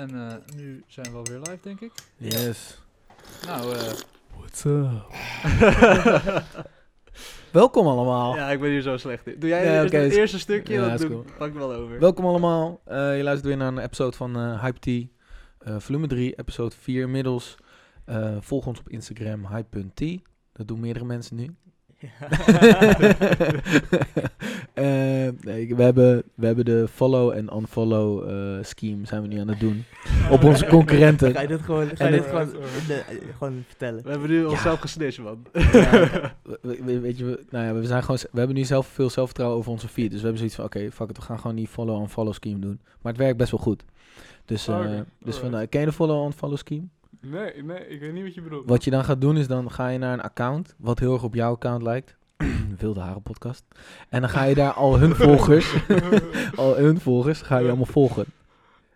[0.00, 1.92] En eh, nu zijn we alweer live, denk ik.
[2.16, 2.80] Yes.
[3.46, 3.92] Nou, eh,
[4.36, 5.06] What's up?
[7.52, 8.36] Welkom allemaal.
[8.36, 9.38] ja, ik ben hier zo slecht in.
[9.38, 10.74] Doe jij Ja, eerst oké, het eerste stukje?
[10.74, 11.24] Ja, doe- cool.
[11.38, 11.98] pak ik wel over.
[11.98, 12.80] Welkom allemaal.
[12.84, 15.04] Eh, je luistert weer naar een episode van Hype Tea.
[15.80, 17.56] Volume 3, episode 4 inmiddels.
[18.40, 20.18] Volg ons op Instagram, hype.tea.
[20.52, 21.54] Dat doen meerdere mensen nu.
[24.80, 29.60] we, hebben, we hebben de follow en unfollow eh, scheme zijn we nu aan het
[29.60, 29.84] doen.
[30.30, 31.32] Op onze concurrenten.
[31.32, 34.02] Ga je dit gewoon, ga En je het- dit gewoon, eh, gewoon vertellen?
[34.02, 34.48] We hebben nu Ja.
[34.48, 35.46] onszelf gesnitcht, man.
[35.52, 35.60] Ja,
[36.62, 39.10] we- we- weet je, we, nou ja, we, zijn gewoon, we hebben nu zelf veel
[39.10, 40.04] zelfvertrouwen over onze feed.
[40.10, 42.80] Dus we hebben zoiets van, oké, fuck it, we gaan gewoon die follow-on-follow scheme doen.
[43.02, 43.84] Maar het werkt best wel goed.
[44.44, 45.62] Dus, eh, dus van, alright.
[45.64, 46.84] eh, ken je de follow-on-follow scheme?
[47.20, 48.68] Nee, nee, ik weet niet wat je bedoelt.
[48.68, 51.22] Wat je dan gaat doen is, dan ga je naar een account, wat heel erg
[51.22, 52.16] op jouw account lijkt.
[52.80, 53.64] Wilde Haren podcast.
[54.08, 55.74] En dan ga je daar al hun volgers,
[56.56, 58.24] al hun volgers, ga je allemaal volgen.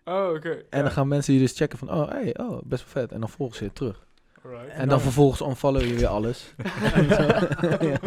[0.05, 0.63] Oh, oké.
[0.69, 3.11] En dan gaan mensen je dus checken van, oh, hey, oh, best wel vet.
[3.11, 4.05] En dan volgen ze je terug.
[4.43, 4.69] Alright.
[4.69, 6.53] En dan vervolgens unfollow je weer alles.
[7.79, 7.99] Ja.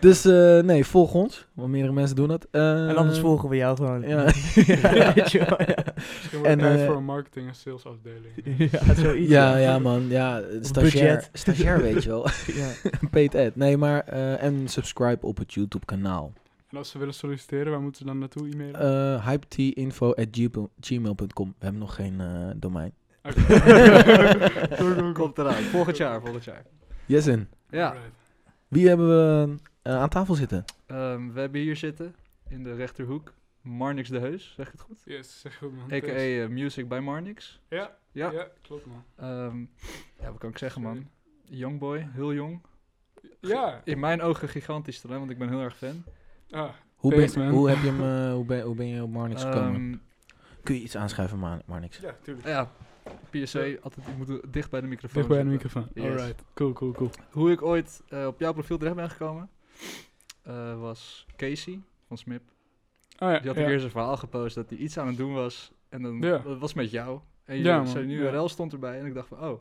[0.00, 1.46] Dus eh, nee, volg ons.
[1.54, 2.46] Want meerdere mensen doen dat.
[2.50, 4.02] Eh, En anders volgen we jou gewoon.
[4.08, 4.24] Ja.
[4.24, 5.84] Weet je wel, ja.
[5.94, 8.32] Misschien wordt en, tijd eh, voor een marketing- en salesafdeling.
[8.72, 9.28] Ja, zoiets.
[9.30, 10.08] Ja, ja man.
[10.08, 11.30] Ja, stagiair, budget.
[11.32, 12.26] stagiair weet je wel.
[12.60, 12.68] Ja.
[13.10, 13.56] Paid ad.
[13.56, 14.00] Nee, maar...
[14.06, 16.32] eh, en subscribe op het YouTube kanaal.
[16.70, 19.14] En als ze willen solliciteren, waar moeten ze dan naartoe e-mailen?
[19.14, 20.26] Uh, hypeteinfo at
[20.80, 21.48] gmail.com.
[21.58, 22.26] We hebben nog geen eh,
[22.56, 22.92] domein.
[24.78, 25.12] Cool.
[25.12, 25.54] Komt eraan.
[25.62, 26.62] Volgend jaar, volgend jaar.
[27.06, 28.10] Yesin, Ja, Alright.
[28.68, 29.54] wie hebben we eh,
[29.96, 30.64] aan tafel zitten?
[30.86, 32.14] ehm, we hebben hier zitten,
[32.48, 35.00] in de rechterhoek, Marnix de Heus, zeg ik het goed?
[35.04, 35.92] Yes, zeg goed man.
[35.92, 36.06] A.k.a.
[36.06, 37.60] Eh, Music by Marnix.
[37.68, 38.30] Ja, Ja.
[38.30, 38.46] ja.
[38.62, 39.04] klopt man.
[39.16, 39.58] Ehm,
[40.20, 41.08] ja, wat kan ik zeggen, man?
[41.44, 42.60] Youngboy, heel jong.
[43.40, 43.80] Ja.
[43.84, 46.04] In mijn ogen gigantisch talent, want ik ben heel erg fan.
[46.50, 49.10] Ah, Hoe, Thanks, ben, hoe, heb je hem, eh, hoe, ben, hoe ben je op
[49.10, 49.74] Marnix gekomen?
[49.74, 49.96] Ehm,
[50.62, 51.98] Kun je iets aanschuiven, Mar Marnix?
[51.98, 52.46] ja, tuurlijk.
[52.46, 52.70] ja,
[53.30, 55.88] PSA, altijd, ik moet dicht bij de microfoon Dicht bij de microfoon.
[55.94, 56.04] Yes.
[56.04, 56.42] Alright.
[56.54, 57.10] Cool, cool, cool.
[57.30, 59.50] Hoe ik ooit eh, op jouw profiel terecht ben gekomen,
[60.42, 62.42] eh, was Casey van Smip.
[63.18, 63.68] Oh ja, Die had ja.
[63.68, 65.72] eerst een verhaal gepost dat hij iets aan het doen was.
[65.88, 66.38] En dan Ja.
[66.38, 67.20] dat was met jou.
[67.44, 68.18] En je, Ja, zijn ja.
[68.18, 68.98] URL stond erbij.
[68.98, 69.60] En ik dacht van, oh,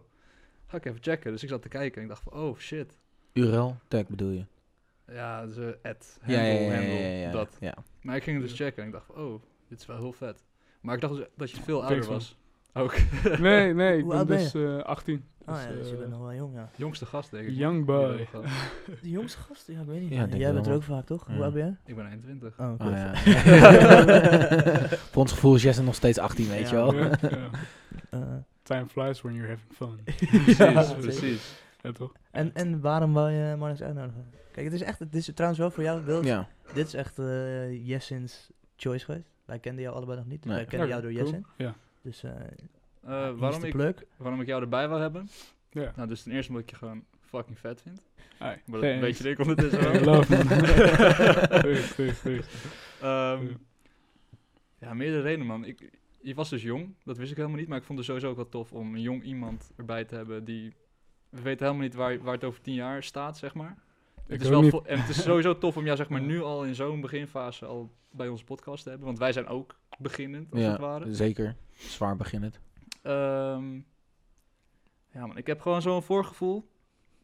[0.66, 1.32] ga ik even checken.
[1.32, 2.98] Dus ik zat te kijken en ik dacht van, oh shit.
[3.34, 4.46] URL, tag bedoel je?
[5.12, 7.58] Ja, ad, Ja, handle, ja, ja, ja, handle, ja, ja, dat.
[7.60, 7.74] ja.
[8.02, 10.14] Maar ik ging het dus checken en ik dacht van, oh, dit is wel heel
[10.14, 10.44] vet.
[10.82, 12.38] Maar ik dacht dus dat je veel ouder was.
[12.78, 12.96] Ook.
[13.40, 15.24] Nee, nee, ik Hoe ben oud ben dus eh 18.
[15.46, 16.70] Oh Dus, ja, dus je eh, bent nog wel jong, ja.
[16.76, 17.56] Jongste gast, denk ik.
[17.56, 18.28] Young boy.
[19.02, 19.68] De jongste gast?
[19.68, 20.10] Ja, ik weet niet.
[20.12, 21.28] Ja, denk Jij wel, bent er ook vaak, toch?
[21.28, 21.34] Ja.
[21.34, 21.76] Hoe oud ben jij?
[21.86, 22.60] Ik ben 21.
[22.60, 22.84] Oh, oké.
[22.84, 23.14] Ah, ja.
[25.12, 26.86] Voor ons gevoel is Jesse nog steeds 18, weet je Ja.
[26.86, 26.94] wel.
[26.96, 27.50] Ja, ja.
[28.10, 28.20] Eh,
[28.64, 30.00] Time flies when you're having fun.
[30.44, 31.62] Precies, Ja, precies.
[31.82, 32.12] Ja, toch?
[32.32, 34.26] en, en waarom wou je Marnix uitnodigen?
[34.52, 36.24] Kijk, het is echt, het is trouwens wel voor jou, Wil.
[36.26, 36.48] Ja.
[36.74, 39.30] Dit is echt eh Jessens choice geweest.
[39.46, 40.46] Wij kenden jou allebei nog niet.
[40.46, 40.56] Nee.
[40.56, 41.24] Wij kenden jou door cool.
[41.24, 41.46] Jessen.
[41.58, 41.76] Ja.
[42.08, 42.32] Dus eh
[43.02, 45.30] Eh, waarom, ik, waarom ik jou erbij wil hebben?
[45.70, 45.94] Ja.
[45.96, 48.02] Nou, dus ten eerste omdat ik je gewoon fucking vet vind.
[48.38, 50.04] Hey, Maar dat weet je ik ondertussen wel.
[50.04, 50.36] love.
[53.02, 53.56] Ehm, Ja.
[54.80, 55.66] ja, meerdere redenen, man.
[55.66, 55.92] Ik,
[56.22, 57.68] je was dus jong, dat wist ik helemaal niet.
[57.68, 60.44] Maar ik vond het sowieso ook wel tof om een jong iemand erbij te hebben
[60.46, 60.74] die...
[61.30, 63.78] We weten helemaal niet waar, waar het over tien jaar staat, zeg maar.
[64.28, 64.82] Het is wel niet.
[64.86, 67.90] en het is sowieso tof om jou zeg maar, nu al in zo'n beginfase al
[68.12, 69.08] bij onze podcast te hebben.
[69.08, 71.14] Want wij zijn ook beginnend, als het ja, ware.
[71.14, 71.56] zeker.
[71.78, 72.60] Zwaar beginnend.
[73.02, 73.74] Ehm,
[75.14, 76.68] ja, man, ik heb gewoon zo'n voorgevoel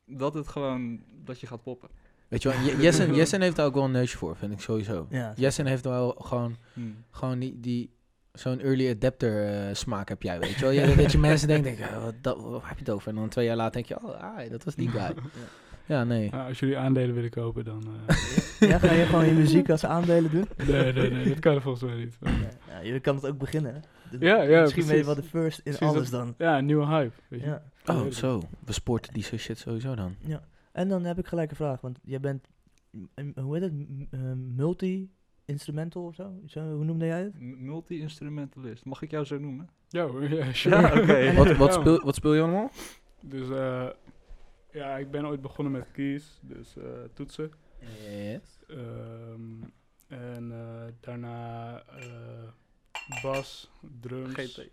[0.06, 1.04] dat het gewoon...
[1.24, 1.90] Dat je gaat poppen.
[2.28, 4.60] Weet je wel, Je- Jessen, Jessen heeft daar ook wel een neusje voor, vind ik
[4.62, 5.08] sowieso.
[5.10, 5.34] Ja.
[5.36, 7.04] Jessen heeft wel gewoon, Hmm.
[7.12, 7.90] gewoon die, die
[8.32, 10.70] zo'n early adapter eh, smaak heb jij, weet je wel.
[10.72, 13.10] Je, dat je mensen denken, "Oh, wat, heb je het over?
[13.10, 15.02] En dan twee jaar later denk je, oh, ah, dat was die guy.
[15.16, 15.22] Ja,
[15.88, 16.30] nee.
[16.30, 17.84] Nou, als jullie aandelen willen kopen, dan...
[18.08, 18.16] eh,
[18.70, 20.48] ja, ga je gewoon je muziek als aandelen doen?
[20.68, 22.18] nee, nee, nee, dat kan volgens mij niet.
[22.22, 22.32] Ja,
[22.70, 23.74] ja, je kan het ook beginnen.
[23.74, 23.80] hè?
[24.18, 26.34] De- Ja, ja, Misschien ben je wel de first in Precies, alles dat- dan.
[26.48, 27.46] Ja, een nieuwe hype, weet je.
[27.46, 27.64] Ja.
[27.86, 28.42] Oh, zo.
[28.66, 30.16] We sporten die shit sowieso dan.
[30.20, 30.44] ja.
[30.72, 32.48] En dan heb ik gelijk een vraag, want jij bent,
[33.36, 33.74] hoe heet het,
[34.12, 34.20] eh,
[34.56, 36.32] multi-instrumental of zo?
[36.48, 36.60] zo?
[36.76, 37.40] Hoe noemde jij het?
[37.40, 38.86] M- Multi-instrumentalist.
[38.86, 39.70] Mag ik jou zo noemen?
[39.90, 40.82] Ja, hoor, ja, sure.
[40.82, 41.34] Ja, oké.
[41.44, 41.80] Wat, wat, Ja.
[41.80, 42.72] speel, wat speel je allemaal?
[43.22, 43.86] Dus eh,
[44.74, 46.84] ja, ik ben ooit begonnen met keys, dus eh,
[47.14, 47.52] toetsen.
[47.80, 48.60] Yes.
[48.68, 49.62] Ehm,
[50.08, 52.50] en eh, daarna eh,
[53.22, 53.72] bas,
[54.02, 54.34] drums.
[54.34, 54.70] GT.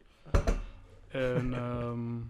[1.08, 2.20] En ehm,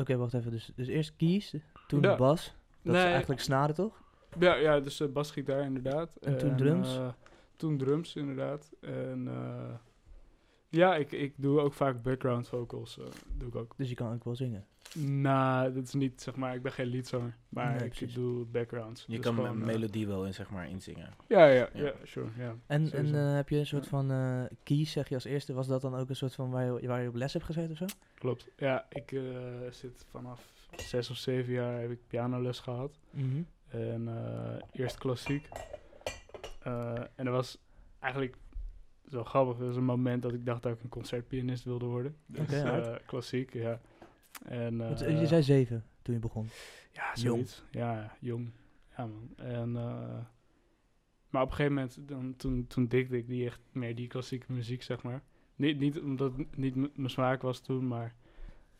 [0.00, 0.50] Oké, wacht even.
[0.50, 1.54] Dus, dus eerst keys,
[1.86, 2.16] toen Ja.
[2.16, 2.54] bas.
[2.82, 4.02] Dat is eigenlijk snaren, toch?
[4.38, 6.16] ja, ja, dus basgitaar inderdaad.
[6.16, 6.98] En toen drums?
[7.56, 8.72] toen drums inderdaad.
[8.80, 9.74] En eh,
[10.76, 12.98] Ja, ik, ik doe ook vaak background vocals.
[12.98, 13.04] eh,
[13.38, 13.74] doe ik ook.
[13.76, 14.66] Dus je kan ook wel zingen.
[14.98, 17.36] Nou, dat is niet, zeg maar, ik ben geen leadzanger.
[17.48, 18.14] Maar Nee, ik precies.
[18.14, 19.04] doe backgrounds.
[19.06, 21.10] Je Dus kan gewoon, een eh, melodie wel in, zeg maar, inzingen.
[21.28, 21.84] Ja, ja, Ja.
[21.84, 22.54] ja, sure, ja.
[22.66, 23.88] En, en eh, heb je een soort Ja.
[23.90, 25.52] van eh keys, zeg je als eerste.
[25.52, 27.70] Was dat dan ook een soort van waar je, waar je op les hebt gezeten
[27.70, 27.84] of zo?
[28.14, 28.48] Klopt.
[28.56, 29.22] Ja, ik eh,
[29.70, 32.98] zit vanaf zes of zeven jaar heb ik pianoles gehad.
[33.68, 35.48] En eh, eerst klassiek.
[36.62, 37.58] Eh, en dat was
[38.00, 38.36] eigenlijk
[39.10, 39.56] zo grappig.
[39.56, 42.16] Dat was een moment dat ik dacht dat ik een concertpianist wilde worden.
[42.26, 43.80] Dus Oké, eh, klassiek, ja.
[44.44, 46.48] En, Want, eh, eh, je zei zeven toen je begon.
[46.92, 47.16] Ja, Jong.
[47.16, 47.64] zoiets.
[47.70, 48.50] Ja, jong.
[48.96, 49.30] Ja, man.
[49.36, 50.18] En, eh,
[51.30, 54.52] maar op een gegeven moment, dan, toen, toen dikte ik die echt meer die klassieke
[54.52, 55.22] muziek, zeg maar.
[55.56, 58.14] Niet, niet omdat het niet mijn smaak was toen, maar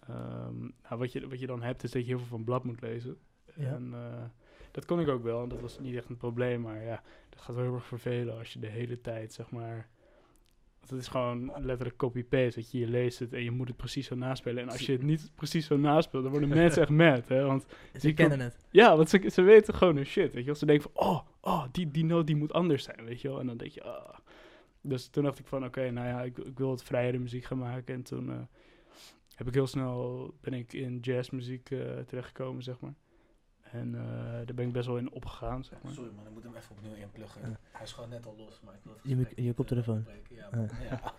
[0.07, 2.65] ehm, nou, wat, je, wat je dan hebt is dat je heel veel van blad
[2.65, 3.19] moet lezen.
[3.55, 3.75] Ja.
[3.75, 4.25] En eh,
[4.71, 7.41] dat kon ik ook wel, en dat was niet echt een probleem, maar ja, dat
[7.41, 9.89] gaat wel heel erg vervelen als je de hele tijd, zeg maar...
[10.91, 14.07] Het is gewoon letterlijk copy-paste, dat je, je leest het en je moet het precies
[14.07, 14.63] zo naspelen.
[14.63, 17.45] En als je het niet precies zo naspeelt, dan worden mensen echt mad, hè.
[17.45, 17.67] Want
[17.99, 18.67] Ze kennen het.
[18.71, 20.55] ja, want ze, ze weten gewoon hun shit, weet je wel.
[20.55, 23.41] Ze denken van, oh, oh die, die noot die moet anders zijn, weet je wel.
[23.41, 24.19] En dan denk je, ah.
[24.81, 27.59] Dus toen dacht ik van, oké, nou ja, ik, ik wil wat vrijere muziek gaan
[27.59, 27.95] maken.
[27.95, 28.39] En toen eh,
[29.35, 32.95] heb ik heel snel, ben ik in jazzmuziek eh terechtgekomen, zeg maar.
[33.73, 34.01] En eh,
[34.47, 35.93] daar ben ik best wel in opgegaan, zeg maar.
[35.93, 37.41] Sorry man, ik moet hem even opnieuw inpluggen.
[37.45, 37.59] Ja.
[37.73, 40.05] Hij is gewoon net al los, maar ik wil het Je gesprek je koptelefoon.
[40.31, 40.49] Ja,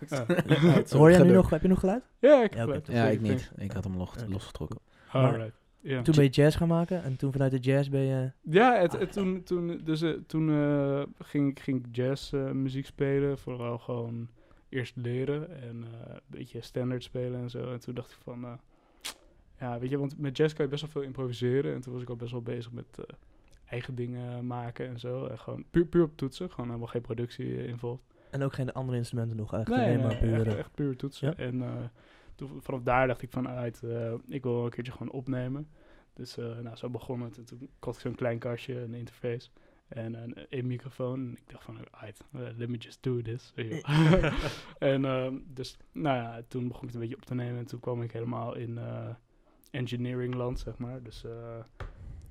[0.08, 0.90] Ah.
[0.98, 2.02] Hoor jij nu nog, heb je nog geluid?
[2.18, 3.52] Ja, ik heb Ja, ik niet.
[3.56, 4.26] Ik had hem los, Oké.
[4.28, 4.78] losgetrokken.
[5.12, 5.56] Alright.
[5.80, 6.02] Ja.
[6.02, 8.32] Toen ben je jazz gaan maken en toen vanuit de jazz ben je...
[8.42, 12.86] Ja, het, het- toen, toen, dus, eh, toen eh, ging, ik- ging ik jazzmuziek muziek
[12.86, 13.38] spelen.
[13.38, 14.28] Vooral gewoon
[14.68, 17.72] eerst leren en eh, een beetje standaard spelen en zo.
[17.72, 18.52] En toen dacht ik van, eh,
[19.58, 21.74] ja, weet je, want met jazz kan je best wel veel improviseren.
[21.74, 23.04] En toen was ik al best wel bezig met eh,
[23.64, 25.26] eigen dingen maken en zo.
[25.26, 28.04] En gewoon puur, puur op toetsen, gewoon helemaal geen productie involved.
[28.30, 30.46] En ook geen andere instrumenten nog, eigenlijk Nee, alleen maar nee, puur...
[30.46, 31.28] echt, echt puur toetsen.
[31.28, 31.34] Ja.
[31.36, 31.84] En eh,
[32.34, 35.68] toen, vanaf daar dacht ik van, uit, eh, ik wil een keertje gewoon opnemen.
[36.12, 37.38] Dus nou, zo begon het.
[37.38, 39.48] En toen kocht ik zo'n klein kastje, een interface
[39.88, 41.20] en een, een microfoon.
[41.20, 42.08] En ik dacht van, eh,
[42.56, 43.52] let me just do this.
[44.78, 47.58] en ehm, dus, nou ja, toen begon ik het een beetje op te nemen.
[47.58, 48.78] En toen kwam ik helemaal in
[49.70, 51.02] engineering land, zeg maar.
[51.02, 51.58] Dus eh,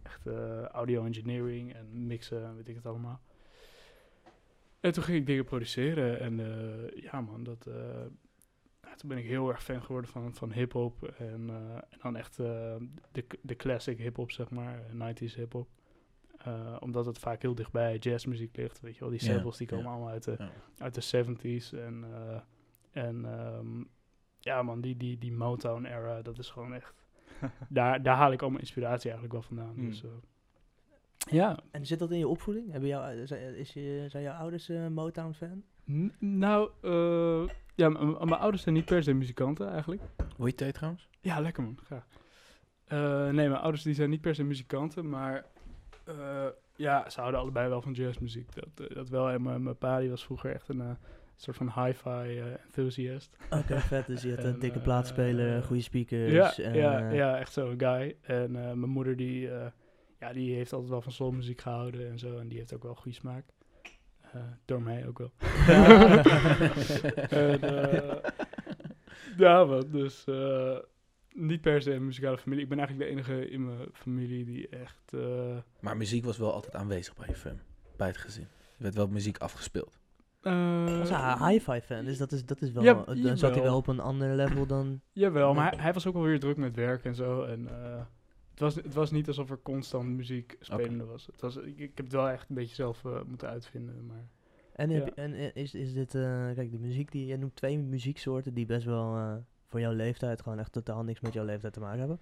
[0.03, 3.21] echt eh, audio engineering en mixen, en weet ik het allemaal.
[4.79, 6.19] En toen ging ik dingen produceren.
[6.19, 7.61] En eh, ja, man, dat.
[8.95, 11.03] toen ben ik heel erg fan geworden van, van hip-hop.
[11.03, 11.49] En,
[11.89, 14.81] en dan echt de, de classic hip-hop, zeg maar.
[14.93, 15.67] 90s hip-hop.
[16.79, 18.79] Omdat het vaak heel dichtbij jazzmuziek ligt.
[18.79, 21.77] Weet je wel, die samples die komen allemaal uit de, uit de 70s.
[21.77, 22.05] En,
[22.91, 23.83] en ehm,
[24.39, 27.06] ja, man, die, die, die Motown-era, dat is gewoon echt.
[27.69, 29.73] daar, daar haal ik al mijn inspiratie eigenlijk wel vandaan.
[29.75, 29.85] Hmm.
[29.89, 30.09] Dus, eh,
[31.31, 32.71] ja, En zit dat in je opvoeding?
[32.71, 35.63] Hebben jou, eh, zijn, is je, zijn jouw ouders eh, Motown-fan?
[35.91, 40.01] N- nou, eh, ja, m- m- mijn ouders zijn niet per se muzikanten eigenlijk.
[40.37, 41.07] Wil je thee trouwens?
[41.21, 42.05] Ja, lekker man, graag.
[42.87, 45.45] Eh, nee, mijn ouders die zijn niet per se muzikanten, maar
[46.03, 46.45] eh,
[46.75, 48.49] ja, ze houden allebei wel van jazzmuziek.
[48.55, 49.29] Dat, dat wel.
[49.29, 50.91] En mijn mijn pa die was vroeger echt een eh,
[51.41, 53.37] soort van hi-fi eh, enthusiast.
[53.49, 54.05] Oké, vet.
[54.05, 56.59] Dus je had een En, dikke eh, plaatspeler, goede Ja, speakers.
[56.59, 58.15] en, ja, eh, ja, echt zo'n guy.
[58.21, 59.67] En eh, mijn moeder die, eh,
[60.19, 62.37] ja, die heeft altijd wel van soulmuziek gehouden en zo.
[62.37, 63.45] En die heeft ook wel goede smaak.
[64.33, 65.31] Eh, door mij ook wel.
[67.29, 68.31] en, eh,
[69.37, 70.77] ja, man, dus eh,
[71.33, 72.63] niet per se een muzikale familie.
[72.63, 75.13] Ik ben eigenlijk de enige in mijn familie die echt...
[75.13, 77.59] eh, Maar muziek was wel altijd aanwezig bij je fam,
[77.97, 78.43] bij het gezin.
[78.77, 79.99] Er werd wel muziek afgespeeld.
[80.41, 82.83] Eh, was een hi-fi fan, dus dat is, dat is wel...
[82.83, 85.01] Ja, dan zat hij wel op een ander level dan...
[85.11, 87.43] Jawel, maar hij, hij was ook wel weer druk met werk en zo.
[87.43, 87.99] En eh,
[88.51, 91.25] het, was, het was niet alsof er constant muziek spelende was.
[91.25, 94.05] Het was ik, ik heb het wel echt een beetje zelf eh, moeten uitvinden.
[94.05, 94.27] Maar
[94.73, 95.05] En, heb Ja.
[95.05, 96.11] je- en eh, is, is dit...
[96.55, 97.25] kijk, de muziek die...
[97.25, 101.33] Je noemt twee muzieksoorten die best wel voor jouw leeftijd gewoon echt totaal niks met
[101.33, 102.19] jouw leeftijd te maken hebben.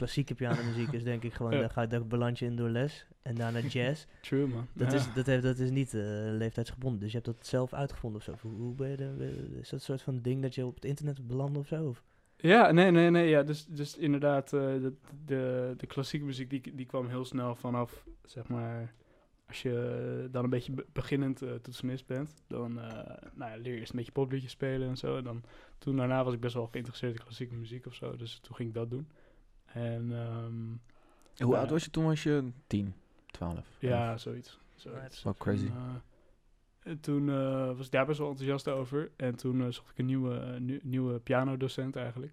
[0.00, 1.50] Klassieke pianomuziek is denk ik gewoon...
[1.60, 3.06] Daar ga je daar beland je in door les.
[3.22, 4.04] En daarna jazz.
[4.20, 4.66] true, man.
[4.72, 4.98] Dat, Ja.
[4.98, 7.00] is, dat, heeft, dat is niet eh, leeftijdsgebonden.
[7.00, 8.34] Dus je hebt dat zelf uitgevonden of zo.
[8.48, 10.74] Hoe, hoe ben je er, ben- is dat een soort van ding dat je op
[10.74, 11.84] het internet belandt of zo?
[11.88, 12.02] Of?
[12.36, 13.28] Ja, nee, nee, nee.
[13.28, 14.92] Ja, dus, dus inderdaad, eh, de,
[15.24, 18.94] de, de klassieke muziek die, die kwam heel snel vanaf, zeg maar,
[19.46, 22.86] als je dan een beetje be- beginnend eh, toetsenist bent, dan eh,
[23.34, 25.16] nou ja, leer je eerst een beetje popliedjes spelen en zo.
[25.16, 25.42] En dan,
[25.78, 28.68] toen daarna was ik best wel geïnteresseerd in klassieke muziek of zo, dus toen ging
[28.68, 29.08] ik dat doen.
[29.72, 32.04] En ehm, Hoe oud was je toen?
[32.04, 32.94] Was je 10,
[33.26, 33.66] 12?
[33.78, 34.58] ja, zoiets.
[34.74, 35.22] zoiets.
[35.22, 35.66] Wel crazy.
[35.66, 39.10] En, eh, en toen eh, was ik daar best wel enthousiast over.
[39.16, 42.32] En toen eh, zocht ik een nieuwe, nu- nieuwe pianodocent eigenlijk.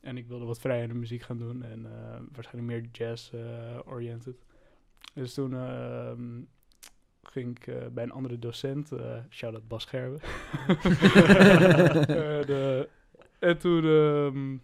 [0.00, 1.62] En ik wilde wat vrijere muziek gaan doen.
[1.62, 4.36] En eh, waarschijnlijk meer jazz-oriented.
[5.14, 6.40] dus toen ehm,
[7.22, 10.20] ging ik bij een andere docent, eh shout-out Bas Gerben.
[12.48, 12.88] en,
[13.38, 14.56] en toen, ehm,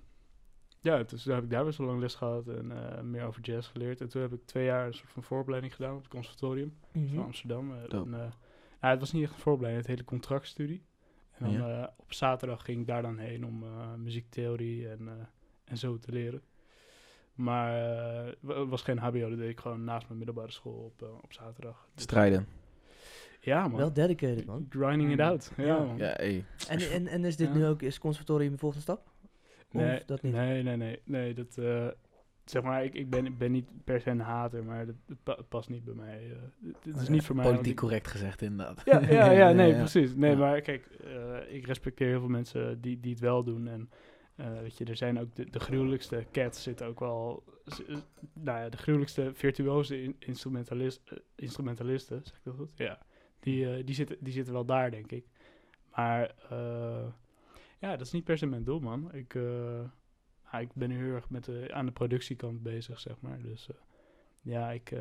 [0.81, 3.71] ja, dus heb ik daar best wel lang les gehad en eh, meer over jazz
[3.71, 4.01] geleerd.
[4.01, 7.15] En toen heb ik twee jaar een soort van vooropleiding gedaan op het conservatorium Mhm.
[7.15, 7.71] van Amsterdam.
[7.73, 8.19] Eh, en, eh,
[8.81, 10.83] nou, het was niet echt een vooropleiding, het hele contractstudie.
[11.33, 11.83] En dan Ja.
[11.83, 15.13] eh, op zaterdag ging ik daar dan heen om eh, muziektheorie en, eh,
[15.65, 16.43] en zo te leren.
[17.35, 18.27] Maar eh,
[18.59, 21.89] het was geen hbo, dat deed ik gewoon naast mijn middelbare school op, op zaterdag.
[21.95, 22.47] Dus- Strijden.
[23.41, 24.67] Ja man, Wel dedicated, man.
[24.71, 25.53] grinding it out.
[25.57, 25.79] Ja, Ja.
[25.79, 25.97] man.
[25.97, 26.45] Ja, hey.
[26.69, 27.55] En, en, en is dit Ja.
[27.55, 29.11] nu ook, is conservatorium de volgende stap?
[29.71, 30.33] Nee, dat niet?
[30.33, 31.87] nee, nee, nee, nee, dat, eh,
[32.45, 35.23] zeg maar, ik, ik, ben, ik ben niet per se een hater, maar dat, het
[35.23, 36.31] pa- het past niet bij mij.
[36.31, 36.37] eh.
[36.67, 37.45] het, het is niet voor mij.
[37.45, 38.83] Politiek ik- correct gezegd, inderdaad.
[38.85, 40.15] Ja, ja, ja, nee, precies.
[40.15, 43.69] Nee, maar kijk, eh, ik respecteer heel veel mensen die, die het wel doen.
[43.69, 43.91] En
[44.37, 47.43] eh, weet je, er zijn ook de, de gruwelijkste cats zitten ook wel...
[47.65, 47.97] eh,
[48.33, 52.73] nou ja, de gruwelijkste virtuoze in- instrumentalist, eh, instrumentalisten, zeg ik dat goed?
[52.77, 52.99] Ja,
[53.41, 55.25] die, eh, die, zitten, die zitten wel daar, denk ik.
[55.95, 57.07] Maar eh,
[57.79, 59.13] ja, dat is niet per se mijn doel, man.
[59.13, 59.85] Ik, eh,
[60.53, 63.43] ja, ik ben heel erg met de, aan de productiekant bezig, zeg maar.
[63.43, 63.77] Dus eh,
[64.41, 64.93] ja, ik...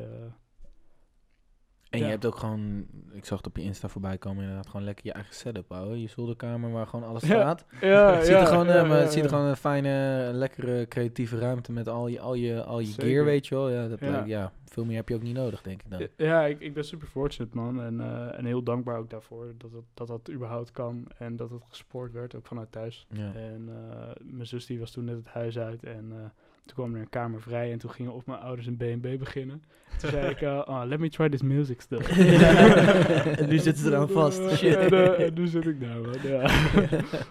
[1.90, 2.04] eh, En Ja.
[2.04, 5.06] je hebt ook gewoon, ik zag het op je Insta voorbij komen, inderdaad gewoon lekker
[5.06, 6.00] je eigen setup houden.
[6.00, 7.64] Je zolderkamer waar gewoon alles staat.
[7.80, 9.34] ja, het ziet er gewoon, eh, ja, maar ja, het ziet er ja.
[9.36, 13.02] gewoon een fijne, lekkere, creatieve ruimte met al je, al je, al je Zeker.
[13.08, 13.70] gear, weet je wel.
[13.70, 14.10] Ja, dat Ja.
[14.10, 16.06] lijkt- ja, veel meer heb je ook niet nodig, denk ik dan.
[16.16, 17.82] Ja, ik, ik ben super fortunate, man.
[17.82, 21.06] En, eh, en heel dankbaar ook daarvoor dat het, dat dat überhaupt kan.
[21.18, 23.06] En dat het gespoord werd, ook vanuit thuis.
[23.34, 25.84] En eh, mijn zus die was toen net het huis uit.
[25.84, 26.24] En eh,
[26.68, 27.72] toen kwam er een kamer vrij.
[27.72, 29.62] En toen gingen op mijn ouders een B&B beginnen.
[29.98, 31.98] Toen zei ik, eh, oh, let me try this music still.
[33.40, 34.38] En nu zitten ze eraan vast.
[34.38, 34.76] En, Shit.
[34.76, 36.16] En, eh, en nu zit ik daar, man.
[36.22, 36.40] Ja.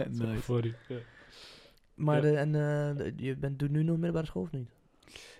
[0.10, 0.74] Nice.
[0.88, 0.96] Ja.
[1.96, 2.22] Maar Ja.
[2.22, 4.70] de, en, eh, je bent, doet nu nog middelbare school of niet?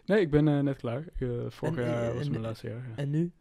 [0.06, 1.04] Nee, ik ben net klaar.
[1.18, 2.86] Ik, vorig En, jaar was mijn laatste jaar.
[2.90, 2.96] ja.
[2.96, 3.32] En nu?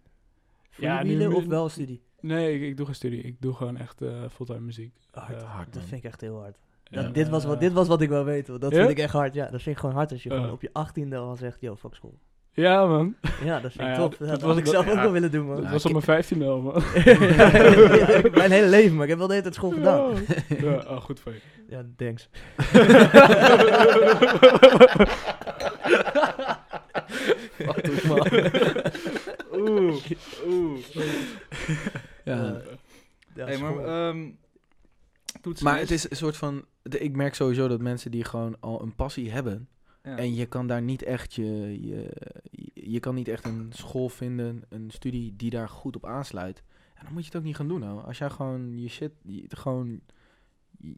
[0.76, 2.02] Ja, Freewheelen of wel studie?
[2.20, 3.22] Nee, ik, ik doe geen studie.
[3.22, 4.94] Ik doe gewoon echt fulltime muziek.
[5.10, 6.58] Hard, hard, Dat vind ik echt heel hard.
[6.88, 7.02] Ja.
[7.02, 8.48] Dit, was wat, dit was wat ik wou weten.
[8.50, 8.78] want Dat Ja?
[8.78, 9.34] vind ik echt hard.
[9.34, 11.76] Ja, dat vind ik gewoon hard als je gewoon op je achttiende al zegt, yo,
[11.76, 12.18] fuck school.
[12.52, 13.14] Ja, man.
[13.44, 14.10] Ja, dat vind Nou ik ja, top.
[14.10, 15.56] dat- Dat, had was- ik zelf ook wel willen doen, man.
[15.62, 16.72] Dat was op mijn vijftiende al, man.
[18.34, 20.12] mijn hele leven, maar ik heb wel de hele tijd school gedaan.
[20.48, 21.40] Ja, ja oh, goed voor je.
[21.68, 22.28] Ja, thanks.
[29.52, 29.94] Oeh,
[30.46, 30.78] oeh.
[32.24, 32.56] Ja.
[33.34, 34.14] Ja, Hey, maar school.
[35.46, 38.56] Toetsen Maar het is een soort van, de- ik merk sowieso dat mensen die gewoon
[38.60, 39.68] al een passie hebben,
[40.02, 40.16] ja.
[40.16, 42.10] En je kan daar niet echt je, je,
[42.74, 46.62] je, kan niet echt een school vinden, een studie die daar goed op aansluit.
[46.94, 48.04] En dan moet je het ook niet gaan doen nou.
[48.04, 50.00] Als jij gewoon je shit, je, gewoon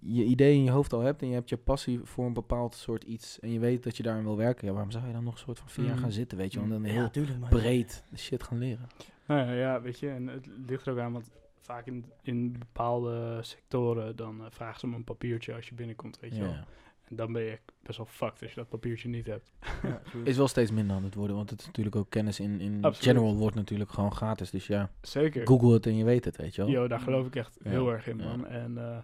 [0.00, 2.74] je idee in je hoofd al hebt en je hebt je passie voor een bepaald
[2.74, 5.24] soort iets en je weet dat je daarin wil werken, ja, waarom zou je dan
[5.24, 6.02] nog een soort van vier jaar Mhm.
[6.02, 7.48] gaan zitten, weet je, en dan heel ja, tuurlijk, man.
[7.48, 8.86] breed de shit gaan leren.
[9.26, 11.30] Nou ja, ja, weet je, en het ligt er ook aan, want
[11.68, 16.20] vaak in, in bepaalde sectoren dan eh, vragen ze om een papiertje als je binnenkomt,
[16.20, 16.56] weet je wel.
[17.04, 19.52] En dan ben je best wel fucked als je dat papiertje niet hebt.
[19.82, 22.60] Ja, Is wel steeds minder aan het worden, want het is natuurlijk ook kennis in,
[22.60, 22.96] in Absoluut.
[23.16, 24.50] general wordt natuurlijk gewoon gratis.
[24.50, 25.46] Dus ja, Zeker.
[25.46, 26.70] google het en je weet het, weet je wel.
[26.70, 28.24] Yo, daar geloof ik echt Ja, heel erg in, ja.
[28.24, 28.46] man.
[28.46, 28.98] En, eh,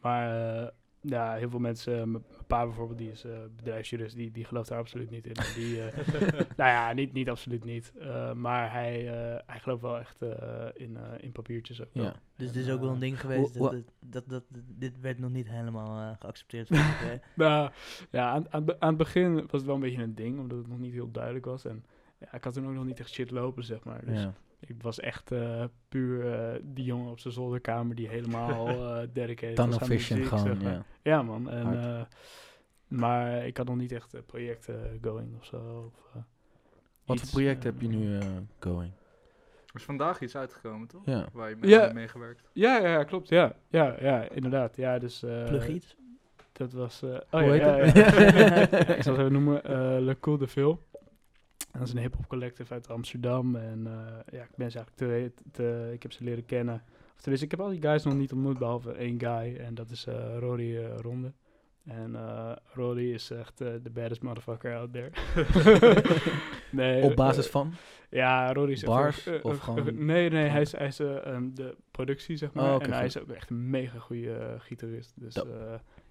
[0.00, 0.68] maar eh,
[1.08, 4.68] ja, heel veel mensen, m- mijn pa bijvoorbeeld, die is eh, bedrijfsjurist, die, die gelooft
[4.68, 5.34] daar absoluut niet in.
[5.34, 6.06] En Die, eh,
[6.56, 7.92] nou ja, niet, niet absoluut niet.
[7.98, 11.88] Eh, maar hij, eh, hij gelooft wel echt eh, in, eh, in papiertjes ook.
[11.92, 12.04] wel.
[12.04, 12.10] Ja.
[12.36, 15.00] Dus En, het is ook wel een eh, ding geweest dat, dat, dat, dat- dit
[15.00, 16.68] werd nog niet helemaal eh, geaccepteerd.
[16.76, 17.20] volgens mij.
[17.34, 17.70] Nou,
[18.10, 20.68] ja, aan, aan, aan het begin was het wel een beetje een ding, omdat het
[20.68, 21.64] nog niet heel duidelijk was.
[21.64, 21.84] En
[22.20, 24.04] ja, ik had toen ook nog niet echt shit lopen, zeg maar.
[24.04, 24.34] Dus Ja.
[24.60, 29.56] Ik was echt eh, puur eh, die jongen op zijn zolderkamer die helemaal eh dedicated
[29.56, 30.72] Tunnel was aan vision muziek, gewoon, zeg maar.
[30.72, 30.84] ja.
[31.02, 31.50] Ja, man.
[31.50, 32.02] En, eh,
[32.88, 35.56] maar ik had nog niet echt eh, projecten going of zo.
[35.94, 36.20] Of, eh,
[37.04, 38.26] Wat voor project heb je nu eh,
[38.60, 38.92] going?
[39.66, 41.02] Er is vandaag iets uitgekomen, toch?
[41.04, 41.26] Ja.
[41.32, 41.80] Waar je mee Ja.
[41.80, 42.48] hebt meegewerkt.
[42.52, 43.28] Ja, ja, ja, klopt.
[43.28, 44.76] Ja, ja, ja inderdaad.
[44.76, 45.96] Ja, dus, eh, Plug iets.
[46.52, 47.02] Dat was...
[47.02, 47.94] eh, oh Hoe ja, heet ja, het?
[48.78, 48.94] ja.
[48.96, 49.64] ik zal het even noemen.
[49.64, 50.78] eh Le Cool de Ville.
[51.76, 53.56] En dat is een hip-hop collective uit Amsterdam.
[53.56, 55.90] En eh, ja, ik ben ze eigenlijk te, te...
[55.92, 56.74] Ik heb ze leren kennen.
[57.14, 59.56] Of tenminste, ik heb al die guys nog niet ontmoet, behalve één guy.
[59.56, 61.32] En dat is eh Rory eh, Ronde.
[61.84, 65.10] En eh Rory is echt de baddest motherfucker out there.
[66.70, 67.72] nee, Op basis van?
[68.10, 71.76] ja, Rory is Bars of gewoon- Nee, nee, hij is, hij is eh, ehm, de
[71.90, 72.68] productie, zeg maar.
[72.68, 75.12] Oh, oké, en hij is ook echt een mega goede gitarist.
[75.16, 75.42] Dus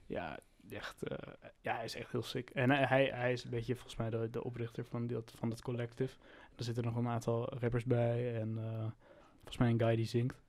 [0.05, 2.49] ja, echt, eh, ja, hij is echt heel sick.
[2.49, 5.61] En hij, hij, is een beetje volgens mij de, de oprichter van, dat van het
[5.61, 6.17] collective.
[6.55, 8.91] Er zitten nog een aantal rappers bij en eh,
[9.35, 10.41] volgens mij een guy die zingt.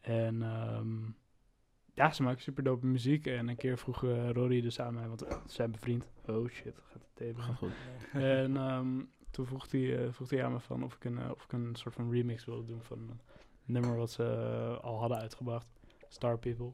[0.00, 1.04] En ehm,
[1.94, 3.26] ja, ze maken super dope muziek.
[3.26, 6.10] En een keer vroeg eh, Rory dus aan mij, want ze zijn bevriend.
[6.26, 7.42] Oh shit, gaat het even.
[7.42, 7.72] Gaat goed.
[8.12, 11.44] En ehm, toen vroeg hij, eh, vroeg hij aan me van of ik, een, of
[11.44, 13.20] ik een soort van remix wilde doen van een
[13.64, 14.24] nummer wat ze
[14.82, 15.72] al hadden uitgebracht.
[16.08, 16.72] Star People.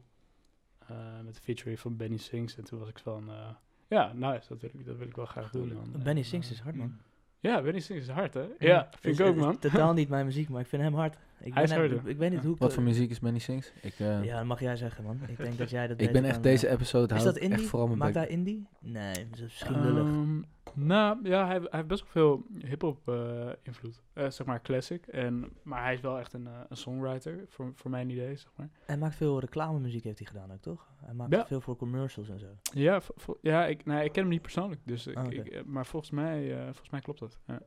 [0.89, 2.57] Eh, met de featuring van Benny Sings.
[2.57, 3.49] En toen was ik van, eh,
[3.87, 5.73] ja, nice, dat wil ik, dat wil ik wel graag doen.
[5.73, 5.91] man.
[6.03, 6.97] Benny En, Sings eh, is hard, man.
[7.39, 8.45] Ja, Benny Sings is hard, hè?
[8.59, 9.59] Ja, vind Is- ik ook, is man.
[9.59, 11.17] Totaal niet mijn muziek, maar ik vind hem hard.
[11.41, 12.07] Ik, Hij is ben harder.
[12.07, 13.71] ik weet niet hoe ik Wat voor muziek is Benny Sings?
[13.81, 15.19] Ik, eh, Ja, dat mag jij zeggen, man.
[15.27, 17.51] Ik denk dat jij dat ik ben echt deze eh, episode Is dat ik echt
[17.51, 17.67] indie?
[17.67, 18.67] vooral Maakt hij indie?
[18.79, 20.03] Nee, dat is misschien lullig.
[20.07, 20.41] Ehm,
[20.73, 24.01] nou, ja, hij, hij heeft best wel veel hip-hop eh, invloed.
[24.13, 25.07] Eh, zeg maar classic.
[25.07, 28.51] En, maar hij is wel echt een, eh, een songwriter, voor, voor mijn idee, zeg
[28.55, 28.69] maar.
[28.85, 30.87] Hij maakt veel reclamemuziek, heeft hij gedaan ook, toch?
[31.05, 31.45] Hij maakt Ja.
[31.45, 32.47] veel voor commercials en zo.
[32.73, 33.01] Ja,
[33.41, 36.57] ja ik, nou, ik ken hem niet persoonlijk, dus ik, ik, eh, maar volgens mij,
[36.57, 37.39] eh, volgens mij klopt dat.
[37.45, 37.59] Ja.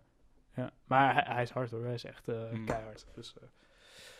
[0.56, 0.70] Ja.
[0.84, 2.64] Maar hij, hij is hard hoor, hij is echt eh, Hmm.
[2.64, 3.06] keihard.
[3.14, 3.48] Dus, eh,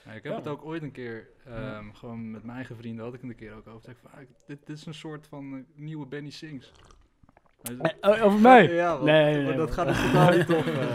[0.05, 0.39] Ja, ik heb Ja.
[0.39, 1.83] het ook ooit een keer, ehm, Ja.
[1.93, 3.83] gewoon met mijn eigen vrienden had ik het een keer ook over.
[3.83, 6.73] Zeg ik van, ah, dit, dit is een soort van eh, nieuwe Benny Sings.
[7.63, 8.73] Eh, oh, over mij?
[8.73, 10.67] Ja, want- Nee, nee, dat gaat dus totaal niet op.
[10.81, 10.87] eh.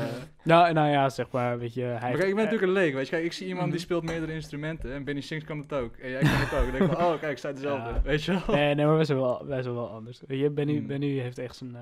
[0.43, 1.91] nou, nou ja, zeg maar, weet je, hij...
[1.99, 3.11] Maar kijk, ik ben natuurlijk een leek, weet je.
[3.11, 3.83] Kijk, ik zie iemand die Mhm.
[3.83, 5.95] speelt meerdere instrumenten en Benny Sings kan het ook.
[5.97, 6.61] En jij kan het ook.
[6.61, 8.01] Dan denk ik van, oh kijk, zij dezelfde, Ja.
[8.01, 8.55] weet je wel.
[8.55, 10.21] Nee, nee, maar wij zijn wel, wij zijn wel anders.
[10.27, 10.87] Weet je, Benny, Hmm.
[10.87, 11.75] Benny heeft echt zijn,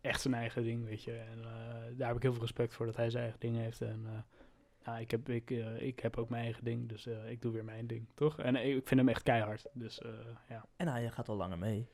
[0.00, 1.12] echt zijn eigen ding, weet je.
[1.12, 1.38] En
[1.96, 3.80] daar heb ik heel veel respect voor dat hij zijn eigen ding heeft.
[3.80, 4.06] En
[4.86, 7.52] ja, ik, heb, ik, eh, ik heb ook mijn eigen ding, dus eh, ik doe
[7.52, 8.38] weer mijn ding, toch?
[8.38, 10.10] En eh, ik vind hem echt keihard, dus eh,
[10.48, 10.64] ja.
[10.76, 11.88] En hij gaat al langer mee.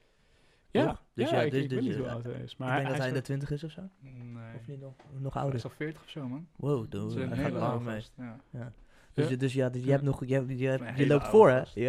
[0.70, 1.02] Ja, Toch?
[1.14, 2.56] Dus ja, ja, ik, dus- ik dus weet niet je- hoe oud hij is.
[2.56, 3.82] Maar ik denk dat hij in is de twintig is of zo.
[4.00, 4.54] Nee.
[4.56, 5.58] Of niet nog, nog Hij ouder.
[5.58, 6.46] is al 40 of zo, man.
[6.56, 8.02] Wow, is hij een gaat hele lang oude mee.
[8.16, 8.72] Ja.
[9.12, 9.30] Dus, Ja.
[9.30, 11.60] je- dus ja, dus je hebt nog, je, hebt- je, je loopt voor, hè?
[11.74, 11.80] Je,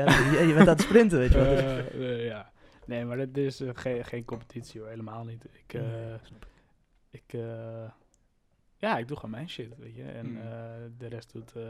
[0.48, 1.46] je, bent aan het sprinten, weet je wel.
[1.58, 1.80] Eh,
[2.14, 2.52] eh, ja.
[2.86, 5.46] Nee, maar dit is geen, geen competitie hoor, helemaal niet.
[5.52, 6.14] Ik, eh,
[7.12, 7.92] ik, eh,
[8.90, 10.04] ja, ik doe gewoon mijn shit, weet je.
[10.04, 10.38] En Hmm.
[10.38, 10.52] eh,
[10.98, 11.64] de rest doet eh,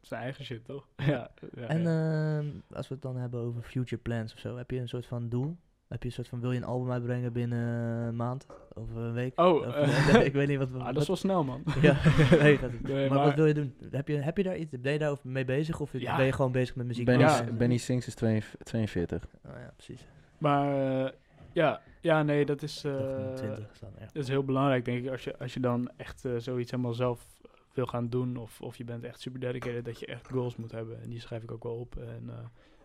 [0.00, 0.86] zijn eigen shit, toch?
[0.96, 2.36] ja, ja, En ja.
[2.38, 5.06] ehm, als we het dan hebben over future plans of zo, heb je een soort
[5.06, 5.56] van doel?
[5.88, 7.58] Heb je een soort van, wil je een album uitbrengen binnen
[8.06, 8.46] een maand?
[8.74, 9.40] Of een week?
[9.40, 10.68] Oh, Of- eh, ik weet niet wat...
[10.74, 11.62] ah, wat dat is wel snel, man.
[11.82, 11.96] ja,
[12.40, 13.74] nee, dat- Nee, maar, maar- wat wil je doen?
[13.90, 15.80] Heb je, heb je daar iets, ben je daar mee bezig?
[15.80, 16.16] Of Ja.
[16.16, 17.04] ben je gewoon bezig met muziek?
[17.04, 17.44] Benny, Ja.
[17.44, 19.26] Benny Sings is 42.
[19.46, 20.06] Oh ja, precies.
[20.38, 21.12] Maar eh,
[21.52, 25.10] ja, ja, nee, dat is, eh, een 20 staan dat is heel belangrijk, denk ik.
[25.10, 27.26] Als je, als je dan echt eh, zoiets helemaal zelf
[27.74, 30.72] wil gaan doen, of, of je bent echt super dedicated, dat je echt goals moet
[30.72, 31.02] hebben.
[31.02, 31.96] En die schrijf ik ook wel op.
[31.96, 32.34] En eh,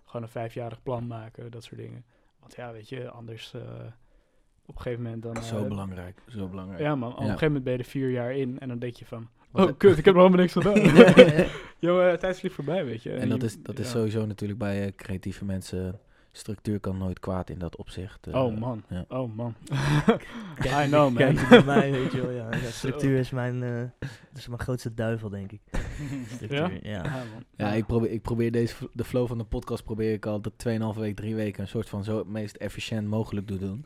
[0.06, 2.06] gewoon een vijfjarig plan maken, dat soort dingen.
[2.40, 3.62] Want ja, weet je, anders eh,
[4.66, 5.44] op een gegeven moment dan...
[5.44, 6.82] Zo belangrijk, zo belangrijk.
[6.82, 8.96] Ja man, op een gegeven moment ben je er vier jaar in en dan denk
[8.96, 9.30] je van...
[9.52, 11.46] Wat- Oh kut, ik heb nog helemaal niks gedaan.
[11.90, 13.12] Jongen, tijd vliegt voorbij, weet je.
[13.14, 16.00] En dat je- is, dat is sowieso natuurlijk bij eh, creatieve mensen.
[16.38, 18.28] Structuur kan nooit kwaad in dat opzicht.
[18.28, 19.06] eh, Oh man, ja.
[19.08, 19.54] oh man.
[20.56, 21.16] Kijk, I know man.
[21.16, 22.30] Kijk je bij mij, weet je wel.
[22.32, 25.62] Ja, Ja, structuur is mijn, eh, is mijn grootste duivel, denk ik.
[26.34, 27.04] Structuur, ja.
[27.04, 27.44] Ja, man.
[27.56, 30.52] Ja, ik probeer, ik probeer deze, de flow van de podcast probeer ik al de
[30.94, 33.86] 2,5 week, 3 weken een soort van zo het meest efficiënt mogelijk te doen.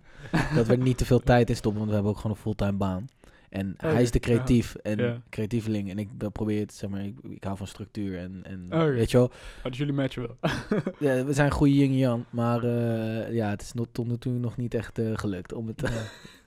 [0.56, 2.42] dat we er niet te veel tijd in stoppen, want we hebben ook gewoon een
[2.44, 3.08] fulltime baan.
[3.50, 4.28] En Oké, hij is de ja.
[4.28, 5.22] creatief en Ja.
[5.30, 5.90] creatieveling.
[5.90, 8.92] En ik be- probeer het, zeg maar, ik, ik hou van structuur en, en Oké.
[8.92, 9.26] weet je wel.
[9.58, 10.38] Oh, dus jullie matchen wel.
[11.00, 14.18] Ja, we zijn goede yin en yang, maar eh, ja, het is nog, tot nu
[14.18, 15.54] toe nog niet echt eh, gelukt.
[15.54, 15.90] Om het, Ja.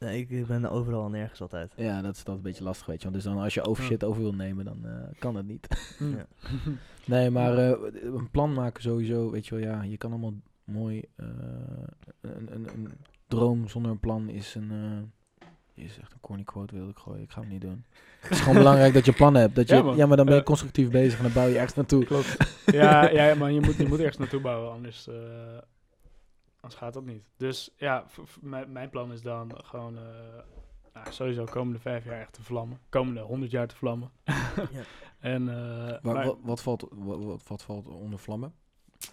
[0.06, 1.72] Nee, ik, ben overal en nergens altijd.
[1.76, 3.12] ja, dat is dat een beetje lastig, weet je wel.
[3.12, 5.68] Dus dan als je over shit over wil nemen, dan eh, kan het niet.
[5.98, 6.26] Ja.
[7.06, 10.34] Nee, maar eh, een plan maken sowieso, weet je wel, ja, je kan allemaal
[10.64, 11.26] mooi, eh,
[12.20, 12.88] een, een, een
[13.28, 14.98] droom zonder een plan is een, eh,
[15.84, 17.84] is echt een corny quote wilde ik gooien, ik ga hem niet doen.
[18.20, 20.34] Het is gewoon belangrijk dat je een plan hebt, dat je, Ja, maar dan ben
[20.34, 22.04] je constructief bezig en dan bouw je ergens naartoe.
[22.04, 22.36] Klopt.
[22.80, 25.14] ja, ja, man, je moet, je moet ergens naartoe bouwen, anders, eh,
[26.60, 27.24] anders gaat dat niet.
[27.36, 28.04] Dus ja,
[28.68, 30.02] mijn, plan is dan gewoon eh,
[30.94, 32.78] nou, sowieso komende vijf jaar echt te vlammen.
[32.88, 34.10] Komende honderd jaar te vlammen.
[34.24, 34.34] Ja.
[35.20, 35.54] En, eh,
[36.02, 38.54] Maar, maar- wat, wat, valt, wat, wat, valt onder vlammen?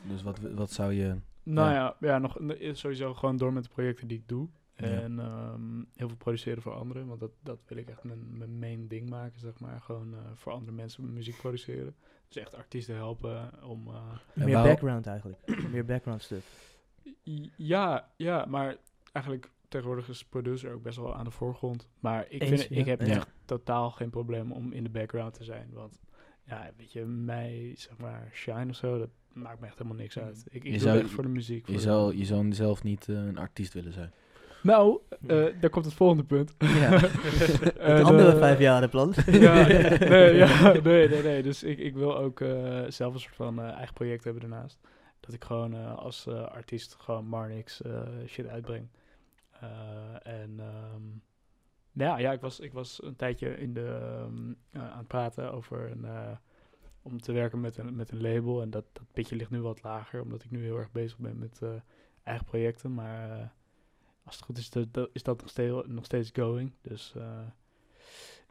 [0.04, 1.16] Dus wat, wat zou je...
[1.44, 1.96] Nou Ja.
[2.00, 2.38] ja, ja, nog
[2.72, 4.48] sowieso gewoon door met de projecten die ik doe.
[4.80, 4.88] Ja.
[5.02, 7.08] En ehm, heel veel produceren voor anderen.
[7.08, 9.82] Want dat, dat wil ik echt mijn, mijn main ding maken, zeg maar.
[9.82, 11.96] Gewoon eh, voor andere mensen muziek produceren.
[12.28, 13.88] Dus echt artiesten helpen om...
[13.88, 15.40] eh, Meer wou- background eigenlijk.
[15.72, 16.78] Meer background stuff.
[17.56, 18.78] ja, ja, maar
[19.12, 21.90] eigenlijk tegenwoordig is producer ook best wel aan de voorgrond.
[22.00, 23.08] Maar ik, Eens, vind, ja, ik heb ja.
[23.08, 25.70] echt totaal geen probleem om in de background te zijn.
[25.74, 26.00] Want
[26.44, 30.20] ja, weet je, mij, zeg maar, shine of zo, dat maakt me echt helemaal niks
[30.20, 30.46] uit.
[30.46, 31.66] Ik, ik Je doe zou- echt voor de muziek.
[31.66, 34.12] voor Je de- zou, je zou zelf niet eh, een artiest willen zijn.
[34.62, 36.56] Nou, eh, daar komt het volgende punt.
[36.58, 36.68] Ja.
[37.80, 39.14] Het andere eh, vijf jaren plan.
[39.26, 41.44] ja, nee, ja, nee, nee, nee.
[41.44, 44.80] Dus ik, ik wil ook eh, zelf een soort van eigen project hebben daarnaast.
[45.20, 48.88] Dat ik gewoon als artiest gewoon Marnix eh shit uitbreng.
[50.24, 51.04] En ehm,
[51.92, 55.54] ja, ja ik, was, ik was een tijdje in de, ehm, eh, aan het praten
[55.54, 56.06] over een,
[57.02, 58.62] om te werken met een, met een label.
[58.62, 61.40] En dat, dat pitje ligt nu wat lager, omdat ik nu heel erg bezig ben
[61.40, 61.62] met
[62.24, 62.94] eigen projecten.
[62.94, 63.54] Maar
[64.30, 66.74] als het goed is, dat, is dat nog steeds, nog steeds going.
[66.82, 67.42] Dus eh,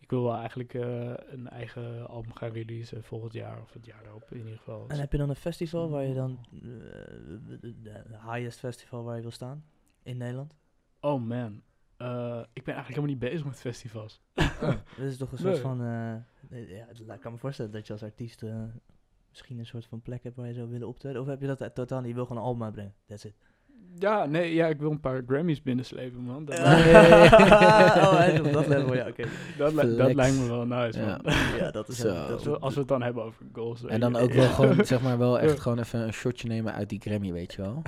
[0.00, 4.04] ik wil wel eigenlijk eh, een eigen album gaan releasen volgend jaar of het jaar
[4.04, 4.88] erop in ieder geval.
[4.88, 6.38] En heb je dan een festival waar je dan...
[6.52, 6.60] eh,
[7.82, 9.64] de, highest festival waar je wil staan?
[10.02, 10.54] In Nederland?
[11.00, 11.62] Oh man,
[12.52, 14.20] ik ben eigenlijk helemaal niet bezig met festivals.
[14.96, 15.62] Dat is toch een soort Nee.
[15.62, 15.78] van...
[16.50, 18.44] ja, ik kan me voorstellen dat je als artiest
[19.28, 21.20] misschien een soort van plek hebt waar je zou willen optreden.
[21.20, 22.08] Of heb je dat totaal niet?
[22.08, 22.94] Je wil gewoon een album uitbrengen.
[23.06, 23.34] That's it.
[23.98, 26.44] Ja, nee, ja, ik wil een paar Grammys binnenslepen, man.
[26.44, 29.24] Dat, oh, is op dat level, ja, oké.
[29.58, 31.06] dat, li- dat lijkt me wel nice, Ja.
[31.06, 31.32] man.
[31.58, 31.96] Ja, dat is...
[31.96, 32.08] Zo.
[32.14, 33.84] dat Als is- we, als we het dan hebben over goals.
[33.84, 34.18] En dan je.
[34.18, 35.60] ook wel gewoon, zeg maar, wel echt Ja.
[35.62, 37.82] gewoon even een shotje nemen uit die Grammy, weet je wel.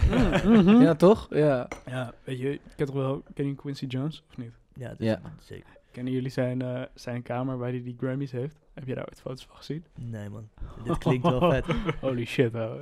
[0.45, 0.81] Mhm.
[0.81, 1.27] Ja, toch?
[1.31, 1.69] Ja.
[1.87, 4.53] Ja, weet je, ik ken toch wel, ken je Quincy Jones, of niet?
[4.75, 5.21] ja, dat is- Ja.
[5.39, 5.79] zeker.
[5.91, 8.59] Kennen jullie zijn, eh, zijn kamer waar hij die Grammys heeft?
[8.75, 9.85] Heb je daar ooit foto's van gezien?
[9.99, 10.49] Nee, man.
[10.85, 11.65] Dit klinkt wel vet.
[12.01, 12.79] Holy shit, hoor.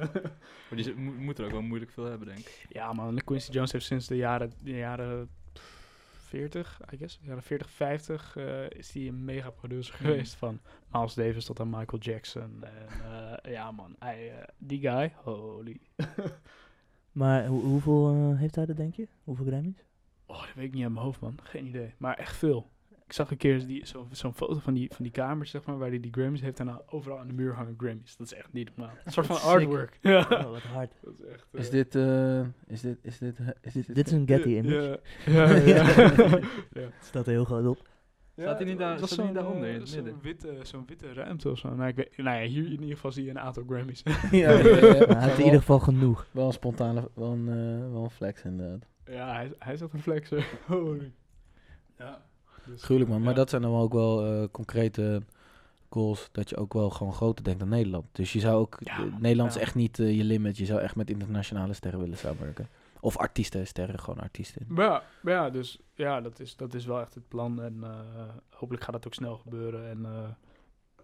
[0.68, 2.66] Maar die mo- moet er ook wel moeilijk veel hebben, denk ik.
[2.68, 5.28] ja, man, Quincy Jones heeft sinds de jaren, de jaren
[6.12, 10.06] 40, I guess, jaren 40, 50, eh, is hij een mega producer Hmm.
[10.06, 10.34] geweest.
[10.34, 10.60] Van
[10.92, 12.64] Miles Davis tot aan Michael Jackson.
[12.64, 12.88] En
[13.44, 15.80] eh, ja, man, hij, die guy, holy.
[17.12, 19.08] Maar hoe- hoeveel eh, heeft hij er, denk je?
[19.24, 19.84] Hoeveel Grammys?
[20.26, 21.38] Oh, dat weet ik niet uit mijn hoofd, man.
[21.42, 21.94] Geen idee.
[21.98, 22.70] Maar echt veel.
[23.08, 25.78] Ik zag een keer die- zo- zo'n foto van die, van die kamer, zeg maar,
[25.78, 26.60] waar hij die Grammys heeft.
[26.60, 28.16] En dan overal aan de muur hangen Grammys.
[28.16, 28.94] Dat is echt niet normaal.
[29.04, 29.98] Een soort van artwork.
[30.00, 30.18] Ja.
[30.30, 30.92] Oh, wat hard.
[31.02, 31.46] Dat is echt...
[31.52, 34.48] eh, Is dit, eh, is dit, is dit, eh, is Dit, dit is een Getty
[34.48, 35.00] image.
[35.26, 36.40] Ja, ja, ja.
[36.82, 36.88] ja.
[37.00, 37.88] Staat er heel groot op.
[38.36, 40.84] Staat hij niet daar- staat hij niet zo'n, daaronder eh, in het zo'n witte, zo'n
[40.86, 41.74] witte ruimte of zo.
[41.74, 44.02] Nou, ik weet, nou ja, hier in ieder geval zie je een aantal Grammys.
[44.04, 44.56] ja, ja, ja.
[45.06, 46.26] Maar hij heeft in ieder geval genoeg.
[46.30, 48.86] Wel een spontane, wel een, eh, wel een flex inderdaad.
[49.04, 50.46] ja, hij, hij is echt een flexer.
[50.66, 51.12] Holy.
[51.98, 52.26] Ja.
[52.68, 55.22] Dus, Gruwelijk man, maar dat zijn dan ook wel eh, concrete
[55.88, 58.06] goals dat je ook wel gewoon groter denkt dan Nederland.
[58.12, 59.04] Dus je zou ook, Ja, eh.
[59.18, 62.68] Nederland is echt niet eh, je limit, je zou echt met internationale sterren willen samenwerken.
[63.00, 64.66] Of artiesten, sterren, gewoon artiesten.
[64.74, 67.62] Ja, ja, dus ja, dat is, dat is wel echt het plan.
[67.62, 67.84] En
[68.50, 69.88] hopelijk gaat dat ook snel gebeuren.
[69.88, 70.28] En eh,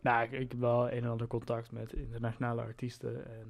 [0.00, 3.26] nou, ik, ik heb wel een en ander contact met internationale artiesten.
[3.26, 3.48] En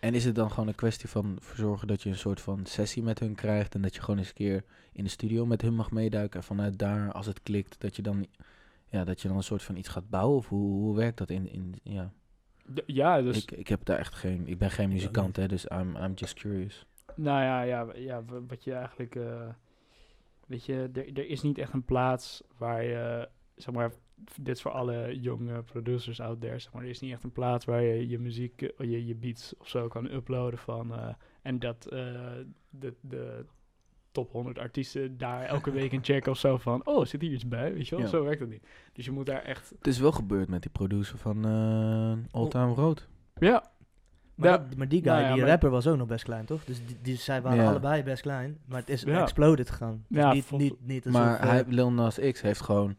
[0.00, 3.02] En is het dan gewoon een kwestie van verzorgen dat je een soort van sessie
[3.02, 5.74] met hun krijgt en dat je gewoon eens een keer in de studio met hun
[5.74, 8.26] mag meeduiken en vanuit daar, als het klikt, dat je dan,
[8.86, 10.36] ja, dat je dan een soort van iets gaat bouwen?
[10.36, 12.12] Of hoe, hoe werkt dat in, in ja.
[12.86, 15.96] ja, dus ik, ik heb daar echt geen, ik ben geen muzikant hè, dus I'm,
[15.96, 16.86] I'm just curious.
[17.14, 19.14] Nou ja, ja, ja wat je eigenlijk.
[19.14, 19.48] eh,
[20.46, 23.28] weet je, er, er is niet echt een plaats waar je.
[23.56, 23.92] Zeg maar,
[24.40, 26.58] dit is voor alle jonge producers out there.
[26.58, 29.14] Zeg maar, er is niet echt een plaats waar je je muziek, eh, je, je
[29.14, 30.94] beats of zo kan uploaden van.
[30.94, 31.08] eh,
[31.42, 31.98] en dat eh,
[32.70, 33.44] de, de
[34.12, 36.86] top 100 artiesten daar elke week een check of zo van.
[36.86, 37.74] Oh, zit hier iets bij?
[37.74, 38.04] Weet je wel?
[38.04, 38.10] Ja.
[38.10, 38.66] Zo werkt het niet.
[38.92, 39.70] Dus je moet daar echt.
[39.78, 43.08] Het is wel gebeurd met die producer van eh All Time Road.
[43.38, 43.70] Ja,
[44.34, 44.56] Maar, Ja.
[44.58, 46.64] dat- maar die guy, Nou ja, die maar- rapper was ook nog best klein, toch?
[46.64, 47.70] Dus die, die, zij waren Ja.
[47.70, 48.58] allebei best klein.
[48.66, 49.20] Maar het is Ja.
[49.22, 50.04] exploded gegaan.
[50.08, 52.96] Dus Ja, niet, niet, niet alsof, Maar hij, Lil Nas X heeft gewoon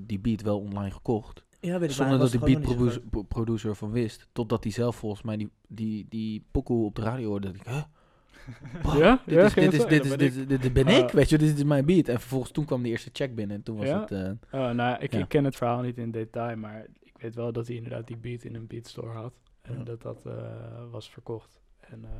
[0.00, 1.44] die beat wel online gekocht.
[1.60, 4.28] ja, weet ik, Zonder dat de beat producer, pro- producer van wist.
[4.32, 7.46] Totdat hij zelf volgens mij die, die, die pokoe op de radio hoorde.
[7.46, 7.82] Dat ik, huh?
[8.82, 9.22] Wow, Ja?
[9.26, 10.96] Dit, Ja, is, dit, is, dit, is, dit, ben is- dit, dit ben Ah.
[10.96, 12.08] ik, weet je, dit is mijn beat.
[12.08, 14.00] En vervolgens toen kwam de eerste check binnen en toen was Ja?
[14.00, 14.10] het...
[14.10, 15.18] eh, Oh, nou, ik, Ja.
[15.18, 18.16] ik ken het verhaal niet in detail, maar ik weet wel dat hij inderdaad die
[18.16, 19.32] beat in een beatstore had.
[19.62, 19.84] En Ja.
[19.84, 20.32] dat dat eh,
[20.90, 21.60] was verkocht.
[21.80, 22.10] En, eh,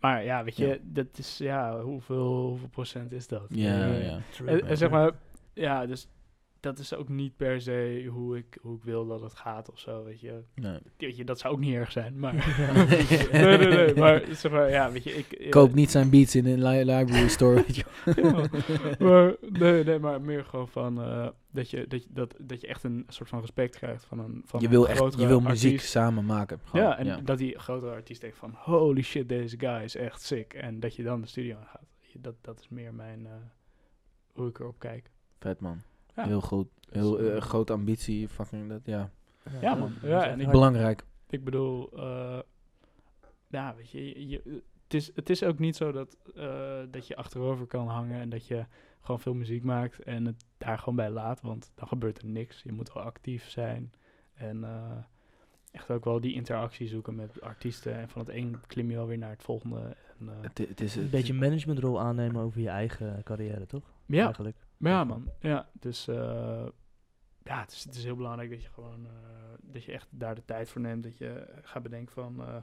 [0.00, 0.76] maar ja, weet je, Ja.
[0.82, 3.46] dat is, ja, hoeveel, hoeveel procent is dat?
[3.48, 4.18] ja, Eh, ja.
[4.46, 5.10] En, en zeg maar,
[5.52, 6.08] ja, dus
[6.60, 9.78] dat is ook niet per se hoe ik, hoe ik wil dat het gaat of
[9.78, 10.42] zo, weet je.
[10.54, 10.78] Nee.
[10.96, 12.34] Weet je, dat zou ook niet erg zijn, maar...
[12.58, 12.72] Ja.
[13.44, 15.50] nee, nee, nee, maar zeg maar, ja, weet je, ik...
[15.50, 17.84] Koop niet zijn beats in een li- library store, weet je.
[18.98, 22.60] Ja, maar, nee, nee, maar meer gewoon van eh, dat, je, dat, je, dat, dat
[22.60, 25.26] je echt een soort van respect krijgt van een van Je een wil echt, je
[25.26, 25.90] wil muziek artiest.
[25.90, 26.60] samen maken.
[26.64, 30.22] Gewoon, Ja, en dat die grotere artiest denkt van holy shit, deze guy is echt
[30.22, 30.54] sick.
[30.54, 31.84] En dat je dan de studio aan gaat.
[32.20, 33.32] Dat, dat is meer mijn, eh,
[34.32, 35.10] hoe ik erop kijk.
[35.38, 35.82] Vet man.
[36.16, 36.24] Ja.
[36.24, 36.68] Heel goed.
[36.90, 39.10] Heel eh, eh, grote ambitie, fucking dat, ja.
[39.60, 39.92] Ja, man.
[39.94, 40.50] dat is Ja, en ik-.
[40.50, 41.04] Belangrijk.
[41.28, 42.38] Ik bedoel, eh,
[43.48, 44.40] ja, weet je,
[44.82, 48.28] het, is, het is ook niet zo dat, eh, dat je achterover kan hangen en
[48.28, 48.64] dat je
[49.00, 52.62] gewoon veel muziek maakt en het daar gewoon bij laat, want dan gebeurt er niks.
[52.62, 53.92] Je moet wel actief zijn
[54.34, 54.96] en eh,
[55.70, 59.06] echt ook wel die interactie zoeken met artiesten en van het een klim je wel
[59.06, 59.96] weer naar het volgende.
[60.18, 63.92] En, eh, Het, het is, Een het beetje managementrol aannemen over je eigen carrière, toch?
[64.06, 64.56] ja, Eigenlijk.
[64.76, 65.30] Maar ja, man.
[65.40, 66.66] Ja, dus eh,
[67.44, 69.12] ja, het is, het is heel belangrijk dat je gewoon, eh,
[69.62, 71.02] dat je echt daar de tijd voor neemt.
[71.02, 72.56] Dat je gaat bedenken van, eh,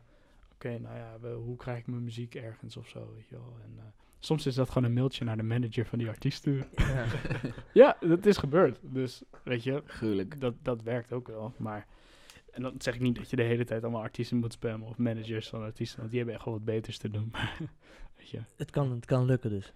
[0.53, 3.57] oké, nou ja, we- hoe krijg ik mijn muziek ergens of zo, weet je wel.
[3.63, 3.83] En eh,
[4.19, 6.67] soms is dat gewoon een mailtje naar de manager van die artiest sturen.
[6.75, 7.05] Ja.
[7.73, 8.79] ja, dat is gebeurd.
[8.81, 10.39] Dus, weet je, Gruwelijk.
[10.41, 11.53] dat, dat werkt ook wel.
[11.57, 11.87] Maar,
[12.51, 14.97] en dan zeg ik niet dat je de hele tijd allemaal artiesten moet spammen of
[14.97, 17.29] managers van artiesten, want die hebben echt wel wat beters te doen.
[17.31, 17.57] Maar,
[18.17, 18.39] weet je.
[18.57, 19.73] Het, kan, het kan lukken dus.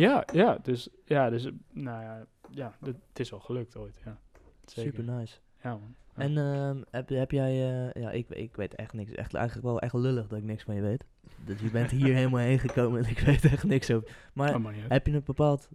[0.00, 4.18] Ja, ja, dus, ja, dus, nou ja, ja, het het is wel gelukt ooit, ja.
[4.64, 4.92] Zeker.
[4.94, 5.38] Super nice.
[5.62, 5.94] Ja, man.
[6.16, 6.22] Ja.
[6.22, 7.50] En ehm, heb, heb jij,
[7.92, 9.10] eh, ja, ik, ik weet echt niks.
[9.12, 11.04] Echt, eigenlijk wel echt lullig dat ik niks van je weet.
[11.44, 14.16] Dus je bent hier helemaal heen gekomen en ik weet echt niks over.
[14.34, 15.68] Maar Oh, heb je een bepaald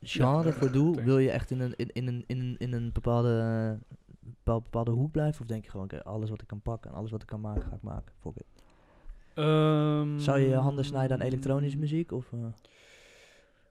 [0.00, 0.94] genre Ja, voor doel?
[0.94, 3.78] Wil je echt in een, in, in een, in een, in een bepaalde,
[4.20, 5.40] bepaal- bepaalde hoek blijven?
[5.40, 7.40] Of denk je gewoon, oké, alles wat ik kan pakken en alles wat ik kan
[7.40, 8.12] maken, ga ik maken?
[8.20, 8.44] Fuck it.
[9.34, 12.12] Ehm, Zou je je handen snijden aan elektronische muziek?
[12.12, 12.38] Of, eh,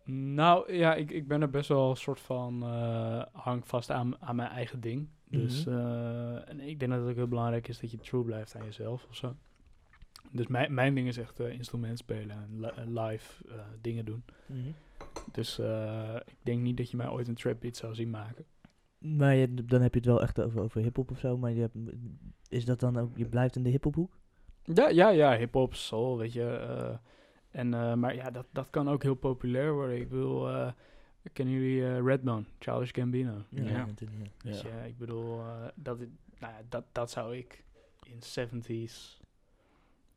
[0.06, 4.22] Nou ja, ik, ik ben er best wel een soort van eh, hang vast aan,
[4.22, 5.08] aan mijn eigen ding.
[5.26, 5.78] Dus Mhm.
[5.78, 8.66] eh, en ik denk dat het ook heel belangrijk is dat je true blijft aan
[8.66, 9.36] jezelf of zo.
[10.32, 13.44] Dus mijn, mijn ding is echt eh, instrument spelen en li- en live
[13.82, 14.24] dingen doen.
[15.32, 18.46] Dus eh, ik denk niet dat je mij ooit een trap beat zou zien maken.
[18.98, 21.38] Maar je, dan heb je het wel echt over, over hip-hop of zo.
[21.38, 21.76] Maar je hebt,
[22.50, 24.18] is dat dan ook, je blijft in de hip-hop hoek?
[24.64, 26.98] Ja, ja, ja hip-hop, soul, weet je.
[27.52, 29.96] En, eh, maar ja, dat, dat kan ook heel populair worden.
[30.00, 30.72] Ik bedoel, eh,
[31.34, 33.44] kennen jullie eh, Redbone, Childish Gambino?
[33.50, 33.86] Ja.
[33.86, 34.50] natuurlijk, ja.
[34.52, 35.98] Weet je, ik bedoel, eh, dat,
[36.40, 37.64] nou ja, dat, dat zou ik
[38.04, 39.20] in 70s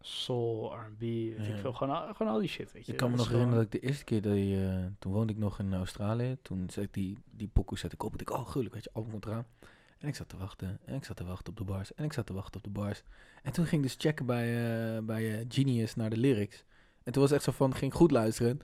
[0.00, 1.44] soul, R&B, Ja.
[1.44, 2.92] ik veel, gewoon, al- gewoon al die shit, weet je.
[2.92, 5.38] Ik kan me nog herinneren dat ik de eerste keer dat je, toen woonde ik
[5.38, 6.36] nog in Australië.
[6.42, 8.12] Toen zet ik die, die pokoe zet ik op.
[8.12, 9.46] En ik, oh gruwelijk, weet je, album komt eraan.
[9.98, 10.78] En ik zat te wachten.
[10.84, 11.94] En ik zat te wachten op de bars.
[11.94, 13.02] En ik zat te wachten op de bars.
[13.42, 14.46] En toen ging ik dus checken bij,
[14.96, 16.64] eh, bij Genius naar de lyrics.
[17.04, 18.60] En toen was het echt zo van, ging goed luisteren.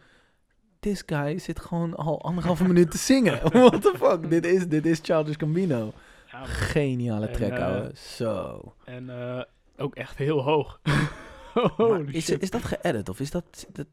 [0.81, 3.41] This guy zit gewoon al anderhalve minuut te zingen.
[3.53, 4.31] What the fuck?
[4.31, 5.93] Dit is, dit is Childish Gambino.
[6.31, 6.45] Ja.
[6.45, 7.91] Geniale En, track, eh, ouwe.
[7.95, 8.75] Zo.
[8.85, 9.43] En eh,
[9.77, 10.81] ook echt heel hoog.
[12.11, 13.09] Is, is dat geëdit?
[13.09, 13.87] Of is dat, dat...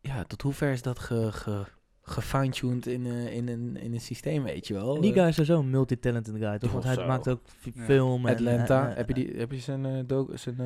[0.00, 1.64] Ja, tot hoever is dat ge, ge,
[2.06, 4.94] gefine-tuned in, eh, in, een, in een systeem, weet je wel?
[4.94, 6.72] En die guy is sowieso een multitalented guy, toch?
[6.72, 7.06] Want hij Zo.
[7.06, 7.40] maakt ook
[7.74, 7.84] Ja.
[7.84, 8.34] film en...
[8.34, 8.84] Atlanta.
[8.84, 10.56] eh, eh, heb, je die, heb je zijn, eh, zijn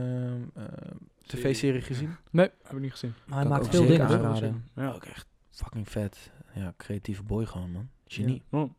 [1.22, 2.16] tv-serie gezien?
[2.30, 3.14] Nee, heb ik niet gezien.
[3.26, 4.06] Maar hij maakt veel dingen.
[4.06, 4.64] aanraden.
[4.74, 4.92] Ja.
[4.92, 6.30] Ook echt fucking vet.
[6.54, 7.88] Ja, creatieve boy gewoon, man.
[8.06, 8.42] Genie.
[8.50, 8.70] Oh,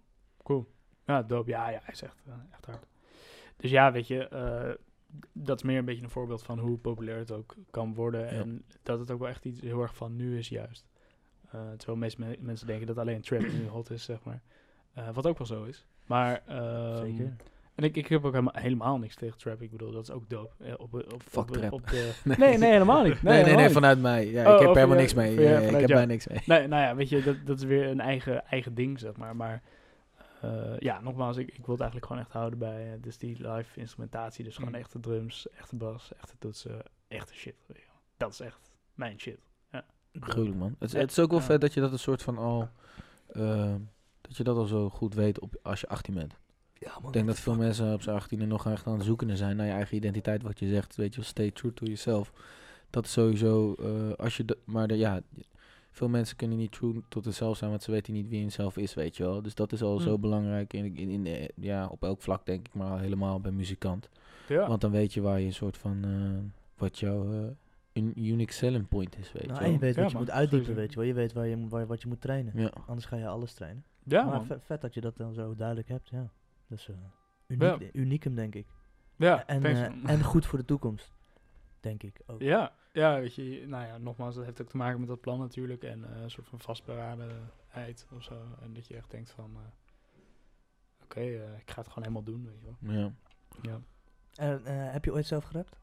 [0.44, 0.72] cool.
[1.06, 1.50] Ja, dope.
[1.50, 2.18] Ja, ja, hij is echt,
[2.52, 2.86] echt hard.
[3.58, 4.70] Dus ja, weet je, eh,
[5.34, 8.22] dat is meer een beetje een voorbeeld van hoe populair het ook kan worden.
[8.22, 8.28] Ja.
[8.28, 10.88] En dat het ook wel echt iets heel erg van nu is juist.
[11.52, 14.42] Eh terwijl meeste me- mensen denken dat alleen trap nu hot is, zeg maar.
[14.94, 15.86] Eh, wat ook wel zo is.
[16.06, 17.36] Maar, ehm, Zeker.
[17.76, 19.62] En ik, ik heb ook helemaal, helemaal niks tegen trap.
[19.62, 20.64] Ik bedoel, dat is ook dope.
[20.64, 21.72] Eh, op, op, Fuck op, trap.
[21.72, 22.38] Op de, Nee.
[22.38, 23.22] nee, nee, helemaal niet.
[23.22, 24.32] Nee, nee, nee, vanuit mij.
[24.32, 25.40] Ja, Oh, ik heb oh, er helemaal niks mee.
[25.40, 26.40] Ja, ik heb daar niks mee.
[26.46, 29.36] Nee, nou ja, weet je, dat, dat is weer een eigen, eigen ding, zeg maar.
[29.36, 29.62] Maar
[30.42, 33.80] eh, ja, nogmaals, ik, ik wil het eigenlijk gewoon echt houden bij dus die live
[33.80, 34.44] instrumentatie.
[34.44, 34.76] Dus gewoon Mm.
[34.76, 37.56] echte drums, echte bas, echte toetsen, echte shit.
[38.18, 39.40] Dat is echt mijn shit.
[40.14, 40.76] Gruwelijk, man.
[40.80, 42.70] Het, het is ook wel vet dat je dat een soort van al...
[43.28, 43.74] eh,
[44.22, 46.34] dat je dat al zo goed weet op, als je 18 bent.
[46.74, 47.08] Ja, man.
[47.08, 49.66] Ik denk dat veel mensen op zijn 18e nog echt aan het zoeken zijn naar
[49.66, 50.42] je eigen identiteit.
[50.44, 52.32] Wat je zegt, weet je wel, stay true to yourself.
[52.90, 55.22] Dat is sowieso, eh, als je, maar de, ja,
[55.92, 58.94] veel mensen kunnen niet true tot zichzelf zijn, want ze weten niet wie zelf is,
[58.94, 59.42] weet je wel.
[59.42, 62.68] Dus dat is al zo belangrijk in, in, in, de- ja, op elk vlak, denk
[62.68, 64.10] ik, maar al helemaal bij muzikant.
[64.48, 64.68] Ja.
[64.68, 67.56] Want dan weet je waar je een soort van, eh, wat jouw
[67.94, 70.26] un- unique selling point is, weet Nou, je en je weet Ja, wat je man.
[70.26, 70.82] moet uitdiepen, Sowieso.
[70.82, 71.06] weet je wel.
[71.08, 72.52] Je weet waar je, moet- waar, wat je moet trainen.
[72.56, 72.72] Ja.
[72.88, 73.84] Anders ga je alles trainen.
[74.04, 74.46] ja, maar man.
[74.46, 76.32] vet, vet dat je dat dan zo duidelijk hebt, ja.
[76.68, 76.96] Dus eh
[77.48, 78.68] uniek, uniekem, denk ik.
[79.16, 81.12] Ja, en, eh, en goed voor de toekomst,
[81.80, 82.42] denk ik ook.
[82.42, 85.40] Ja, ja, weet je, nou ja, nogmaals, dat heeft ook te maken met dat plan
[85.40, 85.84] natuurlijk.
[85.84, 88.42] En eh, een soort van vastberadenheid of zo.
[88.62, 89.62] En dat je echt denkt van, eh,
[91.04, 91.20] oké,
[91.58, 92.96] ik ga het gewoon helemaal doen, weet je wel.
[93.02, 93.12] Ja.
[93.62, 93.80] Ja.
[94.36, 95.79] En, eh, heb je ooit zelf gerapt?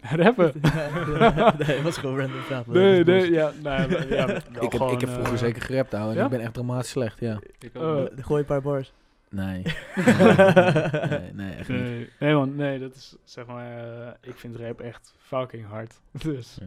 [0.00, 0.52] Rappen?
[1.58, 2.66] nee, het was gewoon random vraag.
[2.66, 5.94] Nee, nee, ja, nou, ja, ja, wel Ik heb, ik heb vroeger eh, zeker gerapt,
[5.94, 6.14] ouwe.
[6.14, 6.24] Ja?
[6.24, 7.38] ik ben echt dramatisch slecht, ja.
[7.58, 8.10] Ik ook wel.
[8.10, 8.92] Eh, Gooi een paar bars.
[9.30, 9.62] Nee.
[9.96, 11.78] nee, nee, echt niet.
[11.78, 16.00] Nee, nee, man, nee, dat is zeg maar, eh, ik vind rap echt fucking hard.
[16.10, 16.66] Dus Ja.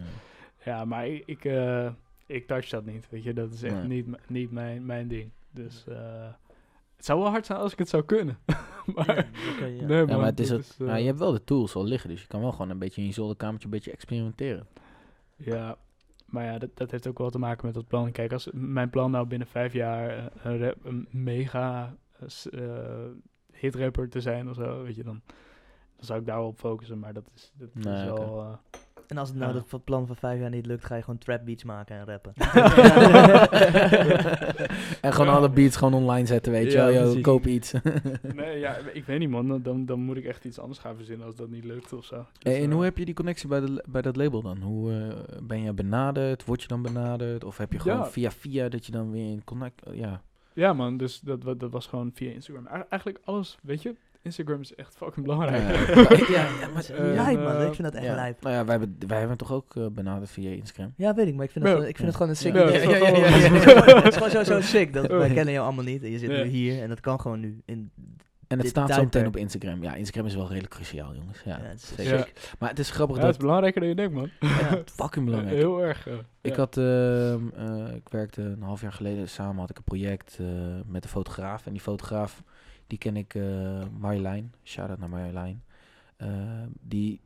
[0.71, 1.87] ja, maar ik, ik, eh,
[2.25, 3.87] ik touch dat niet, weet je, dat is echt Nee.
[3.87, 5.29] niet, niet mijn, mijn ding.
[5.51, 5.95] Dus eh,
[7.01, 8.37] het zou wel hard zijn als ik het zou kunnen.
[8.95, 9.29] maar,
[9.87, 9.99] ja.
[9.99, 12.41] Ja, het is het, eh, je hebt wel de tools al liggen, dus je kan
[12.41, 14.67] wel gewoon een beetje in je zolderkamertje een beetje experimenteren.
[15.35, 15.77] Ja,
[16.25, 18.11] maar ja, dat, dat heeft ook wel te maken met dat plan.
[18.11, 23.09] Kijk, als mijn plan nou binnen vijf jaar eh, een, rap, een mega eh, eh,
[23.53, 25.21] hitrapper te zijn of zo, weet je, dan,
[25.95, 26.99] dan zou ik daar wel op focussen.
[26.99, 28.41] Maar dat is, dat is wel...
[28.41, 28.53] eh,
[29.07, 29.63] En als het nou Ja.
[29.69, 32.33] dat plan van vijf jaar niet lukt, ga je gewoon trap beats maken en rappen.
[35.01, 35.33] en gewoon Ja.
[35.33, 37.15] alle beats gewoon online zetten, weet je Ja, wel.
[37.15, 37.73] Yo, koop iets.
[38.35, 41.25] nee, ja, ik weet niet man, dan- dan, moet ik echt iets anders gaan verzinnen
[41.25, 42.15] als dat niet lukt of zo.
[42.39, 44.57] Dus, Hey, en eh, hoe heb je die connectie bij, de, bij dat label dan?
[44.61, 46.45] Hoe eh, ben je benaderd?
[46.45, 47.43] Word je dan benaderd?
[47.43, 48.05] Of heb je gewoon Ja.
[48.05, 49.81] via via dat je dan weer in connect...
[49.91, 50.21] ja,
[50.53, 52.67] Ja man, dus dat, dat was gewoon via Instagram.
[52.67, 53.95] Eigen- Eigenlijk alles, weet je.
[54.23, 55.87] Instagram is echt fucking belangrijk.
[55.87, 58.15] Ja, ja, maar, ja, lijp man, eh, ik vind dat echt ja.
[58.15, 58.41] lijp.
[58.41, 60.93] Nou ja, wij hebben, wij hebben toch ook eh, benaderd via Instagram.
[60.97, 61.69] Ja, weet ik, maar ik vind, Ja.
[61.71, 62.89] het, gewoon- ik vind het gewoon een sick Ja, idee.
[62.89, 63.53] ja, ja, ja, ja, ja.
[63.53, 64.93] Het is gewoon- Het is gewoon zo, zo sick.
[64.93, 66.43] Dat, wij kennen jou allemaal niet en je zit Ja.
[66.43, 67.61] nu hier en dat kan gewoon nu.
[67.65, 67.91] In,
[68.47, 69.83] En het staat zo meteen op Instagram.
[69.83, 71.41] Ja, Instagram is wel redelijk cruciaal, jongens.
[71.45, 72.17] Ja, ja, het is zeker.
[72.17, 72.25] Ja.
[72.59, 73.45] Maar het is grappig Ja, het is dat...
[73.45, 74.29] belangrijker dan je denkt, man.
[74.39, 74.81] Ja.
[74.85, 75.55] Fucking belangrijk.
[75.57, 76.07] Heel erg.
[76.07, 76.57] eh, Ik ja.
[76.57, 80.45] had, ehm, eh, ik werkte een half jaar geleden samen had ik een project eh,
[80.85, 81.65] met een fotograaf.
[81.65, 82.43] En die fotograaf,
[82.91, 84.53] die ken ik, eh Marjolein.
[84.63, 85.63] Shout-out naar Marjolein.
[86.17, 86.27] Eh,
[86.81, 87.19] die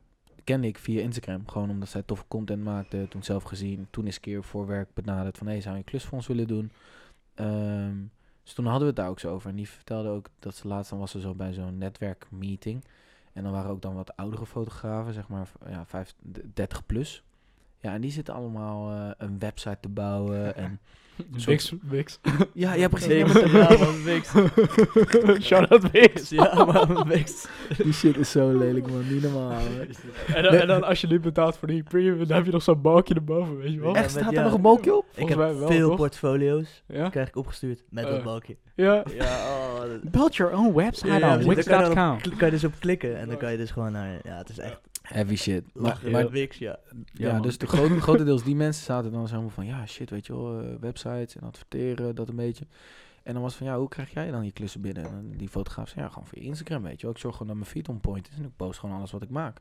[0.44, 1.48] kende ik via Instagram.
[1.48, 3.06] Gewoon omdat zij toffe content maakte.
[3.08, 3.86] Toen zelf gezien.
[3.90, 5.46] Toen is een keer voor werk benaderd van...
[5.46, 6.70] Hé, zou je een klus voor ons willen doen?
[7.34, 7.94] Ehm,
[8.42, 9.50] dus toen hadden we het daar ook zo over.
[9.50, 12.84] En die vertelde ook dat ze laatst dan was ze zo bij zo'n netwerkmeeting.
[13.32, 17.22] En dan waren ook dan wat oudere fotografen, zeg maar ja, vijf, d- 30 plus.
[17.80, 20.54] Ja, en die zitten allemaal eh, een website te bouwen.
[20.64, 20.80] En
[21.46, 22.18] Wix, Wix.
[22.54, 23.08] ja, ja, precies.
[23.08, 23.32] Wix.
[23.40, 24.32] Ja, maar Ja, man, Wix.
[25.46, 26.28] Shout-out Wix.
[26.28, 27.46] Ja, man, Wix.
[27.82, 29.02] die shit is zo lelijk, man.
[29.12, 29.50] Niet normaal.
[29.50, 30.34] hè.
[30.34, 32.62] En dan, en dan als je niet betaalt voor die premium, dan heb je nog
[32.62, 33.90] zo'n balkje erboven, weet je wel?
[33.94, 34.38] Ja, Echt, met- staat ja.
[34.38, 35.04] er nog een balkje op?
[35.04, 35.96] Ik Volgens heb mij wel, veel toch?
[35.96, 37.08] portfolio's, Ja?
[37.08, 38.10] krijg ik opgestuurd met Eh.
[38.10, 38.56] dat balkje.
[38.74, 39.02] Ja.
[39.14, 41.64] Ja, oh, dat- Build your own website Ja, on precies.
[41.64, 42.32] Daar kan je, dan wix.com.
[42.32, 44.20] op, kan je dus op klikken en dan kan je dus gewoon naar...
[44.24, 45.64] Ja, het is echt Heavy shit.
[45.74, 46.10] Maar, lachen.
[46.10, 46.78] maar Maar Wix, ja.
[47.12, 49.66] ja, dus de grote, grotendeels die mensen zaten dan zo van...
[49.66, 52.66] Ja, shit, weet je wel, eh, websites en adverteren, dat een beetje.
[53.22, 55.04] En dan was van, ja, hoe krijg jij dan je klussen binnen?
[55.04, 57.14] En die fotograaf zei, ja, gewoon via Instagram, weet je wel.
[57.14, 59.22] Ik zorg gewoon dat mijn feed on point is en ik post gewoon alles wat
[59.22, 59.60] ik maak.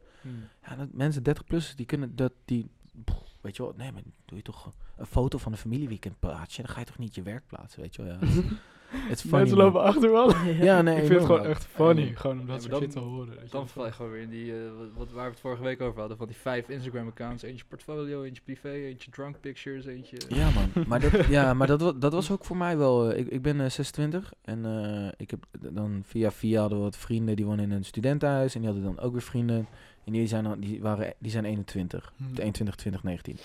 [0.68, 2.70] Ja, dat mensen 30 plus die kunnen dat die
[3.04, 6.62] pff, weet je wel, nee, maar doe je toch een foto van een familieweekend plaatje,
[6.62, 8.18] dan ga je toch niet je werk plaatsen, weet je wel.
[8.22, 8.42] Ja.
[8.90, 10.10] Het is funny, Mensen lopen achter.
[10.64, 12.82] Ja, nee, ik vind het gewoon echt funny, En- gewoon om dat Ja, soort maar
[12.82, 13.34] shit te dan- horen.
[13.50, 14.58] Dan val je gewoon weer in die, eh,
[14.96, 17.44] wat, waar we het vorige week over hadden, van die vijf Instagram-accounts.
[17.44, 20.18] Eentje portfolio, eentje privé, eentje drunk pictures, eentje...
[20.28, 20.84] Ja, man.
[20.88, 23.12] Maar dat, ja, maar dat, dat was ook voor mij wel.
[23.12, 26.84] eh, ik, ik ben eh, 26 en eh, ik heb dan via via hadden we
[26.84, 29.68] wat vrienden die wonen in een studentenhuis en die hadden dan ook weer vrienden
[30.06, 32.28] en die zijn dan, die waren die zijn 21, Hmm.
[32.36, 33.38] 21, 20, 19.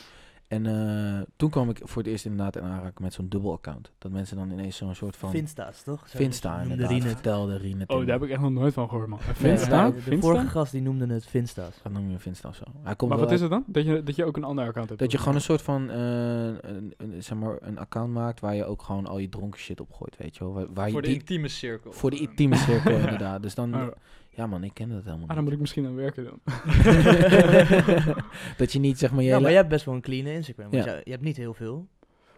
[0.51, 3.91] En eh, toen kwam ik voor het eerst inderdaad in aanraking met zo'n dubbel account.
[3.99, 6.09] Dat mensen dan ineens zo'n soort van Finsta's, toch?
[6.09, 7.13] Zo Finsta inderdaad Rien het.
[7.13, 9.19] vertelde Rien het Oh, daar heb ik echt nog nooit van gehoord, man.
[9.21, 9.85] Finsta?
[9.85, 11.75] ja, De vorige gast die noemde het Finsta's.
[11.83, 12.65] Dat noem je Finsta of zo.
[12.83, 13.65] Hij komt Maar wat is het dan?
[13.67, 15.01] Dat je, dat je ook een ander account hebt?
[15.01, 15.97] Dat je gewoon een soort van, eh,
[16.45, 19.81] een, een, zeg maar, een account maakt waar je ook gewoon al je dronken shit
[19.81, 20.53] op gooit, weet je wel.
[20.53, 21.93] Waar, waar je voor de die, intieme cirkel.
[21.93, 23.43] voor de intieme cirkel inderdaad.
[23.43, 23.87] Dus dan, Oh.
[24.31, 26.41] Ja man, ik ken dat helemaal Ah, dan moet ik misschien aan werken dan.
[28.57, 30.71] dat je niet, zeg maar, je Ja, maar jij hebt best wel een clean Instagram.
[30.71, 30.95] Want Ja.
[30.95, 31.89] je, je hebt niet heel veel.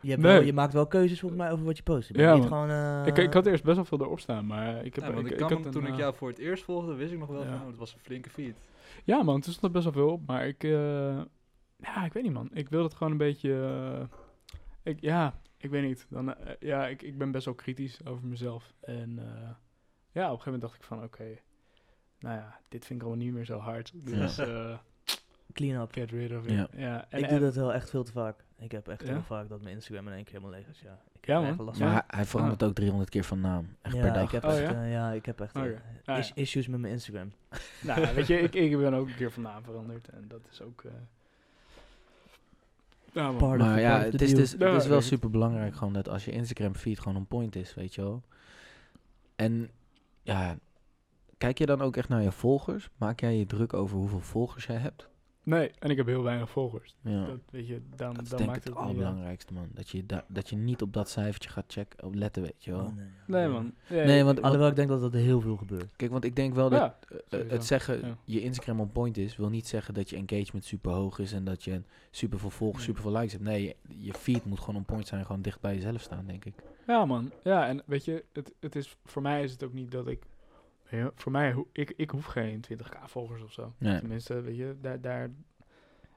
[0.00, 0.32] Je, hebt Nee.
[0.32, 2.08] wel, je maakt wel keuzes volgens mij over wat je post.
[2.08, 2.68] Je bent Ja, niet man.
[2.68, 3.02] gewoon...
[3.02, 5.04] eh, ik, ik had eerst best wel veel erop staan, maar ik heb...
[5.04, 7.12] ja, want ik, kan had een, toen ik eh, jou voor het eerst volgde, wist
[7.12, 7.50] ik nog wel Ja.
[7.50, 8.56] van, oh, het was een flinke feed.
[9.04, 10.64] Ja man, toen stond er best wel veel op, maar ik...
[10.64, 11.20] eh,
[11.76, 12.50] ja, ik weet niet man.
[12.52, 13.52] Ik wil het gewoon een beetje...
[14.82, 16.06] eh, ik, ja, ik weet niet.
[16.08, 18.72] Dan, eh, ja, ik, ik ben best wel kritisch over mezelf.
[18.80, 19.24] En eh,
[20.12, 21.24] ja, op een gegeven moment dacht ik van, oké...
[22.22, 23.92] nou ja, dit vind ik al niet meer zo hard.
[23.94, 24.74] Dus eh
[25.54, 25.92] Clean up.
[25.92, 26.50] get rid of it.
[26.50, 26.68] Ja.
[26.76, 27.06] Ja.
[27.08, 28.44] En, ik doe dat wel echt veel te vaak.
[28.58, 29.08] Ik heb echt Ja?
[29.12, 30.80] heel vaak dat mijn Instagram in één keer helemaal leeg is.
[30.80, 31.66] Ja, ik Ja, heb man.
[31.66, 31.96] last Maar van.
[32.06, 33.76] hij, hij verandert ook 300 keer van naam.
[33.82, 34.22] Echt ja, per dag.
[34.22, 34.82] Ik heb Oh, echt, ja?
[34.82, 35.62] eh, ja, ik heb echt eh.
[36.04, 37.32] Ah, is- issues met mijn Instagram.
[37.80, 40.08] Nou, ja, weet je, ik, ik ben ook een keer van naam veranderd.
[40.08, 40.82] En dat is ook...
[40.84, 40.90] eh
[43.12, 43.36] ja, man.
[43.36, 46.24] Part of Maar ja, het is, dus, het is wel super belangrijk gewoon dat als
[46.24, 48.22] je Instagram feed gewoon on point is, weet je wel.
[49.36, 49.70] En
[50.22, 50.56] ja,
[51.42, 52.88] kijk je dan ook echt naar je volgers?
[52.96, 55.10] Maak jij je druk over hoeveel volgers jij hebt?
[55.44, 56.96] Nee, en ik heb heel weinig volgers.
[57.00, 57.24] Ja.
[57.24, 59.68] Dat, weet je, dan, Dat is dan denk ik maakt het het allerbelangrijkste, man.
[59.74, 62.70] Dat je, da- dat je niet op dat cijfertje gaat checken, op letten, weet je
[62.70, 62.80] wel.
[62.84, 63.74] Oh, nee, man.
[63.88, 65.96] Nee, Nee, want- Alhoewel ik denk dat dat heel veel gebeurt.
[65.96, 67.54] Kijk, want ik denk wel dat Ja, eh, sowieso.
[67.54, 68.16] het zeggen Ja.
[68.24, 71.44] je Instagram on point is, wil niet zeggen dat je engagement super hoog is en
[71.44, 73.44] dat je super veel volgers, super veel likes hebt.
[73.44, 76.44] Nee, je, je feed moet gewoon on point zijn, gewoon dicht bij jezelf staan, denk
[76.44, 76.54] ik.
[76.86, 77.30] Ja, man.
[77.42, 80.22] Ja, en weet je, het, het is, voor mij is het ook niet dat ik...
[80.98, 83.72] Ja, voor mij, ik, ik hoef geen 20k volgers of zo.
[83.78, 83.98] Nee.
[83.98, 85.30] Tenminste, weet je, daar, daar...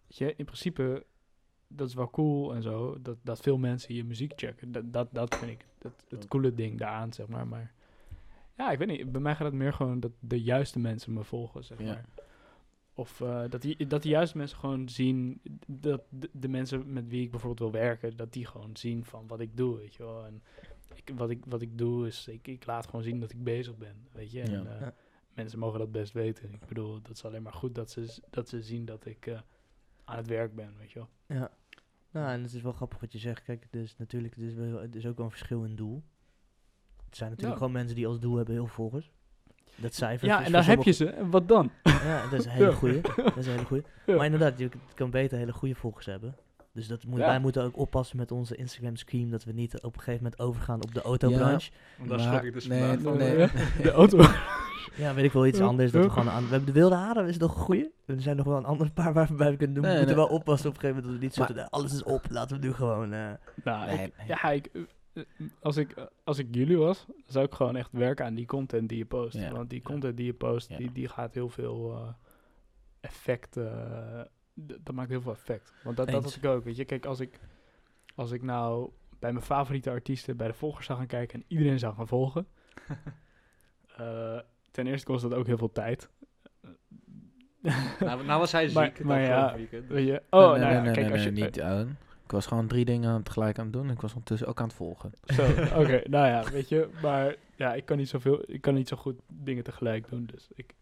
[0.08, 1.06] Weet je, in principe,
[1.68, 4.72] dat is wel cool en zo, dat, dat veel mensen je muziek checken.
[4.72, 7.48] Dat, dat, dat vind ik het, het coole ding daaraan, zeg maar.
[7.48, 7.74] Maar
[8.58, 11.24] ja, ik weet niet, bij mij gaat het meer gewoon dat de juiste mensen me
[11.24, 11.86] volgen, zeg Ja.
[11.86, 12.06] maar.
[12.94, 17.08] Of eh, dat, die, dat de juiste mensen gewoon zien, dat de, de mensen met
[17.08, 20.04] wie ik bijvoorbeeld wil werken, dat die gewoon zien van wat ik doe, weet je
[20.04, 20.26] wel.
[20.26, 20.44] En
[20.94, 23.78] ik, wat, ik, wat ik doe is, ik, ik laat gewoon zien dat ik bezig
[23.78, 24.42] ben, weet je.
[24.42, 24.66] En, Ja.
[24.66, 24.94] eh, Ja.
[25.34, 26.54] Mensen mogen dat best weten.
[26.54, 29.40] Ik bedoel, dat is alleen maar goed dat ze, dat ze zien dat ik eh,
[30.06, 31.10] aan het werk ben, weet je wel.
[31.38, 31.52] Ja.
[32.12, 33.44] Nou, en het is wel grappig wat je zegt.
[33.44, 36.04] Kijk, dus natuurlijk, het is, wel, het is ook wel een verschil in doel.
[37.06, 37.66] Het zijn natuurlijk Ja.
[37.66, 39.12] gewoon mensen die als doel hebben heel veel volgers.
[39.76, 40.28] Dat cijfer.
[40.28, 41.10] Ja, en daar heb je ze.
[41.10, 41.72] En wat dan?
[41.84, 42.76] Ja, dat is een hele Ja.
[42.76, 43.02] goeie.
[43.02, 43.84] Dat is een hele goeie.
[44.06, 44.16] Ja.
[44.16, 46.36] Maar inderdaad, je kan beter hele goede volgers hebben.
[46.76, 47.26] Dus dat moet, Ja.
[47.26, 50.42] wij moeten ook oppassen met onze Instagram scream, dat we niet op een gegeven moment
[50.42, 51.72] overgaan op de autobranche.
[51.98, 53.18] Want daar Maar- schrok ik dus nee, vandaag van.
[53.18, 53.38] nee.
[53.38, 53.48] Ja,
[53.84, 54.18] De auto.
[54.98, 55.92] Ja, weet ik wel iets anders.
[55.92, 57.92] Dat we, gewoon aan, we hebben de wilde haren, is nog een goeie.
[58.06, 59.84] Er zijn nog wel een ander paar waar we bij kunnen doen.
[59.84, 60.26] Nee, we moeten nee.
[60.28, 61.70] wel oppassen op een gegeven moment dat we niet Maar- zitten.
[61.80, 63.14] Alles is op, laten we nu gewoon...
[63.14, 63.30] eh,
[63.64, 64.28] Nou, Nee, ik- nee.
[64.28, 64.70] ja, ik,
[65.14, 65.24] eh,
[65.62, 68.98] als, ik, als ik jullie was, zou ik gewoon echt werken aan die content die
[68.98, 69.38] je post.
[69.38, 69.52] Ja.
[69.52, 70.78] Want die content die je post, Ja.
[70.78, 72.08] die, die gaat heel veel eh,
[73.00, 75.74] effect, d- dat maakt heel veel effect.
[75.84, 76.86] Want dat, dat had ik ook, weet je.
[76.86, 77.40] Kijk, als ik,
[78.16, 78.90] als ik nou
[79.20, 82.48] bij mijn favoriete artiesten, bij de volgers zou gaan kijken en iedereen zou gaan volgen.
[83.98, 84.40] eh,
[84.72, 86.10] ten eerste kost dat ook heel veel tijd.
[88.00, 89.88] Nou, nou was hij ziek Maar- maar ja, weekend.
[89.88, 90.12] Weet je?
[90.12, 91.32] Nee, Oh, nee, nou ja, nee, kijk, nee, als je...
[91.32, 91.98] nee, niet aan.
[92.24, 93.86] Ik was gewoon drie dingen tegelijk aan het doen.
[93.88, 95.12] en Ik was ondertussen ook aan het volgen.
[95.26, 95.42] Zo,
[95.82, 98.98] oké, nou ja, weet je, maar ja, ik kan niet zoveel, ik kan niet zo
[98.98, 100.74] goed dingen tegelijk doen, dus ik,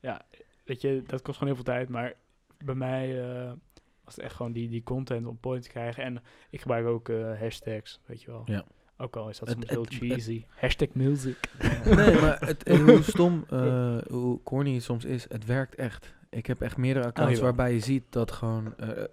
[0.00, 0.22] ja,
[0.64, 2.14] weet je, dat kost gewoon heel veel tijd, maar
[2.64, 3.52] bij mij eh,
[4.04, 7.38] was het echt gewoon die, die content on point krijgen en ik gebruik ook eh,
[7.40, 8.42] hashtags, weet je wel.
[8.44, 8.64] Ja.
[8.96, 10.44] Ook al is dat soms heel cheesy.
[10.48, 11.36] Hashtag music.
[11.84, 16.14] nee, maar het, hoe stom, eh, hoe corny het soms is, het werkt echt.
[16.30, 17.46] Ik heb echt meerdere accounts jawel.
[17.54, 18.76] waarbij je ziet dat gewoon...
[18.76, 19.04] eh,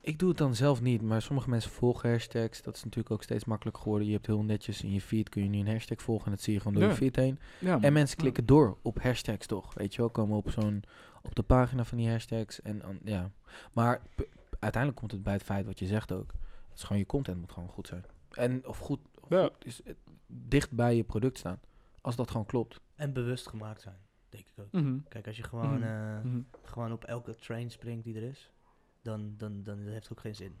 [0.00, 2.62] ik doe het dan zelf niet, maar sommige mensen volgen hashtags.
[2.62, 4.06] Dat is natuurlijk ook steeds makkelijker geworden.
[4.08, 6.40] Je hebt heel netjes in je feed, kun je nu een hashtag volgen en dat
[6.40, 6.88] zie je gewoon door Ja.
[6.88, 7.38] je feed heen.
[7.58, 10.10] Ja, En mensen klikken door op hashtags toch, weet je wel.
[10.10, 10.82] Komen op zo'n,
[11.24, 13.30] op de pagina van die hashtags en dan, ja.
[13.72, 14.02] Maar
[14.58, 16.32] uiteindelijk komt het bij het feit wat je zegt ook.
[16.68, 18.04] Het is gewoon je content moet gewoon goed zijn.
[18.30, 19.42] En of goed, Ja.
[19.42, 19.96] goed is het
[20.26, 21.60] dicht bij je product staan.
[22.00, 22.80] Als dat gewoon klopt.
[22.94, 23.96] en bewust gemaakt zijn,
[24.28, 24.72] denk ik ook.
[24.72, 24.96] Mhm.
[25.08, 25.82] Kijk, als je gewoon, Mhm.
[25.82, 26.40] eh, Mhm.
[26.62, 28.52] gewoon op elke train springt die er is,
[29.02, 30.54] dan, dan, dan heeft het ook geen zin.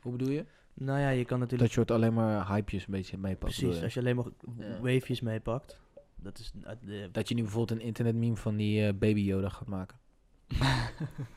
[0.00, 0.44] Hoe bedoel je?
[0.74, 1.72] Nou ja, je kan Dat natuurlijk...
[1.74, 3.38] je het alleen maar hypejes een beetje meepakt.
[3.56, 3.82] precies, je?
[3.82, 4.24] als je alleen maar
[4.58, 4.80] Ja.
[4.80, 5.80] wavejes meepakt,
[6.16, 6.52] dat is...
[6.80, 9.98] de, Dat je nu bijvoorbeeld een internetmeme van die eh, baby Yoda gaat maken.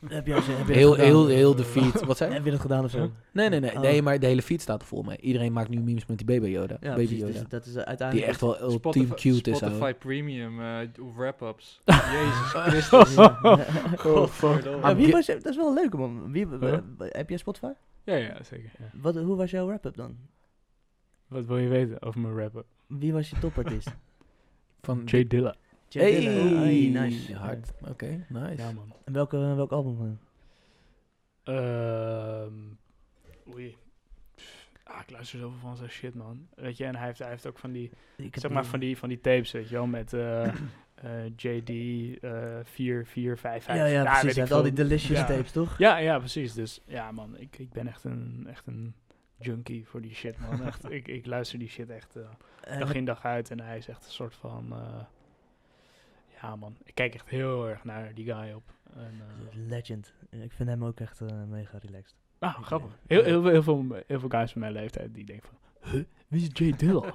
[0.08, 1.10] Heb je, al- heb je Heel, dat gedaan?
[1.14, 2.04] heel, heel de feed.
[2.04, 2.36] Wat zei je?
[2.36, 3.10] Heb je dat gedaan of zo?
[3.32, 3.80] Nee, nee, nee, Oh.
[3.80, 5.16] nee, maar de hele feed staat er vol mee.
[5.20, 6.76] Iedereen maakt nu memes met die baby Yoda.
[6.80, 7.32] Ja, baby Yoda.
[7.32, 8.28] dus dat is die uiteindelijk...
[8.28, 9.56] echt wel ultiem Spotify, cute is.
[9.56, 9.92] Spotify.
[9.94, 10.78] Premium eh,
[11.16, 11.82] wrap-ups.
[11.84, 13.16] Jezus Christus.
[14.06, 14.64] Oh, fuck.
[14.82, 16.32] Ja, wie was, je- dat is wel leuk man.
[16.32, 16.78] Wie, Huh?
[16.98, 17.70] heb jij Spotify?
[18.04, 18.70] Ja, ja, zeker.
[18.78, 18.90] ja.
[19.00, 20.16] Wat, hoe was jouw wrap-up dan?
[21.28, 22.64] Wat wil je weten over mijn rapper?
[22.86, 23.88] Wie was je topartiest?
[24.82, 25.54] Van Jay Dilla.
[25.96, 26.60] Jay Hey, Dilla.
[26.60, 27.34] Hey, nice.
[27.34, 27.72] Hard.
[27.88, 28.62] Oké, nice.
[28.62, 28.92] Ja, man.
[29.04, 29.96] En welke, welk album?
[29.96, 30.18] van hem?
[31.56, 32.52] Ehm
[33.54, 33.76] oei.
[34.84, 36.48] Ah, ik luister zoveel van zijn shit, man.
[36.54, 38.98] Weet je, en hij heeft, hij heeft ook van die, Ik zeg maar, van die,
[38.98, 40.46] van die tapes, weet je wel, met eh,
[40.94, 41.70] eh, JD
[42.22, 43.78] eh 4, 4, 5, 5.
[43.78, 44.22] Ja, ja, precies.
[44.22, 45.26] Hij ik had al die delicious Ja.
[45.26, 45.78] tapes, toch?
[45.78, 46.52] Ja, ja, precies.
[46.54, 48.94] Dus ja, man, ik, ik ben echt een, echt een
[49.38, 50.62] junkie voor die shit, man.
[50.66, 53.88] Echt, ik, ik luister die shit echt eh, dag in dag uit en hij is
[53.88, 54.74] echt een soort van...
[56.42, 56.76] ja, man.
[56.84, 58.62] Ik kijk echt heel erg naar die guy op.
[58.96, 59.12] En,
[59.52, 60.12] eh, Legend.
[60.30, 62.16] Ik vind hem ook echt eh, mega relaxed.
[62.38, 62.90] Ah, Ik, grappig.
[62.90, 65.90] eh, Heel, heel, veel- heel, veel, heel veel guys van mijn leeftijd die denken van...
[65.92, 67.04] Huh, wie is Jay Dilla?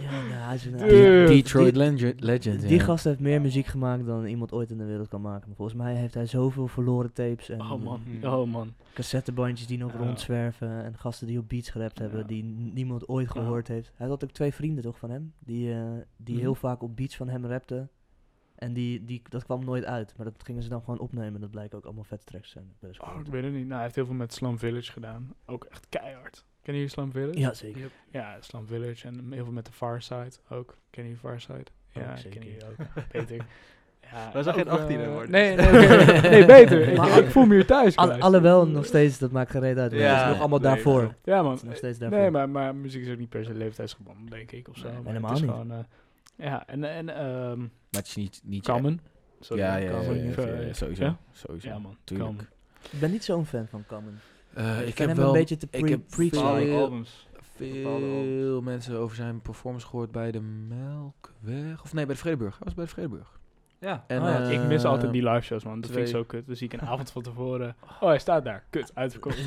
[0.00, 2.20] ja, ja, hij is een, De- Detroit die- Legend.
[2.20, 2.84] legend Die ja.
[2.84, 5.46] gast heeft meer muziek gemaakt dan iemand ooit in de wereld kan maken.
[5.48, 8.26] Maar volgens mij heeft hij zoveel verloren tapes en Oh man, Mhm.
[8.26, 8.74] oh man.
[8.94, 9.98] cassettebandjes die nog Ja.
[9.98, 10.84] rondzwerven.
[10.84, 12.26] En gasten die op beats gerapt hebben Ja.
[12.26, 12.42] die
[12.72, 13.40] niemand ooit Ja.
[13.40, 13.92] gehoord heeft.
[13.94, 15.82] Hij had ook twee vrienden toch van hem, die, eh,
[16.16, 16.42] die Mhm.
[16.44, 17.90] heel vaak op beats van hem rapten.
[18.60, 21.40] En die, die, dat kwam nooit uit, maar dat gingen ze dan gewoon opnemen.
[21.40, 22.94] Dat blijken ook allemaal vette tracks te zijn.
[23.00, 23.62] Oh, ik weet het niet.
[23.62, 25.34] Nou, hij heeft heel veel met Slum Village gedaan.
[25.46, 26.44] Ook echt keihard.
[26.62, 27.38] Ken je Slum Village?
[27.38, 27.90] Ja, zeker.
[28.10, 30.76] Ja, Slum Village en heel veel met de Far Side ook.
[30.90, 31.64] Ken je Far Side?
[31.88, 32.44] Ja, ken zeker.
[32.44, 32.86] je ook.
[33.12, 33.46] Beter.
[34.12, 35.30] Ja, Wij zijn geen ook, 18 eh, worden.
[35.30, 36.88] Nee, nee, nee, nee, beter.
[36.88, 37.96] Ik, Maar- ik voel me hier thuis.
[37.96, 38.22] Alle, guys.
[38.22, 39.90] alhoewel, nog steeds, dat maakt geen reet uit.
[39.90, 41.14] maar Ja, het is nog allemaal nee, daarvoor.
[41.24, 41.58] Ja, man.
[41.64, 42.18] nog steeds daarvoor.
[42.18, 44.86] Nee, maar, maar muziek is ook niet per se leeftijdsgebonden, denk ik, of zo.
[44.88, 45.52] Nee, maar helemaal het is niet.
[45.52, 45.78] Gewoon, eh,
[46.40, 48.40] ja, en, en ehm Maar het is niet...
[48.44, 48.64] niet.
[49.40, 51.04] Sorry, Ja, ja, ja, Common, ja, ja, ja, sowieso.
[51.04, 51.18] ja?
[51.32, 51.68] Sowieso.
[51.68, 51.96] Ja, man.
[52.04, 52.42] Tuurlijk.
[52.90, 54.14] Ik ben niet zo'n fan van Common.
[54.54, 56.34] Eh, ik ik vind heb hem wel een beetje te ik pre heb preachy.
[56.36, 57.28] Bepaalde veel- albums.
[57.56, 61.82] veel mensen over zijn performance gehoord bij de Melkweg.
[61.82, 62.52] Of nee, bij de Vredeburg.
[62.56, 63.39] Hij was bij de Vredeburg.
[63.80, 64.04] Ja.
[64.06, 65.80] En, Oh ja, eh, ik mis altijd die live shows, man.
[65.80, 66.46] Dat vind ik zo kut.
[66.46, 67.76] Dan zie ik een avond van tevoren.
[68.00, 68.64] Oh, hij staat daar.
[68.70, 69.46] Kut, uitverkocht.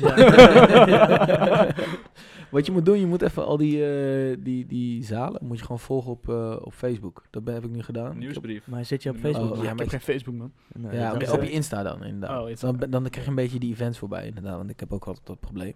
[2.50, 5.62] Wat je moet doen, je moet even al die, eh, die, die zalen, moet je
[5.64, 7.22] gewoon volgen op, eh, op Facebook.
[7.30, 8.04] Dat ben, heb ik nu gedaan.
[8.06, 8.66] Heb- Nieuwsbrief.
[8.66, 9.48] Maar zit je op Oh, Facebook?
[9.56, 10.52] ja, ja, ik maar heb geen Facebook, man.
[10.72, 12.42] Nee, ja, op, op je Insta dan inderdaad.
[12.42, 12.72] Oh, Insta.
[12.72, 15.26] dan, dan krijg je een beetje die events voorbij inderdaad, want ik heb ook altijd
[15.26, 15.72] dat probleem.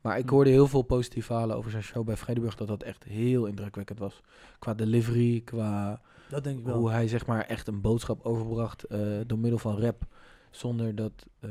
[0.00, 0.34] Maar ik Hm.
[0.34, 3.98] hoorde heel veel positieve verhalen over zijn show bij Vredeburg, dat dat echt heel indrukwekkend
[3.98, 4.20] was.
[4.58, 6.76] Qua delivery, qua dat denk ik wel.
[6.78, 10.02] hoe hij zeg maar echt een boodschap overbracht eh, door middel van rap.
[10.50, 11.12] Zonder dat...
[11.40, 11.50] eh,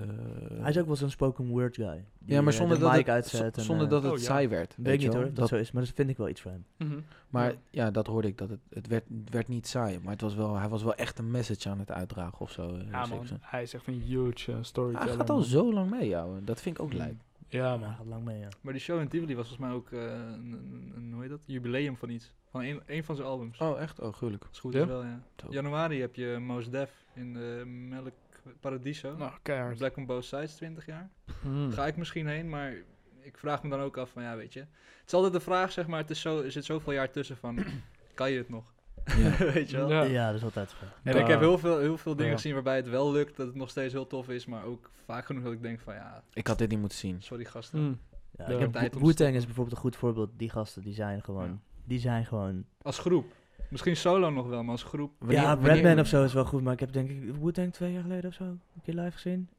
[0.60, 2.06] Hij is ook wel zo'n spoken word guy.
[2.20, 3.56] Die, ja, maar eh, zonder de dat, het, uitzet.
[3.56, 4.24] z- en, zonder dat het Oh, ja.
[4.24, 4.74] saai werd.
[4.78, 6.42] Weet ik je niet hoor, of dat, zo is, maar dat vind ik wel iets
[6.42, 6.66] voor hem.
[6.78, 7.00] Mhm.
[7.30, 7.58] Maar Ja.
[7.70, 7.92] ja.
[7.92, 8.38] dat hoorde ik.
[8.38, 10.00] Dat het, het, werd, het werd niet saai.
[10.04, 12.78] Maar het was wel, hij was wel echt een message aan het uitdragen of zo.
[12.92, 13.28] Ja, man.
[13.28, 13.36] zo.
[13.42, 15.08] Hij is echt een huge uh, storyteller.
[15.08, 15.46] Hij gaat al man.
[15.46, 16.44] zo lang mee, jou.
[16.44, 16.98] Dat vind ik ook Mm.
[16.98, 17.16] lijp.
[17.50, 17.94] Ja, Ja, man.
[17.96, 18.48] gaat lang mee, ja.
[18.62, 21.30] Maar die show in Tivoli was volgens mij ook eh, een, een, een- hoe heet
[21.30, 21.40] dat?
[21.46, 22.32] Jubileum van iets.
[22.58, 23.58] Van een, een van zijn albums.
[23.60, 24.00] Oh, echt?
[24.00, 24.06] Oh.
[24.06, 24.82] Als het goed Ja?
[24.82, 25.20] is wel, ja.
[25.50, 28.12] Januari heb je Mos Def in de Melk
[28.60, 29.16] Paradiso.
[29.18, 29.78] Nou, keihard.
[29.78, 31.10] Black on Both Sides, 20 jaar.
[31.42, 31.72] Hmm.
[31.72, 32.74] Ga ik misschien heen, maar
[33.22, 34.60] ik vraag me dan ook af van, ja, weet je.
[34.60, 34.68] Het
[35.08, 37.60] is altijd de vraag, zeg maar, het is zo, er zit zoveel jaar tussen van,
[38.14, 38.74] kan je het nog?
[39.18, 39.38] Ja.
[39.54, 39.90] weet je wel?
[39.90, 40.02] Ja.
[40.04, 40.76] Ja, dat is altijd zo.
[41.04, 41.20] En Ja.
[41.22, 42.38] ik heb heel veel, heel veel dingen Ja.
[42.38, 45.26] gezien waarbij het wel lukt, dat het nog steeds heel tof is, maar ook vaak
[45.26, 47.22] genoeg dat ik denk van, ja, Ik had dit niet moeten zien.
[47.22, 47.80] sorry gasten.
[47.80, 48.00] Hmm.
[48.38, 48.66] Ja, Ja.
[48.66, 50.30] ik heb Wu-Tang is bijvoorbeeld een goed voorbeeld.
[50.38, 51.62] Die gasten, die zijn gewoon...
[51.88, 52.64] Die zijn gewoon...
[52.82, 53.26] Als groep.
[53.70, 55.12] Misschien solo nog wel, maar als groep.
[55.20, 57.92] Wanneer- ja, Redman of zo is wel goed, maar ik heb denk ik Wu-Tang twee
[57.94, 59.50] jaar geleden of zo een keer live gezien.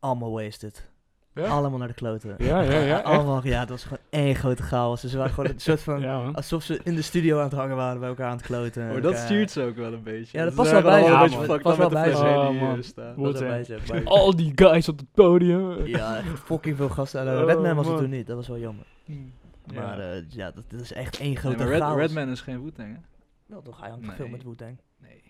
[0.00, 0.90] Allemaal wasted.
[1.34, 1.46] Ja?
[1.46, 2.34] Allemaal naar de kloten.
[2.38, 3.04] Ja, ja, ja, echt?
[3.04, 5.00] Allemaal, ja, het was gewoon één grote chaos.
[5.00, 6.00] Ze waren gewoon een soort van...
[6.00, 6.30] Ja.
[6.32, 8.96] Alsof ze in de studio aan het hangen waren, bij elkaar aan het kloten.
[8.96, 10.38] Oh, dat stuurt ze ook wel een beetje.
[10.38, 11.06] Ja, dat Ze past wel bij ze.
[11.10, 11.40] Ja, een man.
[11.40, 11.88] beetje Past wel
[13.48, 13.74] bij ze.
[14.04, 15.86] Oh, Al die guys op het podium.
[15.86, 17.26] Ja, fucking veel gasten.
[17.26, 18.00] Uh, Oh, Redman was er man.
[18.00, 18.84] toen niet, dat was wel jammer.
[19.74, 20.12] Maar Ja.
[20.12, 21.96] eh, ja, dat, dat is echt één Nee, grote maar Red, chaos.
[21.98, 23.00] Redman is geen Wu-Tang, hè?
[23.46, 24.16] Wel toch, hij hangt Nee.
[24.16, 24.78] veel met Wu-Tang.
[25.00, 25.22] Nee.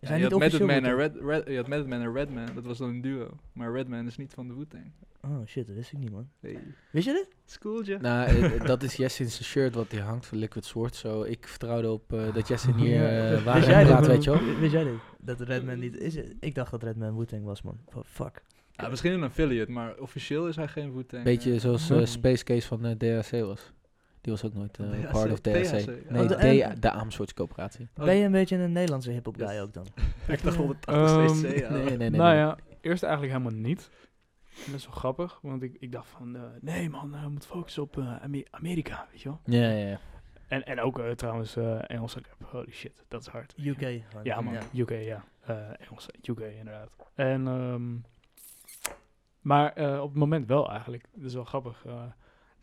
[0.00, 0.96] Is Ja, je, niet had Method officieel Man en?
[0.96, 3.28] Red, Red, je had Method Man en Redman, dat was dan een duo.
[3.52, 4.92] Maar Redman is niet van de Wu-Tang.
[5.22, 6.28] Oh shit, dat wist ik niet man.
[6.40, 6.58] Hey.
[6.90, 7.28] Wist je dit?
[7.44, 7.98] Schooltje.
[7.98, 10.94] Nou, eh, dat is Jesse in zijn shirt wat hij hangt van Liquid Sword.
[10.96, 14.58] Zo, ik vertrouwde op eh, dat Jesse hier uh, waar jij praat, weet je wel.
[14.58, 14.98] Wist jij dit?
[15.20, 16.16] Dat Redman niet is?
[16.40, 17.78] Ik dacht dat Redman Wu-Tang was man.
[17.94, 18.42] Oh, fuck.
[18.72, 21.24] Ja, misschien een affiliate, maar officieel is hij geen Wu-Tang.
[21.24, 21.92] Beetje zoals.
[22.02, 23.72] Space Case van eh, DHC was.
[24.24, 25.52] Die was ook nooit eh, DHC, part of DHC.
[25.52, 27.88] DHC, Nee, Oh, de, de- en- de Amersfoortse coöperatie.
[27.98, 29.60] Oh, Ben je een beetje een Nederlandse hip-hop guy Yes.
[29.60, 29.86] ook dan?
[30.34, 31.70] Ik dacht wel dat Ehm, CC, ja.
[31.70, 32.10] Nee, nee, nee.
[32.10, 32.38] nou nee.
[32.38, 33.90] ja, eerst eigenlijk helemaal niet.
[34.44, 37.28] En dat is wel grappig, want ik, ik dacht van, eh, nee man, eh, we
[37.28, 39.40] moeten focussen op eh, Ame- Amerika, weet je wel.
[39.44, 39.98] Ja, ja, ja.
[40.48, 43.54] En, en ook eh, trouwens eh, Engelse rap, holy shit, dat is hard.
[43.58, 44.02] UK.
[44.22, 45.24] Ja man, UK, ja.
[45.46, 46.90] Eh Engelse, UK inderdaad.
[47.14, 47.92] En, ehm,
[49.40, 51.04] maar eh, op het moment wel eigenlijk.
[51.14, 51.84] Dat is wel grappig.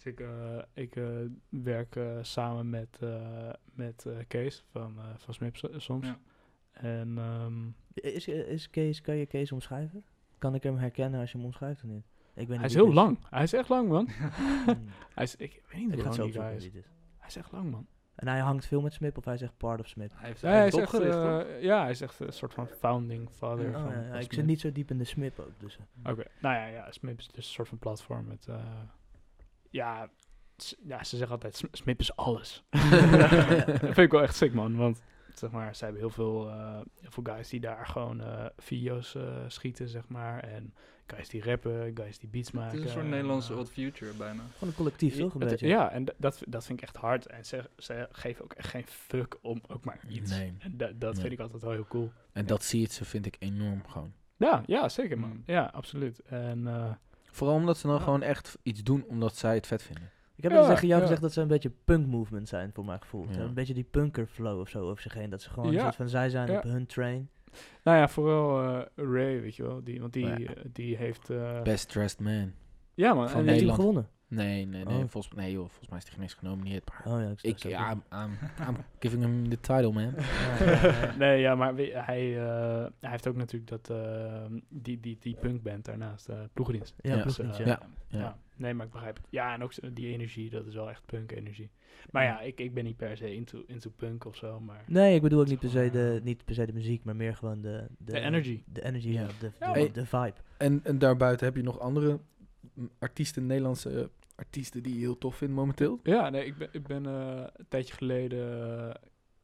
[0.03, 1.05] Dus ik, eh, ik eh,
[1.49, 6.07] werk eh, samen met, eh, met eh, Kees van, eh van Smip so- soms.
[6.07, 6.17] Ja.
[6.71, 10.03] En ehm, Is, is Kees, kan je Kees omschrijven?
[10.37, 12.05] Kan ik hem herkennen als je hem omschrijft of niet?
[12.33, 13.17] Ik weet niet hij is heel lang.
[13.29, 14.09] Hij is echt lang, man.
[14.65, 14.85] Hmm.
[15.15, 16.85] Hij is, ik weet niet Ik hoe lang zo die guy opzoeken is.
[16.85, 16.91] is.
[17.17, 17.87] Hij is echt lang, man.
[18.15, 20.11] En hij hangt veel met Smip of hij zegt part of Smip?
[20.15, 23.29] Hij heeft, Ja, hij is echt, eh, ja, hij is echt een soort van founding
[23.29, 24.33] father Oh, van, ja, ja, van ik Smip.
[24.33, 25.59] zit niet zo diep in de Smip ook.
[25.59, 25.77] Dus.
[26.03, 28.55] Oké, nou ja, ja, Smip is dus een soort van platform met, eh,
[29.72, 30.09] ja,
[30.84, 32.63] ja, ze zeggen altijd, Sm- Smip is alles.
[32.69, 35.01] dat vind ik wel echt sick, man, want
[35.34, 39.15] zeg maar, ze hebben heel veel, eh, heel veel guys die daar gewoon eh, video's
[39.15, 40.74] eh, schieten, zeg maar, en
[41.07, 42.69] guys die rappen, guys die beats maken.
[42.69, 44.41] Het is een soort en, Nederlandse Odd Future bijna.
[44.53, 45.34] Gewoon een collectief, toch?
[45.34, 45.59] Een het-.
[45.59, 47.26] Ja, en dat, dat vind ik echt hard.
[47.28, 50.32] En ze, ze geven ook echt geen fuck om ook maar iets.
[50.32, 50.53] Nee.
[50.59, 51.22] En da- dat Nee.
[51.22, 52.11] vind ik altijd wel heel cool.
[52.32, 54.13] En dat zie je ze vind ik enorm gewoon.
[54.38, 55.30] Ja, ja zeker man.
[55.30, 55.43] Mm.
[55.45, 56.19] Ja, absoluut.
[56.19, 56.91] En eh,
[57.32, 58.01] Vooral omdat ze dan Ja.
[58.03, 60.09] gewoon echt iets doen omdat zij het vet vinden.
[60.36, 61.05] Ik heb Ja, tegen jou ja.
[61.05, 63.21] gezegd dat ze een beetje punk movement zijn, voor mijn gevoel.
[63.21, 63.32] Ze Ja.
[63.32, 65.29] hebben Een beetje die punker flow of zo over zich heen.
[65.29, 66.57] Dat ze gewoon een soort van zij zijn Ja.
[66.57, 67.29] op hun train.
[67.84, 69.84] nou ja, vooral eh, Ray, weet je wel.
[69.84, 70.38] Die, want die, ja.
[70.38, 71.29] eh, die heeft...
[71.29, 72.51] eh, Best dressed man.
[72.93, 73.29] ja man.
[73.29, 74.07] van en Heeft hij die- gewonnen?
[74.32, 74.97] Nee, nee, nee.
[75.03, 75.03] Oh.
[75.07, 76.89] Volgens, nee joh, volgens mij is hij geen eens genomineerd.
[76.89, 77.91] Maar Oh ja, ik, ik, snap ja.
[77.91, 78.38] I'm, I'm,
[78.69, 80.13] I'm giving him the title, man.
[80.17, 81.15] Ja, ja, ja.
[81.17, 85.36] nee, ja, maar we- hij, eh, hij heeft ook natuurlijk dat, eh, die, die, die
[85.36, 86.95] punkband daarnaast, eh ploegendienst.
[87.01, 87.21] Ja, Ja.
[87.21, 87.79] ploegdienst, Dus, ja.
[88.07, 88.19] Ja.
[88.19, 88.38] ja.
[88.55, 89.27] nee, maar ik begrijp het.
[89.29, 91.69] Ja, en ook die energie, dat is wel echt punk-energie.
[92.11, 94.84] Maar ja, ik, ik ben niet per se into, into punk of zo, maar...
[94.88, 97.36] Nee, ik bedoel ook niet per, se de, niet per se de muziek, maar meer
[97.36, 97.86] gewoon de...
[97.97, 98.63] De energy.
[98.65, 99.27] De energy, ja.
[99.39, 100.34] De, de, de vibe.
[100.57, 102.19] En, en daarbuiten heb je nog andere
[102.99, 104.09] artiesten, Nederlandse
[104.41, 105.99] artiesten die je heel tof vindt momenteel?
[106.03, 108.47] Ja, nee, ik ben, ik ben eh, een tijdje geleden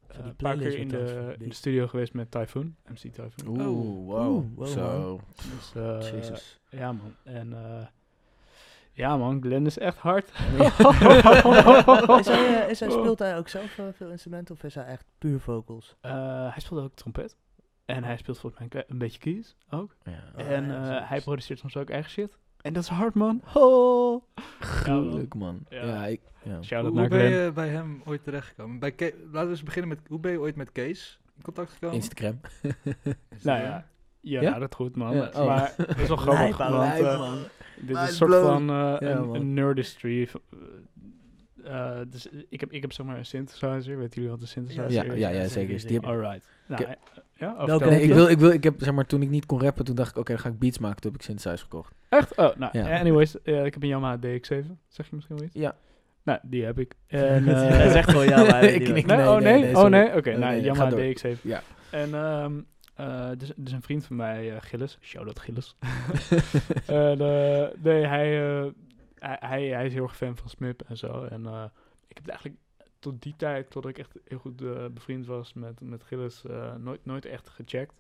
[0.08, 3.48] Voor die een paar keer in de, in de studio geweest met Typhoon, MC Typhoon.
[3.48, 4.36] Oeh, Oeh, wow.
[4.36, 5.20] oeh, wow, Zo,
[5.56, 6.60] Dus, eh, jezus.
[6.70, 7.16] Ja, man.
[7.24, 7.88] En eh,
[8.98, 10.28] ja, man, Glenn is echt hard.
[12.20, 15.40] is hij, is hij, speelt hij ook zelf veel instrumenten of is hij echt puur
[15.40, 15.96] vocals?
[16.02, 16.12] Eh,
[16.52, 17.38] hij speelt ook trompet.
[17.86, 19.96] En hij speelt volgens mij een, beetje keys ook.
[20.04, 20.24] Ja.
[20.36, 21.06] Oh, en ja, eh, zo.
[21.06, 22.38] hij produceert soms ook eigen shit.
[22.62, 23.42] En dat is hard, man.
[23.54, 24.24] Oh.
[24.60, 25.60] Gruwelijk, man.
[25.70, 25.86] Ja.
[25.86, 26.82] Ja, ik, ja.
[26.82, 28.80] Hoe, naar hoe ben je bij hem ooit terechtgekomen?
[28.80, 31.72] Bij Ke- Laten we eens beginnen met, hoe ben je ooit met Kees in contact
[31.72, 31.96] gekomen?
[31.96, 32.40] Instagram.
[33.44, 33.86] Nou ja,
[34.22, 34.60] ja, Ja?
[34.60, 35.16] dat goed, man.
[35.16, 35.46] Ja, oh.
[35.46, 37.38] Maar het is wel grappig, want eh, man.
[37.82, 40.30] dit is een soort van eh, Ja, een, een nerdistry.
[41.68, 43.98] Eh, dus ik heb, ik heb zeg maar een synthesizer.
[43.98, 45.20] Weten jullie wat een synthesizer Ja, is?
[45.20, 46.00] ja, ja, zeker, zeker.
[46.00, 46.48] Die Alright.
[46.68, 46.94] Nou, Ik eh,
[47.34, 47.78] ja, oh.
[47.78, 49.96] Nee, ik, wil, ik, wil, ik heb, zeg maar, toen ik niet kon rappen, toen
[49.96, 51.02] dacht ik, oké, dan ga ik beats maken.
[51.02, 51.94] Toen heb ik synthesizer gekocht.
[52.10, 52.36] Echt?
[52.38, 53.00] Oh, nou, Ja.
[53.00, 53.42] anyways.
[53.42, 54.78] eh, ik heb een Yamaha DX7.
[54.88, 55.56] Zeg je misschien wel iets?
[55.56, 55.76] Ja.
[56.24, 56.94] Nou, die heb ik.
[57.08, 58.96] En, eh, Hij zegt gewoon ja, maar weet Ik wat.
[58.96, 60.16] Nee, Nee, oh nee, oh nee?
[60.16, 61.00] Oké, nou, Yamaha ga door.
[61.16, 61.42] DX7.
[61.42, 61.62] Ja.
[61.90, 62.54] En ehm
[62.96, 65.76] eh, dus, dus een vriend van mij, eh, Gilles, shout-out Gilles.
[66.86, 67.12] eh,
[67.84, 68.66] nee, hij, eh,
[69.20, 71.24] hij, hij, hij is heel erg fan van Smip en zo.
[71.24, 71.64] En eh,
[72.08, 72.60] ik heb het eigenlijk
[73.00, 76.76] tot die tijd, tot ik echt heel goed eh, bevriend was met, met Gilles, eh,
[76.76, 77.94] nooit, nooit echt gecheckt.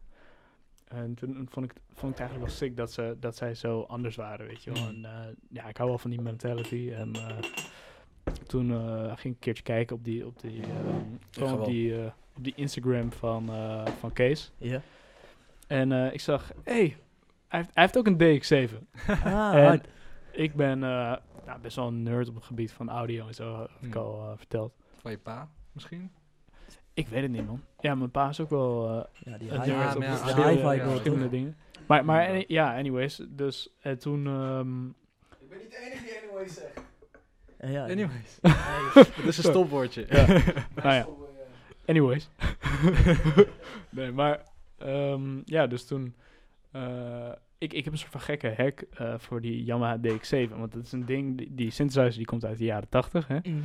[0.87, 3.81] En toen vond ik, vond ik het eigenlijk wel sick dat, ze, dat zij zo
[3.81, 4.87] anders waren, weet je wel.
[4.87, 6.91] En eh, ja, ik hou wel van die mentality.
[6.93, 7.11] En
[8.47, 8.69] toen
[9.07, 10.63] ging ik een keertje kijken op die, op die,
[11.41, 12.05] op die,
[12.35, 13.49] op die Instagram van,
[13.99, 14.51] van Kees.
[14.57, 14.81] Ja.
[15.67, 16.97] En ik zag, hé, hey,
[17.47, 18.73] hij, heeft, hij heeft ook een DX7.
[19.23, 19.81] Ah, En.
[20.37, 21.15] Ik ben eh,
[21.45, 24.01] nou, best wel een nerd op het gebied van audio en zo, heb ik Hmm.
[24.03, 24.73] al eh, verteld.
[25.01, 26.11] Van je pa, misschien?
[26.93, 27.61] Ik weet het niet, man.
[27.79, 28.87] Ja, mijn pa is ook wel...
[28.89, 30.01] eh, ja, die een nerd op
[30.63, 31.57] maar ja, verschillende dingen.
[31.87, 32.29] Maar, maar Ja.
[32.29, 33.21] any- ja, anyways.
[33.29, 33.69] Dus
[33.99, 34.27] toen...
[34.27, 36.81] ehm, Ik ben niet de enige die anyway zegt.
[37.57, 37.83] Eh, ja.
[37.83, 38.39] Anyways.
[38.95, 40.05] Nee, Het is een stopwoordje.
[40.09, 40.25] ja.
[40.75, 41.07] nou ja,
[41.85, 42.29] anyways.
[43.89, 44.41] nee, maar...
[44.77, 46.15] ehm, ja, dus toen...
[46.71, 50.49] eh, ik, ik heb een soort van gekke hack eh, voor die Yamaha DX7.
[50.49, 51.37] Want dat is een ding...
[51.37, 53.37] Die, die synthesizer die komt uit de jaren 80, hè.
[53.37, 53.59] Mhm.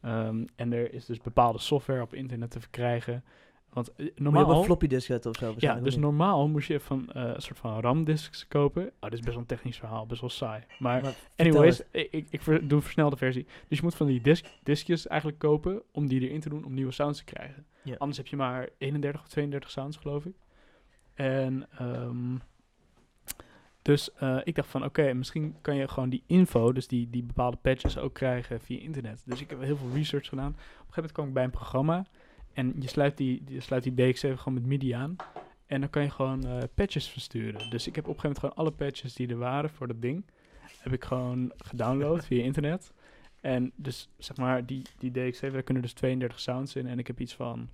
[0.00, 3.24] Ehm, en er is dus bepaalde software op internet te verkrijgen.
[3.72, 4.58] Want eh, Moet je normaal...
[4.58, 5.54] een floppy disk zetten of zo?
[5.56, 6.02] Ja, dus niet?
[6.02, 8.82] normaal moest je van eh, een soort van RAM-discs kopen.
[8.82, 10.62] Oh, dit is best wel een technisch verhaal, best wel saai.
[10.78, 13.46] Maar Maar anyways, ik, ik, doe een versnelde versie.
[13.68, 16.74] Dus je moet van die disc, diskjes eigenlijk kopen om die erin te doen om
[16.74, 17.66] nieuwe sounds te krijgen.
[17.82, 17.94] Ja.
[17.98, 20.34] Anders heb je maar 31 of 32 sounds, geloof ik.
[21.14, 22.36] En ehm,
[23.88, 27.22] dus eh, ik dacht van, oké, misschien kan je gewoon die info, dus die, die
[27.22, 29.22] bepaalde patches ook krijgen via internet.
[29.24, 30.50] Dus ik heb heel veel research gedaan.
[30.50, 32.06] Op een gegeven moment kwam ik bij een programma
[32.52, 35.16] en je sluit die, je sluit die DX7 gewoon met MIDI aan.
[35.66, 37.70] En dan kan je gewoon eh, patches versturen.
[37.70, 40.02] Dus ik heb op een gegeven moment gewoon alle patches die er waren voor dat
[40.02, 40.24] ding,
[40.78, 42.92] heb ik gewoon gedownload via internet.
[43.40, 46.86] En dus zeg maar, die, die DX7, daar kunnen dus 32 sounds in.
[46.86, 47.68] En ik heb iets van,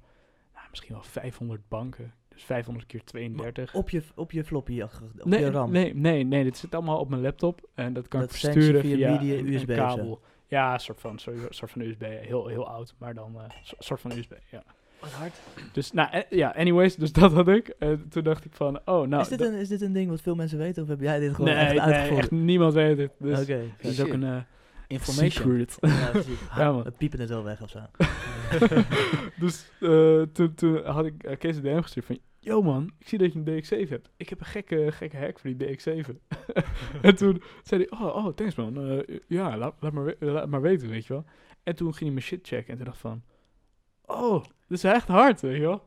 [0.54, 2.12] nou, misschien wel 500 banken.
[2.34, 3.74] Dus 500 keer 32.
[3.74, 4.90] Op je, op je floppy, op
[5.24, 5.70] nee, je RAM.
[5.70, 7.68] Nee, nee, nee, dit zit allemaal op mijn laptop.
[7.74, 9.96] En dat kan Dat ik versturen via via, media een, USB een of zo?
[9.96, 10.20] kabel.
[10.46, 11.18] Ja, een soort van,
[11.48, 12.02] soort van USB.
[12.02, 14.64] Heel, heel oud, maar dan een soort van USB, ja.
[15.00, 15.34] Wat hard.
[15.72, 17.68] Dus, nou, eh, ja, anyways, dus dat had ik.
[17.78, 19.22] En toen dacht ik van, oh, nou...
[19.22, 21.34] is, dit een, is dit een ding wat veel mensen weten of heb jij dit
[21.34, 22.18] gewoon nee, echt nee, uitgevonden?
[22.18, 23.12] echt niemand weet het.
[23.18, 23.60] Dus Oké.
[23.76, 24.36] het is ook een eh,
[24.98, 25.30] Information.
[25.66, 25.76] secret.
[25.80, 26.38] Ja, precies.
[26.56, 26.82] Ja, man.
[26.82, 27.78] We piepen het wel weg of zo.
[29.44, 32.18] dus eh, toen, toen had ik uh, Kees een DM gestuurd van...
[32.38, 34.10] Yo man, ik zie dat je een DX7 hebt.
[34.16, 36.08] Ik heb een gekke, gekke hack voor die DX7.
[37.02, 38.88] en toen zei hij, oh, oh thanks man.
[38.90, 41.24] Eh, ja, laat, laat, maar we- laat maar weten, weet je wel.
[41.62, 43.22] En toen ging hij mijn shit checken en toen dacht ik van...
[44.06, 45.86] Oh, dit is echt hard, weet je wel.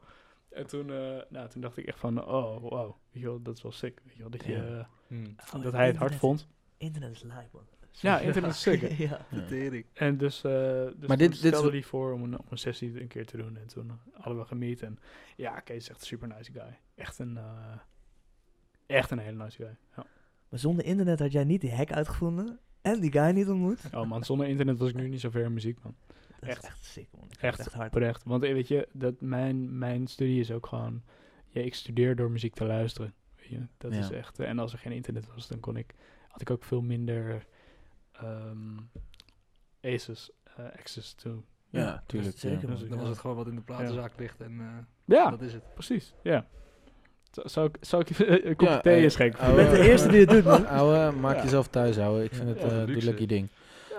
[0.50, 2.96] En toen, eh, nou, toen dacht ik echt van, oh, wow.
[3.12, 4.30] Weet je wel, dat is wel sick, weet je wel.
[4.30, 4.64] Dat, je, Ja.
[4.78, 5.36] eh, Hmm.
[5.56, 6.48] Oh, dat hij het hard vond.
[6.78, 7.62] Internet is live, man.
[8.02, 9.04] Ja, internet is sick, hè.
[9.04, 9.26] ja.
[9.50, 9.82] Ja.
[9.94, 10.52] En dus, eh
[10.96, 13.58] dus Maar dit- stelde hij voor om een, om een sessie een keer te doen.
[13.58, 14.82] En toen hadden we gemiet.
[14.82, 15.00] En
[15.36, 16.80] ja, Kees is echt een super nice guy.
[16.96, 17.78] Echt een, eh,
[18.86, 19.76] echt een hele nice guy.
[19.96, 20.06] Ja.
[20.50, 23.80] Maar zonder internet had jij niet die hack uitgevonden en die guy niet ontmoet.
[23.94, 25.96] Oh man, zonder internet was ik nu niet zo ver in muziek, man.
[26.40, 26.64] Dat Echt.
[26.64, 27.28] is echt sick, man.
[27.32, 27.94] Ik Echt, echt hard.
[27.96, 28.24] oprecht.
[28.24, 31.04] Want eh, weet je, dat mijn, mijn studie is ook gewoon...
[31.48, 33.14] Ja, ik studeer door muziek te luisteren.
[33.36, 33.68] Weet je?
[33.78, 34.00] Dat Ja.
[34.00, 34.40] is echt...
[34.40, 35.94] en als er geen internet was, dan kon ik...
[36.28, 37.46] Had ik ook veel minder...
[38.22, 38.78] ehm
[39.94, 41.44] aces, eh, access to.
[41.70, 42.38] Ja, tuurlijk.
[42.38, 42.76] zeker, ja.
[42.76, 44.68] Dus Dan was het gewoon wat in de platenzaak ligt en eh,
[45.18, 45.74] Ja, dat is het.
[45.74, 46.14] precies.
[46.24, 46.46] Ja.
[47.32, 49.50] Zou- Zou ik, zou ik je een kopje Ja, thee eh, schenken?
[49.50, 50.68] Je bent de eerste die het doet, man.
[50.68, 51.44] Ouwe, maak Ja.
[51.44, 52.24] jezelf thuis, ouwe.
[52.24, 52.54] Ik vind Ja.
[52.54, 52.94] het Ja, eh luxe.
[52.94, 53.50] doe lekker je ding.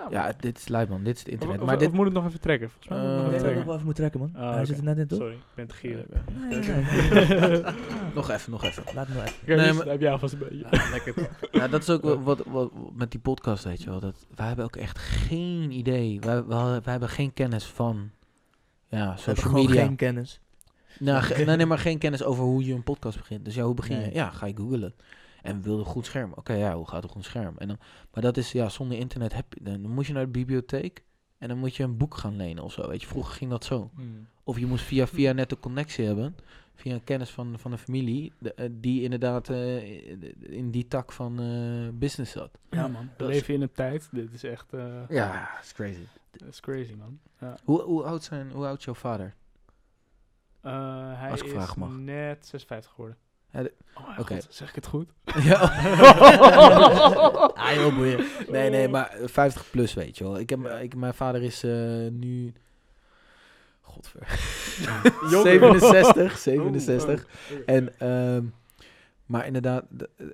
[0.09, 1.03] Ja, dit is lijp, man.
[1.03, 1.59] Dit is het internet.
[1.59, 1.91] of- Maar of dit...
[1.93, 2.69] moet het nog even trekken?
[2.69, 3.65] Volgens mij moet het nog Eh, Ik even trekken.
[3.65, 4.31] nog even moet trekken, man.
[4.35, 5.17] Ah, Hij zit er net in, toch?
[5.19, 6.05] Sorry, ik ben te gieren.
[6.49, 7.61] Nee, nee, nee.
[8.15, 8.83] nog even, nog even.
[8.93, 9.39] Laat me nou even.
[9.41, 10.57] Oké, Nee, maar- heb jij alvast een beetje.
[10.71, 11.29] Ja, lekker toch.
[11.51, 13.99] Ja, dat is ook wel wat, wat, met die podcast, weet je wel.
[13.99, 16.19] Dat, wij hebben ook echt geen idee.
[16.19, 18.09] Wij, wij, wij hebben geen kennis van
[18.87, 19.85] ja, We hebben social gewoon media.
[19.85, 20.39] geen kennis.
[20.99, 23.45] Nou, ge- nee, nee, maar geen kennis over hoe je een podcast begint.
[23.45, 24.13] Dus ja, hoe begin je?
[24.13, 24.93] Ja, ga je googlen.
[25.41, 26.31] En wil een goed scherm.
[26.35, 27.57] Oké, ja, hoe gaat een goed scherm?
[27.57, 27.77] En dan,
[28.13, 31.03] maar dat is, ja, zonder internet heb je, dan moet je naar de bibliotheek
[31.37, 32.87] en dan moet je een boek gaan lenen of zo.
[32.87, 33.91] Weet je, vroeger ging dat zo.
[33.95, 34.27] Hmm.
[34.43, 36.35] Of je moest via, via net een connectie hebben,
[36.75, 40.07] via een kennis van, van een familie, de, eh, die inderdaad eh,
[40.39, 42.57] in die tak van eh, business zat.
[42.69, 44.07] Ja man, we leven in een tijd.
[44.11, 44.73] Dit is echt...
[44.73, 46.03] eh Ja, is crazy.
[46.31, 47.19] Dat is crazy man.
[47.39, 47.57] Ja.
[47.63, 49.35] Hoe, hoe, oud zijn, hoe oud is jouw vader?
[50.61, 51.89] Eh, hij Als ik is vragen mag.
[51.97, 53.17] net 56 geworden.
[53.51, 54.37] Ja, de- Oh Oké.
[54.49, 55.09] zeg ik het goed?
[55.49, 55.59] ja.
[57.55, 58.25] Ah, boeien.
[58.49, 60.39] Nee, nee, maar eh, 50 plus, weet je wel.
[60.39, 61.71] Ik heb, ik, mijn vader is eh,
[62.11, 62.53] nu...
[63.81, 64.21] Godver.
[65.43, 67.27] 67, 67.
[67.65, 68.43] En, ehm,
[69.25, 69.85] maar inderdaad,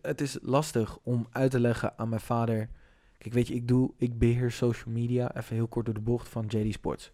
[0.01, 2.69] het is lastig om uit te leggen aan mijn vader...
[3.17, 6.29] Kijk, weet je, ik, doe, ik beheer social media, even heel kort door de bocht,
[6.29, 7.11] van JD Sports.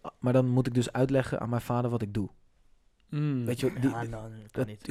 [0.00, 2.28] Ah, Maar dan moet ik dus uitleggen aan mijn vader wat ik doe.
[3.14, 3.44] Mm.
[3.44, 4.86] Weet je wel, die, Ja, nou, dat kan dat- niet.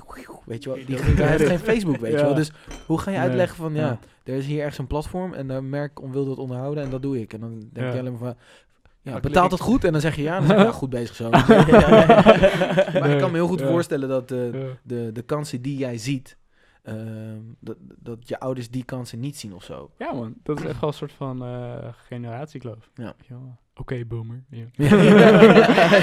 [0.46, 0.98] weet je wel, die,
[1.28, 2.24] heeft geen Facebook, weet je Ja.
[2.24, 2.34] wel.
[2.34, 2.52] Dus
[2.86, 4.00] hoe ga je uitleggen van, ja, Ja.
[4.24, 7.02] er is hier ergens een platform en daar merk om wil dat onderhouden en dat
[7.02, 7.34] doe ik.
[7.34, 7.94] En dan denk Ja.
[7.94, 8.36] je alleen maar van,
[9.02, 9.84] ja, Dan betaalt het goed?
[9.84, 11.30] En dan zeg je ja, dan zeg je ja, goed bezig zo.
[11.30, 13.68] maar ik kan me heel goed Ja.
[13.68, 14.78] voorstellen dat de, Ja.
[14.84, 16.38] de, de kansen die jij ziet,
[16.84, 19.92] ehm, dat, dat je ouders die kansen niet zien of zo.
[19.98, 22.90] Ja man, dat is echt wel een soort van eh generatiekloof.
[22.96, 23.16] Ja.
[23.74, 23.82] Wel.
[23.84, 24.44] Oké, boomer.
[24.50, 24.66] Ja.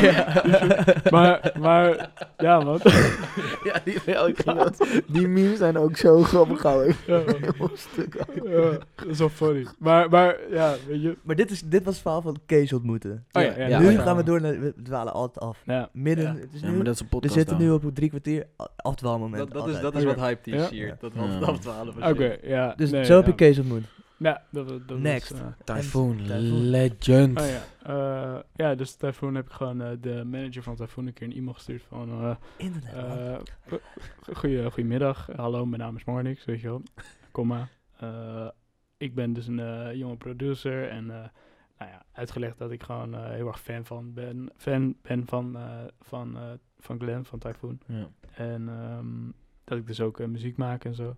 [0.01, 0.43] ja,
[1.11, 2.61] maar, maar, ja
[3.85, 6.95] die, ja, ik ging dat- die memes zijn ook zo grappig houden.
[7.07, 7.23] Ja,
[7.75, 8.17] stuk
[8.97, 9.67] dat is wel funny.
[9.79, 11.17] Maar, maar ja, weet je.
[11.23, 13.25] Maar dit, is, dit was het verhaal van Kees ontmoeten.
[13.33, 14.03] Oh ja, Ja, ja, ja, nu ja.
[14.03, 14.61] gaan we door naar...
[14.61, 15.63] We dwalen altijd af.
[15.65, 15.89] Ja.
[15.93, 16.25] Midden...
[16.25, 16.41] Ja.
[16.41, 17.67] Het is Ja, nu, maar dat is een we podcast zitten dan.
[17.67, 18.47] nu op drie kwartier
[18.77, 19.39] afdwaalmoment.
[19.39, 19.93] Dat, dat, is, altijd.
[19.93, 20.57] dat is wat hype Ja.
[20.65, 20.87] is hier.
[20.87, 20.97] Ja.
[21.01, 21.21] Dat Ja.
[21.21, 21.99] half, half twaalf.
[21.99, 22.73] en Oké, ja.
[22.77, 23.85] Dus nee, zo heb je Kees ontmoet.
[24.23, 25.31] Ja, dat, Next.
[25.31, 26.71] Was, eh, Typhoon, Typhoon.
[26.71, 27.41] legend.
[27.41, 27.63] oh ja.
[27.83, 31.37] Eh, ja, dus Typhoon heb ik gewoon eh, de manager van Typhoon een keer een
[31.37, 32.37] e-mail gestuurd van...
[34.33, 36.83] goeie, goedemiddag, hallo, mijn naam is Marnix, weet je wel.
[37.31, 37.69] Komma.
[38.97, 43.61] Ik ben dus een jonge producer en nou ja, uitgelegd dat ik gewoon heel erg
[43.61, 45.59] fan van ben, fan ben van,
[46.01, 46.39] van,
[46.79, 47.81] van Glenn, van Typhoon.
[47.87, 48.09] Ja.
[48.35, 49.31] En ehm,
[49.65, 51.17] dat ik dus ook muziek maak en zo.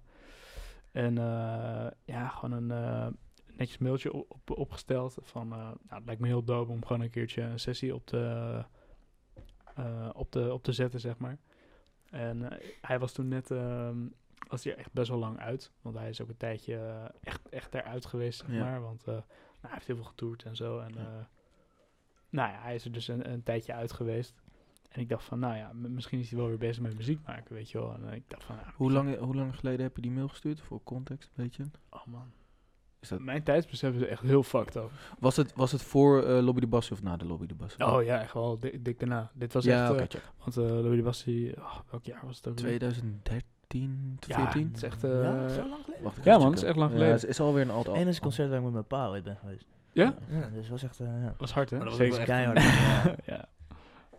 [0.93, 3.07] En eh, ja, gewoon een eh,
[3.57, 7.03] netjes mailtje op, op- opgesteld van, eh, nou, het lijkt me heel dope om gewoon
[7.03, 8.65] een keertje een sessie op te,
[10.13, 11.39] op te, op te zetten, zeg maar.
[12.11, 12.49] En
[12.81, 13.99] hij was toen net, ehm,
[14.49, 15.73] was hij echt best wel lang uit.
[15.81, 18.61] Want hij is ook een tijdje echt, echt eruit geweest, zeg Ja.
[18.65, 18.81] maar.
[18.83, 19.23] Want nou,
[19.61, 20.79] hij heeft heel veel getoerd en zo.
[20.79, 20.95] En
[22.29, 24.42] nou ja, hij is er dus een, een tijdje uit geweest.
[24.93, 27.55] En ik dacht van, nou ja, misschien is hij wel weer bezig met muziek maken,
[27.55, 27.95] weet je wel.
[27.95, 30.29] En eh, ik dacht van, ja, Hoe, lang, hoe lang geleden heb je die mail
[30.29, 30.61] gestuurd?
[30.61, 31.65] Voor context, weet je?
[31.91, 32.33] Oh man.
[33.01, 34.91] Is dat, Mijn tijdsbesef is echt heel fucked up.
[35.19, 37.87] was, het, was het voor eh, Lobby de Bassie of na de Lobby de Bassie?
[37.87, 39.31] Oh ja, echt wel dik, dik daarna.
[39.35, 42.49] Dit was ja, echt, eh, want uh, Louis was die, oh, welk jaar was het
[42.49, 42.59] ook?
[42.59, 42.79] weer?
[42.79, 44.67] 2013, Ja, 14?
[44.67, 46.03] het is echt, ja, eh, zo lang geleden?
[46.05, 47.15] Wacht, Ja, man, het is echt lang Ja, geleden.
[47.21, 49.37] het is alweer een alt Het enige concert waar ik met mijn pa ooit ben
[49.37, 49.67] geweest.
[49.93, 50.15] Ja?
[50.29, 51.01] Ja, dus was echt...
[51.01, 51.35] eh, ja.
[51.39, 51.77] Was hard, hè?
[51.77, 52.27] Maar dat was ook Zeker.
[52.37, 53.25] wel echt- Keihard.
[53.27, 53.35] ja.
[53.35, 53.49] ja.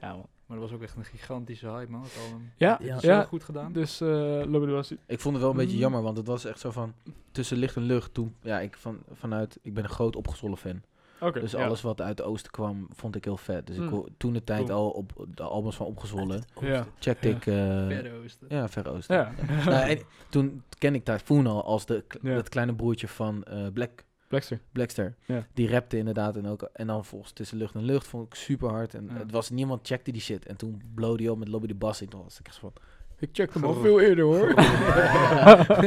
[0.02, 0.28] ja, man.
[0.54, 2.02] Maar dat was ook echt een gigantische hype, man.
[2.02, 2.52] Het album.
[2.58, 3.24] Ja, ja.
[3.24, 3.72] goed gedaan.
[3.74, 4.92] Dus uh, was...
[5.06, 5.82] Ik vond het wel een beetje Mm.
[5.82, 6.94] jammer, want het was echt zo van
[7.32, 8.14] tussen licht en lucht.
[8.14, 10.82] Toen, ja, ik van, vanuit, ik ben een groot opgezwollen fan.
[11.20, 11.66] Oké, Dus ja.
[11.66, 13.68] alles wat uit het oosten kwam, vond ik heel vet.
[13.68, 13.90] Dus ik Mm.
[13.90, 14.78] ho- toen de tijd Cool.
[14.78, 16.86] al op de albums van opgezwollen, Ja.
[17.00, 17.36] checkte Ja.
[17.36, 17.46] ik...
[17.46, 17.54] eh,
[17.88, 18.48] Verre Oosten.
[18.50, 19.16] ja, Verre Oosten.
[19.16, 19.32] Ja.
[19.70, 20.00] Nou, en
[20.30, 24.04] toen ken ik Typhoon al als de, dat kleine broertje van eh, Black,
[24.34, 24.60] Blackster.
[24.72, 25.16] Blackster.
[25.26, 25.46] Ja.
[25.54, 28.70] Die rapte inderdaad en ook en dan volgens tussen lucht en lucht vond ik super
[28.70, 29.18] hard en Ja.
[29.18, 32.02] het was niemand checkte die shit en toen blow die op met Lobby de Bass
[32.02, 32.74] en toen was ik echt van
[33.20, 34.54] Ik checkte hem al veel eerder, hoor.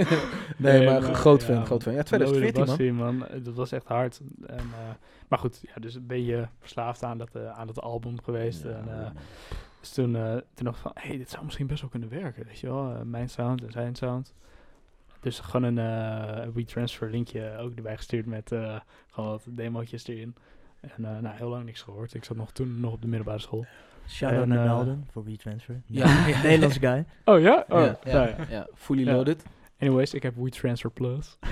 [0.57, 1.93] nee, maar groot fan, groot fan.
[1.93, 3.17] Ja, Louis 2014 man.
[3.17, 3.29] Man.
[3.43, 4.21] Dat was echt hard.
[4.47, 4.95] En, eh,
[5.29, 8.63] maar goed, ja, dus een beetje verslaafd aan dat, eh, aan dat album geweest.
[8.63, 9.11] Ja, en, eh,
[9.81, 12.09] dus toen, eh toen dacht ik van, hé, hey, dit zou misschien best wel kunnen
[12.09, 13.05] werken, weet je wel.
[13.05, 14.35] Mijn sound en zijn sound.
[15.27, 18.77] Dus gewoon een eh WeTransfer linkje ook erbij gestuurd met eh,
[19.11, 20.35] gewoon wat demootjes erin.
[20.81, 22.15] En eh, nou, heel lang niks gehoord.
[22.15, 23.67] Ik zat nog toen nog op de middelbare school.
[24.09, 25.83] Shout-out En, naar eh, Melden voor WeTransfer.
[25.87, 26.43] Ja, ja.
[26.43, 27.05] Nederlandse guy.
[27.25, 27.65] Oh ja?
[27.69, 28.37] Oh, ja, ja, nou ja.
[28.49, 29.45] ja, fully loaded.
[29.79, 31.39] Anyways, ik heb WeTransfer Plus.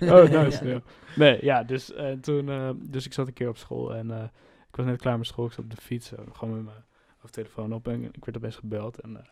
[0.00, 0.68] Oh, nice.
[0.68, 0.80] ja.
[1.16, 4.22] Nee, ja, dus, eh, toen, eh, dus ik zat een keer op school en eh,
[4.68, 5.46] ik was net klaar met school.
[5.46, 6.84] Ik zat op de fiets, eh, gewoon met mijn
[7.16, 9.00] hoofdtelefoon op en ik werd opeens gebeld.
[9.00, 9.22] En eh,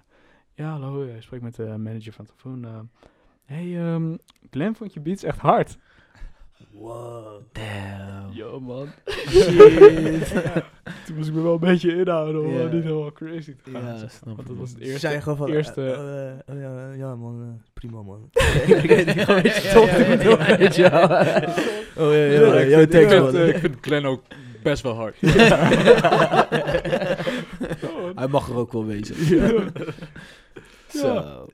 [0.55, 2.65] ja, hallo, ik spreek met de manager van Telefoon.
[2.65, 2.81] eh
[3.45, 4.17] hey, ehm
[4.51, 5.79] Glenn vond je beats echt hard.
[6.71, 7.41] Wow.
[7.53, 8.33] Damn.
[8.33, 8.89] Yo, man.
[9.29, 10.29] Shit.
[10.29, 10.53] Ja,
[11.07, 12.65] toen moest ik me wel een beetje inhouden om Ja.
[12.65, 13.83] eh, niet helemaal crazy te gaan.
[13.83, 14.11] Ja, zeg.
[14.11, 14.99] snap Want ik, dat was het eerste.
[14.99, 15.49] Zijn gewoon van...
[15.51, 17.41] eerste eh, eh, oh ja, ja, man.
[17.43, 18.31] eh, prima, man.
[18.67, 20.91] Ja, ja, Stop ja, te ja, doen, ja, weet je ja,
[21.25, 21.55] ja.
[21.97, 23.35] Oh ja, Ja, ja, ik, ja, vind, ik, thanks, vind, man.
[23.37, 24.23] eh, ik vind Glenn ook
[24.63, 25.17] best wel hard.
[28.15, 29.17] Hij mag er ook wel wezen.
[30.99, 31.47] Zo.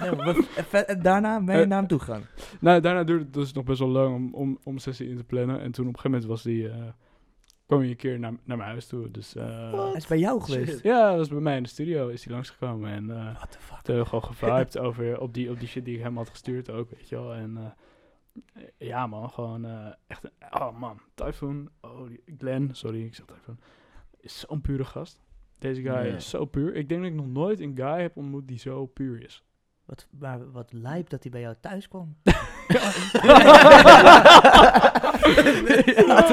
[0.00, 2.22] Ja, maar wat- en daarna ben je Eh, naar hem toe gegaan.
[2.60, 5.16] Nou, daarna duurde het dus nog best wel lang om, om, om een sessie in
[5.16, 5.60] te plannen.
[5.60, 6.76] En toen op een gegeven moment was die, eh,
[7.66, 9.10] kwam hij een keer naar, naar mijn huis toe.
[9.10, 10.70] Dus eh, Hij is bij jou geweest.
[10.72, 10.82] Shit.
[10.82, 12.90] ja, dat was bij mij in de studio is hij langsgekomen.
[12.90, 13.80] En eh What the fuck?
[13.82, 16.28] toen hebben we gewoon gevibed over op die, op die shit die ik hem had
[16.30, 17.34] gestuurd ook, weet je wel.
[17.34, 23.04] En eh, ja man, gewoon eh, echt, een- oh man, Typhoon, oh die- Glenn, sorry,
[23.04, 23.58] ik zeg Typhoon,
[24.20, 25.20] is zo'n pure gast.
[25.62, 26.74] Deze guy is zo puur.
[26.74, 29.44] Ik denk dat ik nog nooit een guy heb ontmoet die zo puur is.
[29.84, 32.16] Wat, maar wat lijp dat hij bij jou thuis kwam.
[32.72, 32.92] Ja?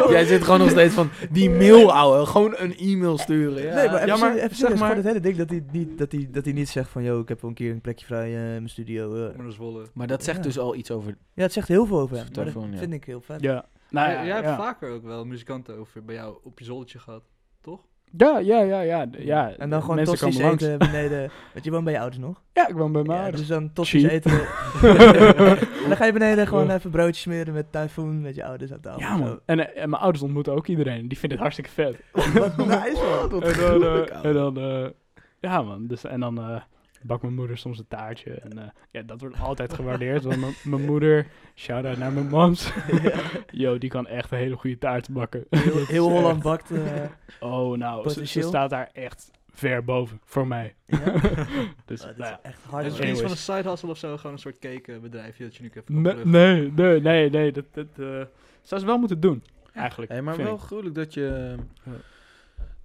[0.10, 2.26] Jij zit gewoon nog steeds van die mail, ouwe.
[2.26, 3.64] Gewoon een e-mail sturen.
[3.64, 3.76] Ja.
[3.76, 5.98] Nee, maar even, Ja, maar serieus- even zeg maar- het hele ding dat hij, niet,
[5.98, 7.04] dat, hij, dat hij niet zegt van...
[7.04, 9.16] Yo, ik heb wel een keer een plekje vrij eh, in mijn studio.
[9.16, 9.22] eh.
[9.36, 9.86] Maar dat is Wolle.
[9.94, 10.44] Maar dat zegt Ja.
[10.44, 11.18] dus al iets over...
[11.34, 12.32] Ja, het zegt heel veel over hem.
[12.32, 12.80] Telefoon, dat ja.
[12.80, 13.42] vind ik heel vet.
[13.42, 14.56] Ja, nou ja, jij hebt ja.
[14.58, 17.24] vaker ook wel muzikanten over bij jou op je zoldertje gehad,
[17.62, 17.86] toch?
[18.18, 19.08] Ja, ja, ja, ja.
[19.18, 21.20] ja En dan gewoon tosti's eten beneden.
[21.54, 22.42] Want je woont bij je ouders nog?
[22.54, 23.48] Ja, ik woon bij mijn Ja, ouders.
[23.48, 24.14] dus dan tosti's Cheap.
[24.14, 24.32] eten.
[25.84, 28.80] en dan ga je beneden gewoon even broodjes smeren met tyfoon met je ouders aan
[28.80, 29.00] tafel.
[29.00, 29.40] Ja, man.
[29.46, 31.08] En, en mijn ouders ontmoeten ook iedereen.
[31.08, 32.34] Die vinden het hartstikke vet.
[32.34, 33.44] Wat nice, man.
[33.44, 34.90] en dan, eh, en dan eh,
[35.40, 36.62] ja man, dus, en dan eh
[37.02, 38.32] bakt mijn moeder soms een taartje.
[38.34, 40.24] En eh, ja, dat wordt altijd gewaardeerd.
[40.24, 42.72] Want mijn- moeder, shout-out naar mijn moms.
[43.52, 45.46] Yo, die kan echt een hele goede taart bakken.
[45.50, 46.72] Heel, is heel Holland echt- bakt.
[46.72, 47.04] eh,
[47.40, 50.76] Oh, nou, ze, staat daar echt ver boven, voor mij.
[50.86, 50.98] ja.
[51.86, 52.40] dus, Oh, dat nou is ja.
[52.42, 52.84] echt Is hard.
[52.84, 54.18] het misschien iets van een side hustle of zo?
[54.18, 57.66] Gewoon een soort cakenbedrijfje dat je nu even kan Nee, nee, nee, nee, nee, dat,
[57.72, 58.06] dat eh,
[58.62, 59.44] zou ze wel moeten doen,
[59.74, 60.12] eigenlijk.
[60.12, 61.56] Hey, maar wel gruwelijk dat je...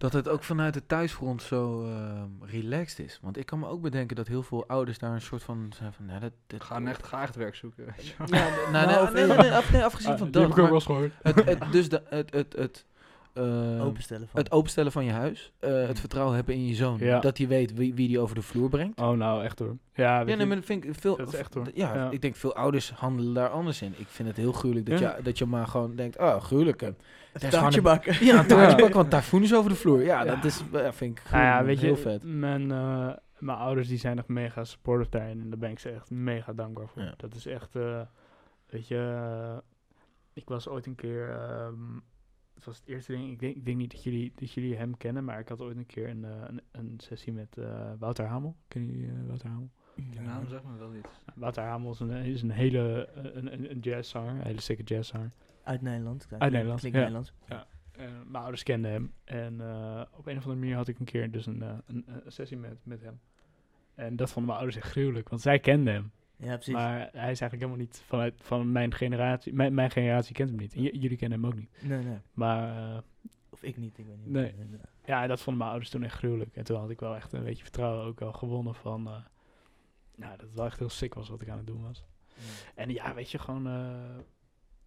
[0.04, 3.18] Dat het ook vanuit het thuisfront zo ehm, relaxed is.
[3.22, 5.72] Want ik kan me ook bedenken dat heel veel ouders daar een soort van...
[5.76, 7.84] zijn van nou, dat, dat, Ga echt, echt werk zoeken.
[8.16, 8.40] Ja, nee,
[8.72, 10.50] nou, nee, Nou, nee, nee, af- nee, afgezien Ah, van die heb dat.
[10.50, 11.12] ik ook wel maar eens gehoord.
[11.22, 12.84] het, het, dus de, het, het, het,
[13.34, 14.40] ehm, Openstellen van.
[14.40, 15.52] het openstellen van je huis.
[15.58, 16.98] eh, het vertrouwen hebben in je zoon.
[16.98, 17.20] Ja.
[17.20, 19.00] Dat hij weet wie, wie die over de vloer brengt.
[19.00, 19.76] Oh, nou, echt hoor.
[19.94, 21.16] Ja, Ja, nee, maar dat vind ik veel.
[21.16, 21.66] Dat is echt hoor.
[21.74, 22.10] Ja, Ja.
[22.10, 23.94] ik denk veel ouders handelen daar anders in.
[23.96, 25.16] Ik vind het heel gruwelijk dat, Ja.
[25.16, 26.80] je, dat je maar gewoon denkt, oh, gruwelijk.
[26.80, 26.90] hè.
[27.50, 28.24] taartje bakken.
[28.26, 30.02] Ja, een taartje bakken, want tyfoon is over de vloer.
[30.02, 30.34] Ja, Ja.
[30.34, 32.22] dat is, ja, vind ik Nou ja, gruwelijk, weet je, heel vet.
[32.24, 35.40] Mijn, eh, mijn ouders die zijn echt mega supportive daarin.
[35.40, 37.02] En daar ben ik ze echt mega dankbaar voor.
[37.02, 37.14] Ja.
[37.16, 38.00] Dat is echt, eh,
[38.66, 39.56] weet je, eh,
[40.32, 41.72] ik was ooit een keer, ehm,
[42.54, 44.96] het was het eerste ding, ik denk, ik denk niet dat jullie, dat jullie hem
[44.96, 48.26] kennen, maar ik had ooit een keer een, eh, een, een sessie met eh, Wouter
[48.26, 48.56] Hamel.
[48.68, 49.70] Ken je eh, Wouter Hamel?
[49.94, 51.08] Die naam zeg maar wel iets.
[51.34, 55.32] Wouter Hamel is een, is een hele, een, een, een jazzzanger, een hele sikke jazzzanger.
[55.62, 56.26] Uit Nederland.
[56.38, 57.04] Uit Nederland, Klinkt ja.
[57.04, 57.34] Nederlands.
[57.96, 59.12] Eh, mijn ouders kenden hem.
[59.24, 62.32] En eh, op een of andere manier had ik een keer dus een, een, een
[62.32, 63.20] sessie met, met hem.
[63.94, 66.12] En dat vonden mijn ouders echt gruwelijk, want zij kenden hem.
[66.44, 66.72] Ja, precies.
[66.74, 69.52] Maar hij is eigenlijk helemaal niet vanuit van mijn generatie.
[69.52, 70.74] Mijn, mijn generatie kent hem niet.
[70.74, 71.70] En jullie kennen hem ook niet.
[71.82, 72.18] Nee, nee.
[72.32, 72.98] Maar eh,
[73.50, 74.28] Of ik niet, ik weet niet.
[74.32, 74.54] Nee.
[75.04, 76.56] ja, dat vonden mijn ouders toen echt gruwelijk.
[76.56, 79.06] En toen had ik wel echt een beetje vertrouwen ook wel gewonnen van...
[79.06, 79.12] eh
[80.16, 82.04] nou, dat het wel echt heel sick was wat ik aan het doen was.
[82.74, 83.66] En ja, weet je, gewoon...
[83.66, 83.72] eh,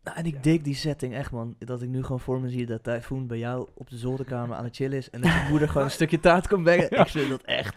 [0.04, 0.42] Nou, en ik Ja.
[0.42, 1.56] dik die setting echt, man.
[1.60, 4.64] Dat ik nu gewoon voor me zie dat Typhoon bij jou op de zolderkamer aan
[4.64, 5.10] het chillen is.
[5.10, 6.88] En dat je moeder gewoon een stukje taart komt brengen.
[6.90, 7.02] Ja.
[7.02, 7.76] Ik vind dat echt.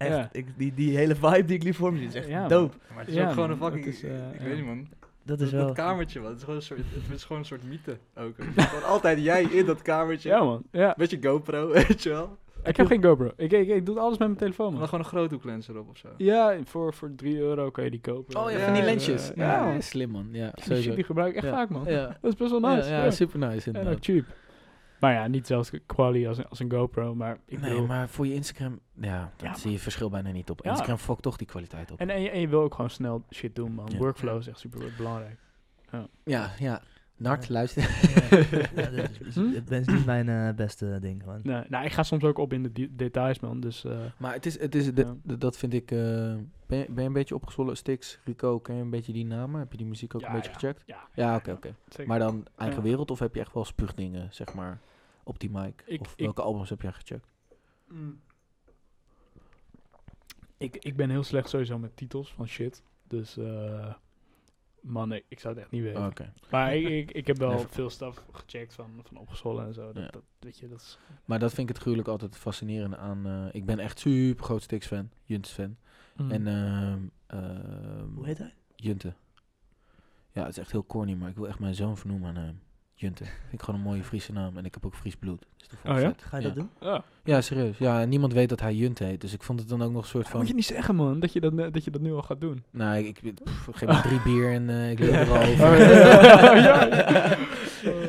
[0.00, 0.10] Echt.
[0.16, 0.28] Ja.
[0.32, 2.76] Ik, die, die hele vibe die ik nu voor me zie is echt Ja, dope.
[2.90, 3.84] Maar het is Ja, ook gewoon een fucking...
[3.84, 4.44] is, eh, ik ja.
[4.44, 4.88] weet niet, man.
[5.22, 5.66] Dat is dat, wel.
[5.66, 6.28] dat kamertje, man.
[6.28, 8.34] Het is gewoon een soort, het is gewoon een soort mythe ook.
[8.56, 10.28] gewoon altijd jij in dat kamertje.
[10.28, 10.62] ja, man.
[10.70, 10.94] Ja.
[10.96, 12.38] Beetje GoPro, weet je wel.
[12.64, 13.30] Ik heb geen GoPro.
[13.36, 14.88] Ik, ik, ik doe alles met mijn telefoon, En dan man.
[14.88, 16.08] gewoon een groothoeklens erop of zo.
[16.16, 18.40] Ja, voor, voor 3 euro kan je die kopen.
[18.40, 19.32] Oh ja, Ja, van die lensjes.
[19.34, 20.28] ja, slim man.
[20.32, 21.52] Ja, Die die gebruik ik echt Ja.
[21.52, 21.84] vaak, man.
[21.86, 22.06] Ja.
[22.20, 22.88] Dat is best wel nice.
[22.90, 24.04] Ja, ja, super nice En ook inderdaad.
[24.04, 24.24] cheap.
[25.00, 27.86] Maar ja, niet zelfs quali als een, als een GoPro, maar ik Nee, bedoel...
[27.86, 30.64] maar voor je Instagram, ja, dat Ja, zie je verschil bijna niet op.
[30.64, 30.70] Ja.
[30.70, 31.98] Instagram fokt toch die kwaliteit op.
[32.00, 33.88] En, en, je, en je wil ook gewoon snel shit doen, man.
[33.92, 33.98] Ja.
[33.98, 35.38] Workflow is echt super belangrijk.
[36.24, 36.82] Ja, ja.
[37.16, 37.52] Nart, Ja.
[37.52, 37.82] luister.
[38.74, 39.52] ja, dat is, Hm?
[39.52, 41.40] het is niet mijn eh, beste ding, gewoon.
[41.42, 43.60] Nee, nou, ik ga soms ook op in de de- details, man.
[43.60, 45.14] Dus eh, Maar het is, het is de, Ja.
[45.22, 47.76] de- dat vind ik, eh, ben, je, ben je een beetje opgezwollen?
[47.76, 49.60] Stix, Rico, ken je een beetje die namen?
[49.60, 50.54] Heb je die muziek ook Ja, een beetje ja.
[50.58, 50.82] gecheckt?
[50.86, 51.08] ja.
[51.14, 51.74] Ja, oké, oké.
[52.06, 52.82] Maar dan eigen Ja.
[52.88, 54.78] wereld of heb je echt wel spuugdingen, zeg maar,
[55.30, 55.82] op die mic?
[55.86, 57.28] Ik- of ik- welke albums heb jij gecheckt?
[60.56, 62.82] ik, ik ben heel slecht sowieso met titels van shit.
[63.08, 63.94] Dus, eh
[64.80, 66.00] man, ik, ik zou het echt niet weten.
[66.00, 66.32] Oh, Oké.
[66.50, 69.92] Maar ik, ik, ik heb wel veel stuff gecheckt van, van opgezwollen en zo.
[69.92, 70.08] Dat, Ja.
[70.10, 70.98] dat, weet je, dat is...
[71.24, 73.26] Maar dat vind ik het gruwelijk altijd fascinerend aan...
[73.26, 75.76] eh, ik ben echt super groot Stix fan, Junts fan.
[76.16, 76.30] Mm.
[76.30, 78.54] En ehm ehm, Hoe heet hij?
[78.76, 79.14] Junte.
[80.32, 82.60] Ja, het is echt heel corny, maar ik wil echt mijn zoon vernoemen aan hem.
[83.00, 83.24] Junte.
[83.24, 84.56] Vind ik gewoon een mooie Friese naam.
[84.56, 85.46] En ik heb ook Fries bloed.
[85.56, 86.08] Dus dat vond ik Oh ja?
[86.16, 86.22] vet.
[86.22, 86.48] Ga je ja.
[86.48, 86.70] dat doen?
[86.80, 87.04] Ja.
[87.24, 87.78] Ja, serieus.
[87.78, 89.20] Ja, en niemand weet dat hij Junte heet.
[89.20, 90.40] Dus ik vond het dan ook nog een soort Dat van...
[90.40, 91.20] moet je niet zeggen, man.
[91.20, 92.64] Dat je dat, dat je dat nu al gaat doen.
[92.70, 95.66] Nou, ik, ik pff, geef me drie bier en eh, ik leer er al over.
[95.66, 95.76] Oh,
[96.66, 97.36] ja.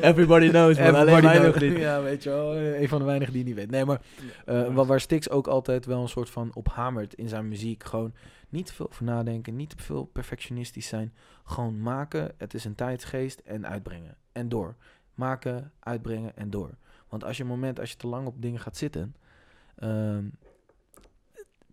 [0.00, 0.94] Everybody knows, man.
[0.94, 1.76] Alleen nog niet.
[1.78, 2.54] Ja, weet je wel.
[2.54, 3.70] eh, Een van de weinigen die niet weet.
[3.70, 4.00] Nee, maar
[4.46, 7.84] eh, wa- waar Stix ook altijd wel een soort van op hamert in zijn muziek.
[7.84, 8.12] Gewoon
[8.48, 11.12] niet te veel over nadenken, niet te veel perfectionistisch zijn.
[11.44, 14.16] Gewoon maken, het is een tijdsgeest en uitbrengen.
[14.32, 14.74] En door.
[15.14, 16.70] Maken, uitbrengen en door.
[17.08, 19.14] Want als je een moment, als je te lang op dingen gaat zitten...
[19.74, 20.24] ehm,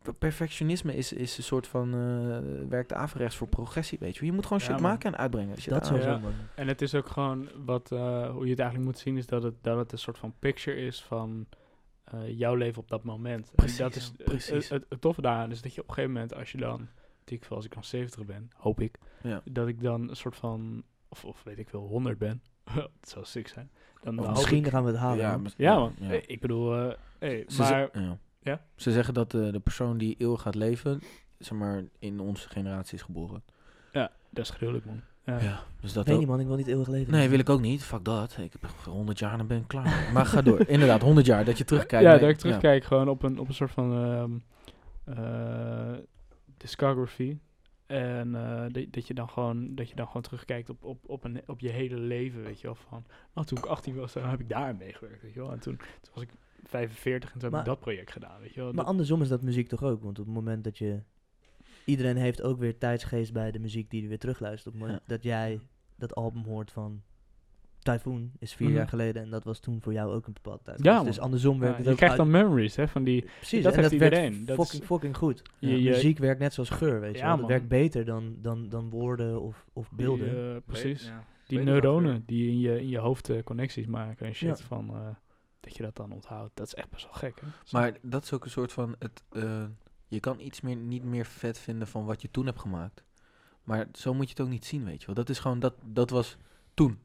[0.01, 1.93] per- perfectionisme is, is een soort van...
[1.93, 4.25] eh werkt averechts voor progressie, weet je.
[4.25, 5.57] Je moet gewoon shit maken en uitbrengen.
[5.57, 6.21] Shit Dat sowieso, Ja.
[6.55, 9.43] En het is ook gewoon wat, eh, hoe je het eigenlijk moet zien, is dat
[9.43, 11.45] het, dat het een soort van picture is van
[12.03, 13.51] eh, jouw leven op dat moment.
[13.55, 14.49] Precies, en dat is ja, precies.
[14.49, 16.87] Het, het, het toffe daaraan is dat je op een gegeven moment, als je dan,
[17.25, 19.41] ik als ik dan 70 ben, hoop ik, Ja.
[19.51, 22.41] dat ik dan een soort van, of, of weet ik veel, 100 ben.
[22.75, 23.69] dat zou sick zijn.
[24.01, 25.17] Dan, dan Misschien ik- gaan we het halen.
[25.17, 25.93] Ja, Ja, man.
[25.99, 26.09] ja.
[26.11, 28.17] Eh, Ik bedoel, eh, hey, Ze, ze- maar ja.
[28.41, 28.61] Ja?
[28.75, 31.01] Ze zeggen dat eh, de persoon die eeuwig gaat leven,
[31.37, 33.43] zeg maar, in onze generatie is geboren.
[33.91, 35.01] ja, dat is gruwelijk, man.
[35.25, 35.39] Ja.
[35.39, 36.19] Ja, dus dat weet ook.
[36.19, 37.11] niet man, ik wil niet eeuwig leven.
[37.13, 37.83] Nee, wil ik ook niet.
[37.83, 38.37] Fuck dat.
[38.37, 40.09] Ik heb 100 jaar en ben ik klaar.
[40.13, 40.67] maar ga door.
[40.67, 41.45] Inderdaad, 100 jaar.
[41.45, 42.05] Dat je terugkijkt.
[42.05, 44.31] ja, nee, dat ik terugkijk gewoon op een, op een soort van ehm,
[45.17, 45.97] eh,
[46.57, 47.37] discography.
[47.89, 51.23] En eh, dat, dat, je dan gewoon, dat je dan gewoon terugkijkt op, op, op,
[51.23, 52.75] een, op je hele leven, weet je wel.
[52.75, 55.51] Van, oh, toen ik 18 was, dan heb ik daar meegewerkt, weet je wel.
[55.51, 56.29] En toen, toen was ik
[56.63, 58.65] 45 en toen Maar- heb ik dat project gedaan, weet je wel.
[58.67, 60.03] Maar Dat- andersom is dat muziek toch ook?
[60.03, 61.01] Want op het moment dat je...
[61.85, 64.67] Iedereen heeft ook weer tijdsgeest bij de muziek die hij weer terugluistert.
[64.67, 65.59] Op het moment dat jij
[65.95, 67.01] dat album hoort van...
[67.81, 68.77] Typhoon is vier Mhm.
[68.77, 70.83] jaar geleden en dat was toen voor jou ook een bepaald tijd.
[70.83, 73.21] Ja, dus andersom ja, werkt het je ook krijgt dan memories, hè, van die...
[73.37, 74.45] Precies, dat en heeft dat iedereen.
[74.45, 75.41] Dat fucking, is- fucking goed.
[75.59, 77.31] Je- Ja, je- muziek werkt net zoals geur, weet je Ja, wel.
[77.31, 77.49] Het man.
[77.49, 80.29] werkt beter dan, dan, dan woorden of, of beelden.
[80.29, 81.05] Die, eh, precies.
[81.05, 81.23] Ja.
[81.47, 84.65] Die neuronen die in je, in je hoofd eh, connecties maken en shit Ja.
[84.65, 84.89] van...
[84.89, 85.07] eh,
[85.59, 87.47] dat je dat dan onthoudt, dat is echt best wel gek, hè.
[87.71, 88.95] Maar dat is ook een soort van...
[88.99, 89.63] Het, eh,
[90.07, 93.03] je kan iets meer, niet meer vet vinden van wat je toen hebt gemaakt.
[93.63, 95.15] Maar zo moet je het ook niet zien, weet je wel.
[95.15, 95.59] Dat is gewoon...
[95.59, 96.37] Dat, dat was
[96.73, 96.99] toen.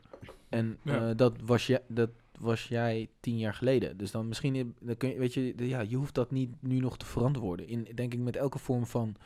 [0.49, 1.09] En Ja.
[1.09, 2.11] eh, dat, was je, dat
[2.41, 3.97] was jij tien jaar geleden.
[3.97, 4.55] Dus dan misschien...
[4.55, 7.07] i- Dan kun je, weet je, de- ja, je hoeft dat niet nu nog te
[7.07, 7.69] verantwoorden.
[7.69, 9.17] In, denk ik met elke vorm van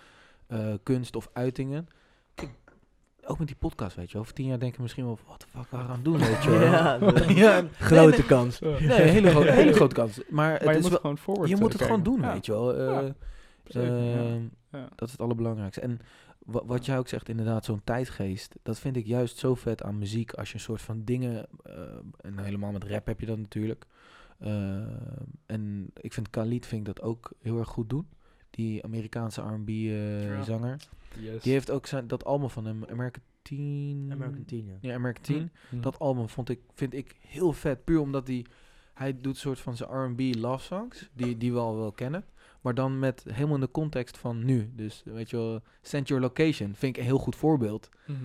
[0.47, 1.89] eh, kunst of uitingen.
[2.35, 2.51] Kijk,
[3.25, 4.19] ook met die podcast, weet je.
[4.19, 5.19] Over tien jaar denk je misschien wel...
[5.27, 6.61] Wat de fuck waren we aan het doen, weet je wel.
[6.71, 6.99] Ja,
[7.61, 8.61] ja Grote nee, kans.
[8.61, 10.21] Nee, een hele, gro- hele grote kans.
[10.31, 12.33] Maar, het je is moet wel, gewoon je eh, moet het gewoon doen, Ja.
[12.33, 12.75] weet je wel.
[12.77, 13.11] Eh,
[13.65, 14.43] zeker, ehm,
[14.73, 14.89] Ja.
[14.95, 15.81] Dat is het allerbelangrijkste.
[15.81, 16.01] En
[16.51, 18.55] wa- wat jij ook zegt, inderdaad, zo'n tijdgeest.
[18.63, 20.33] Dat vind ik juist zo vet aan muziek.
[20.33, 21.47] Als je een soort van dingen.
[21.63, 21.83] eh,
[22.21, 23.85] en helemaal met rap heb je dat natuurlijk.
[24.39, 24.77] eh,
[25.47, 28.07] en ik vind Khalid vind ik dat ook heel erg goed doen.
[28.51, 30.43] Die Amerikaanse R&B eh, Ja.
[30.43, 30.77] zanger.
[31.21, 31.43] Yes.
[31.43, 34.09] Die heeft ook zijn, dat album van hem, American Teen.
[34.13, 34.77] American Teen, ja.
[34.81, 35.51] Ja, American Teen.
[35.69, 35.81] Hm.
[35.81, 37.85] Dat album vond ik, vind ik heel vet.
[37.85, 38.47] Puur omdat hij...
[38.95, 41.09] Hij doet een soort van zijn R&B love songs.
[41.13, 42.25] Die, die we al wel kennen.
[42.61, 44.71] Maar dan met helemaal in de context van nu.
[44.75, 45.61] Dus weet je wel...
[45.83, 46.75] Send Your Location.
[46.75, 47.89] Vind ik een heel goed voorbeeld.
[48.07, 48.17] Mhm.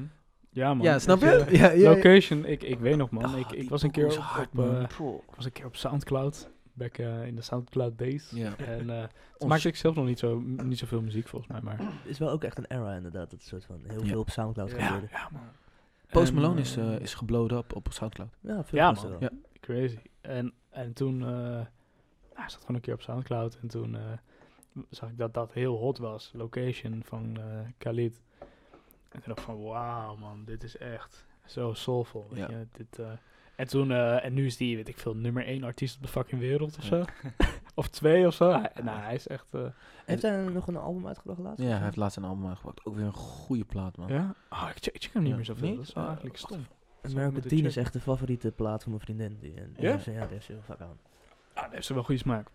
[0.49, 0.85] Ja, man.
[0.85, 1.45] ja, snap je?
[1.49, 1.89] Ja, ja, ja.
[1.89, 3.23] Location, ik, ik weet nog, man.
[3.23, 4.81] Ah, ik, ik was een keer op, hard, eh,
[5.29, 6.49] ik was een keer op Soundcloud.
[6.73, 8.29] Back eh, in de Soundcloud days.
[8.35, 8.57] Ja.
[8.57, 11.61] En eh toen Ons- maakte ik zelf nog niet, zo, niet zoveel muziek, volgens mij.
[11.61, 13.31] Maar is wel ook echt een era inderdaad.
[13.31, 14.07] Dat soort van heel Ja.
[14.07, 14.85] veel op Soundcloud Ja.
[14.85, 15.07] gebeurde.
[15.11, 15.41] ja, man.
[16.09, 18.29] Post En, Malone is, eh, eh, is geblowd up op Soundcloud.
[18.41, 19.29] Ja, veel Ja, man.
[19.59, 19.97] Crazy.
[20.21, 21.59] En, en toen eh
[22.33, 24.01] nou, ik zat gewoon een keer op Soundcloud en toen eh,
[24.89, 26.31] zag ik dat dat heel hot was.
[26.33, 27.43] Location van eh
[27.77, 28.21] Khalid.
[29.09, 32.27] En toen dacht ik van, wauw man, dit is echt zo soulful.
[32.29, 32.57] Weet Ja.
[32.57, 32.67] je?
[32.71, 33.11] Dit, eh,
[33.55, 36.41] en toen, en nu is die, weet ik veel, nummer één artiest op de fucking
[36.41, 37.03] wereld of zo.
[37.75, 38.49] of twee of zo.
[38.51, 39.53] Hij, nou, hij is echt...
[39.53, 39.61] eh,
[40.05, 41.63] Heeft hij nog een album uitgebracht laatst?
[41.63, 42.85] Ja, hij heeft laatst een album uitgebracht.
[42.85, 44.07] Ook weer een goede plaat, man.
[44.07, 44.35] ja?
[44.49, 45.35] Oh, ik check, hem niet Ja.
[45.35, 45.67] meer zoveel.
[45.67, 45.77] Niet?
[45.77, 46.65] Dat is wel Ah, eigenlijk stom.
[47.01, 49.37] American Teen is echt de favoriete plaat van mijn vriendin.
[49.39, 49.89] Die, en, Ja?
[50.05, 50.97] Ja, daar heeft ze heel vaak aan.
[51.63, 52.47] Ah, dat heeft ze wel goede smaak.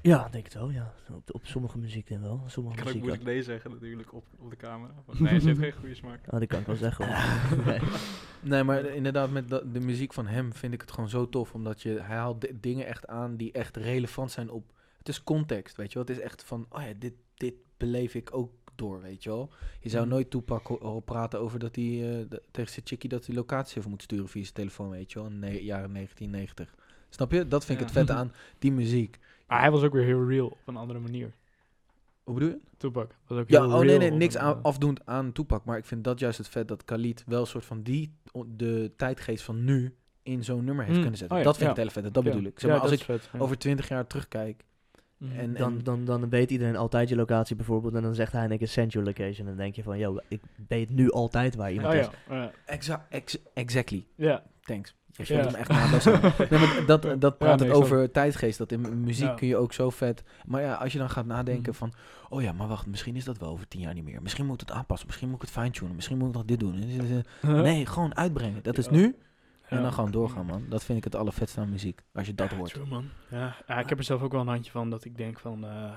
[0.00, 0.92] Ja, denk het wel, ja.
[1.12, 2.42] Op, op sommige muziek dan wel.
[2.46, 3.32] Sommige Ik kan ook muziek moeilijk wel.
[3.32, 4.92] nee zeggen natuurlijk op, op de camera.
[5.06, 6.20] Want nee, ze heeft geen goede smaak.
[6.30, 7.06] Ah, die kan ik wel zeggen.
[7.66, 7.80] Nee.
[8.40, 11.54] Nee, maar inderdaad, met de muziek van hem vind ik het gewoon zo tof.
[11.54, 14.72] Omdat je, hij haalt di- dingen echt aan die echt relevant zijn op...
[14.98, 16.06] Het is context, weet je wel.
[16.06, 19.50] Het is echt van, oh ja, dit, dit beleef ik ook door, weet je wel.
[19.80, 20.12] Je zou Mhm.
[20.14, 20.32] nooit
[20.80, 24.02] horen praten over dat hij eh, de- tegen zijn chickie dat hij locatie even moet
[24.02, 25.28] sturen via zijn telefoon, weet je wel.
[25.28, 26.74] In de jaren 1990.
[27.14, 27.48] Snap je?
[27.48, 27.90] Dat vind ik Ja.
[27.92, 29.18] het vette aan die muziek.
[29.46, 31.32] Maar hij was ook weer heel real op een andere manier.
[32.22, 32.58] Hoe bedoel je?
[32.76, 35.64] Tupac was ook Ja, heel oh nee, real nee, niks aan, afdoend aan Tupac.
[35.64, 38.14] Maar ik vind dat juist het vet dat Khalid wel een soort van die,
[38.46, 41.00] de tijdgeest van nu in zo'n nummer heeft Mm.
[41.02, 41.36] kunnen zetten.
[41.36, 41.82] Oh ja, dat vind ik ja.
[41.82, 42.36] het hele vette, dat ja.
[42.38, 42.60] bedoel ik.
[42.60, 43.38] Zeg Ja, maar, als ik vet, ja.
[43.38, 44.64] over twintig jaar terugkijk
[45.16, 45.38] Mhm.
[45.38, 47.94] en, Dan, en dan, dan weet iedereen altijd je locatie bijvoorbeeld.
[47.94, 49.38] En dan zegt hij en ik een send your location.
[49.46, 52.08] En dan denk je van, yo, ik weet nu altijd waar iemand Oh is.
[52.28, 52.50] ja, ja.
[52.66, 54.42] Exa ex- exactly, ja.
[54.60, 54.94] thanks.
[55.12, 55.40] Je Ja.
[55.42, 55.90] vult hem echt na.
[55.90, 56.20] best wel.
[56.50, 58.58] nee, maar dat, dat praat nee, het over tijdgeest.
[58.58, 59.34] Dat in mu- muziek Ja.
[59.34, 60.22] kun je ook zo vet.
[60.46, 61.78] Maar ja, als je dan gaat nadenken Mhm.
[61.78, 61.92] van...
[62.28, 64.22] Oh ja, maar wacht, misschien is dat wel over tien jaar niet meer.
[64.22, 65.06] Misschien moet ik het aanpassen.
[65.06, 65.94] Misschien moet ik het fine-tunen.
[65.94, 66.84] Misschien moet ik nog dit doen.
[67.42, 68.62] Nee, gewoon uitbrengen.
[68.62, 68.90] Dat is Ja.
[68.90, 69.16] nu.
[69.68, 69.82] En Ja.
[69.82, 70.64] dan gewoon doorgaan, man.
[70.68, 72.00] Dat vind ik het allervetste aan muziek.
[72.14, 72.70] Als je dat Ja, hoort.
[72.72, 73.04] true, man.
[73.30, 73.56] Ja.
[73.66, 75.64] ja, ik heb er zelf ook wel een handje van dat ik denk van...
[75.64, 75.90] eh,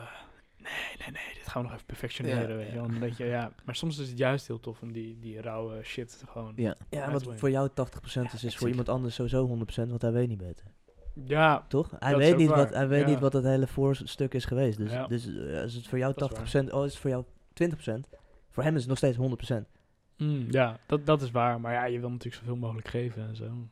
[0.65, 2.87] nee, nee, nee, dit gaan we nog even perfectioneren, Ja, weet je ja.
[2.89, 2.99] wel.
[2.99, 6.53] Dat ja, maar soms is het juist heel tof om die, die rauwe shit gewoon...
[6.55, 6.75] Ja.
[6.89, 10.11] Ja, wat te voor jou 80% is, is voor iemand anders sowieso 100%, want hij
[10.11, 10.65] weet niet beter.
[11.25, 11.91] Ja, Toch?
[11.99, 13.07] Hij Dat weet, niet waar, wat, hij weet ja.
[13.07, 14.77] niet wat het hele voorstuk is geweest.
[14.77, 15.07] Dus, Ja.
[15.07, 18.09] dus eh, als het voor jou Dat is 80%, oh, is het voor jou 20%.
[18.49, 19.65] Voor hem is het nog steeds 100%.
[20.17, 21.59] mm, ja dat, dat is waar.
[21.61, 23.67] Maar ja, je wil natuurlijk zoveel mogelijk geven en zo.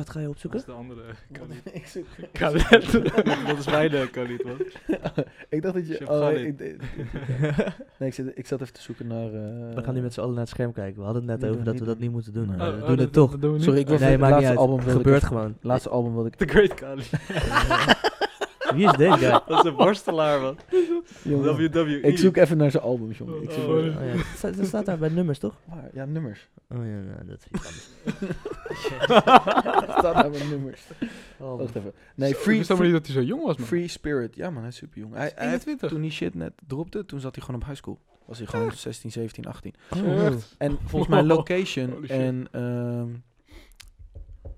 [0.00, 0.58] Wat ga je Dat opzoeken?
[0.60, 1.60] is de andere Khalid.
[1.72, 2.06] ik, zoek-
[3.48, 4.56] dat is mijn de Khalid, man.
[5.48, 6.00] ik dacht dat je...
[6.00, 6.46] Oh, Khalid.
[6.46, 6.80] ik, ik-
[7.98, 9.26] nee, ik, zit, ik zat even te zoeken naar...
[9.26, 10.98] eh, we gaan nu met z'n allen naar het scherm kijken.
[10.98, 12.48] We hadden het net Nee, over dat we we dat niet niet moeten doen.
[12.50, 13.36] Oh, we oh, doen het toch.
[13.40, 14.58] Sorry, ik wil Nee, het niet laatste uit.
[14.58, 15.56] album ik Gebeurt gewoon.
[15.60, 16.34] Laatste album wilde ik...
[16.34, 17.10] The Great Khalid.
[18.74, 19.30] Wie is dit guy?
[19.30, 20.56] dat is een worstelaar, man.
[21.22, 22.00] WWE.
[22.00, 23.42] Ik zoek even naar zijn albums, jongen.
[23.42, 23.76] Ik zoek Oh.
[23.76, 24.48] Oh, ja.
[24.48, 25.54] Het staat, daar bij nummers, toch?
[25.64, 25.90] Waar?
[25.92, 26.48] Ja, nummers.
[26.68, 27.60] Oh ja, nou, dat is
[29.98, 30.82] staat daar bij nummers.
[31.38, 31.92] Oh, Wacht even.
[32.14, 33.66] Nee, Free, ik wist niet dat hij zo jong was, man.
[33.66, 34.36] free Spirit.
[34.36, 35.14] Ja man, hij is super jong.
[35.14, 35.88] Hij, hij heeft, 21.
[35.88, 38.00] toen die shit net dropte, toen zat hij gewoon op high school.
[38.24, 39.74] Was hij gewoon 16, 17, 18.
[39.90, 40.54] Oh, Echt?
[40.58, 43.08] En volgens mij Location en ehm,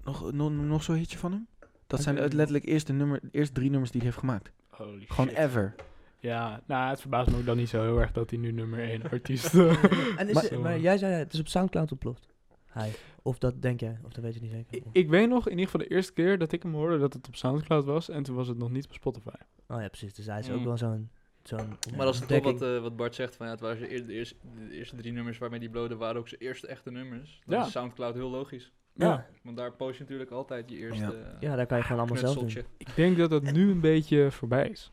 [0.04, 1.46] nog, nog, nog zo'n hitje van hem.
[1.86, 4.52] Dat zijn letterlijk eerste, nummer, eerste drie nummers die hij heeft gemaakt.
[4.68, 5.38] Holy Gewoon shit.
[5.38, 5.74] ever.
[6.22, 8.78] Ja, nou, het verbaast me ook dan niet zo heel erg dat hij nu nummer
[8.90, 9.84] 1 artiest eh,
[10.16, 12.26] En is Maar- het- maar jij zei, het is op Soundcloud ontploft.
[12.66, 12.90] Hij.
[13.22, 14.82] Of dat denk jij, of dat weet je niet zeker.
[14.92, 17.26] ik, weet nog in ieder geval de eerste keer dat ik hem hoorde dat het
[17.28, 18.08] op Soundcloud was.
[18.08, 19.28] En toen was het nog niet op Spotify.
[19.68, 20.14] Oh ja, precies.
[20.14, 20.64] Dus hij is ook Mm.
[20.64, 21.10] wel zo'n...
[21.42, 24.12] zo'n Maar dat is toch wat, eh, wat Bart zegt, van, ja, het waren de,
[24.12, 24.34] eerste,
[24.68, 27.42] de eerste drie nummers waarmee die blode waren ook zijn eerste echte nummers.
[27.46, 27.64] Dan Ja.
[27.66, 28.72] is Soundcloud heel logisch.
[28.94, 29.26] Ja.
[29.42, 32.16] Want daar post je natuurlijk altijd je eerste eh, ja, daar kan je gewoon allemaal
[32.32, 32.64] zelf doen.
[32.76, 34.92] Ik denk dat dat nu een beetje voorbij is.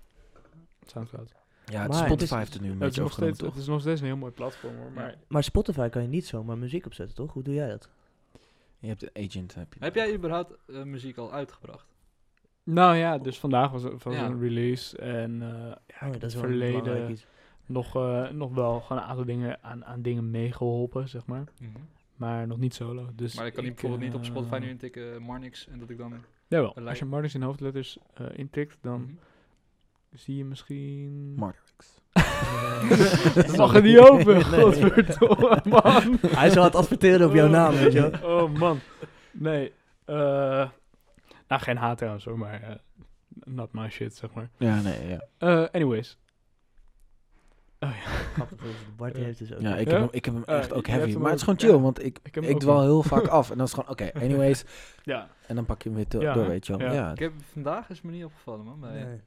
[0.86, 1.32] Soundcloud.
[1.66, 3.56] Ja, het Maar het Spotify is- heeft er nu een beetje nog overgenomen, steeds, het
[3.56, 3.62] toch?
[3.64, 4.92] is nog steeds een heel mooi platform hoor.
[4.92, 7.34] Maar Maar Spotify kan je niet zomaar muziek opzetten, toch?
[7.34, 7.90] Hoe doe jij dat?
[8.80, 9.56] Je hebt een agent.
[9.56, 9.80] Heb, je.
[9.84, 11.86] Heb jij überhaupt eh, muziek al uitgebracht?
[12.64, 14.26] Nou ja, dus vandaag was, was Ja.
[14.26, 14.98] een release.
[14.98, 15.48] En eh
[15.88, 17.26] ja, Oh, ik dat is verleden iets.
[17.66, 21.44] nog, eh, nog wel gewoon een aantal dingen aan, aan dingen meegeholpen, zeg maar.
[22.16, 23.10] Maar nog niet solo.
[23.16, 25.98] Dus Maar ik kan niet bijvoorbeeld niet op Spotify nu intikken Marnix en dat ik
[25.98, 26.14] dan...
[26.48, 29.12] Jawel, als je Marnix in hoofdletters eh, intikt, dan Mhm.
[30.14, 31.34] Zie je misschien...
[31.36, 31.98] Martrix.
[33.36, 36.18] Dat mag er niet open, godverdomme, man.
[36.28, 38.42] Hij zou het adverteren op jouw naam, weet je wel.
[38.44, 38.80] Oh man.
[39.32, 39.74] Nee.
[40.06, 40.16] eh
[41.48, 42.76] nou, geen haat trouwens hoor, maar eh,
[43.44, 44.50] not my shit, zeg maar.
[44.58, 45.26] Ja, nee, ja.
[45.38, 46.18] Eh, anyways.
[48.34, 49.24] Grappig, dus Bart Ja.
[49.24, 49.62] heeft dus ook...
[49.62, 49.92] Ja, ik, Ja?
[49.94, 51.16] Heb hem, ik heb hem echt ook heavy.
[51.18, 51.80] Maar het is gewoon chill, ja.
[51.80, 53.50] want ik, Ik dwal heel vaak af.
[53.52, 54.64] En dan is het gewoon, oké, anyways.
[55.04, 55.30] Ja.
[55.48, 56.88] En dan pak je hem weer Ja, door, weet je wel.
[56.88, 56.94] Ja.
[56.94, 57.12] Ja.
[57.12, 58.80] Ik heb, vandaag is me niet opgevallen, man.
[58.80, 59.22] Bij, Nee.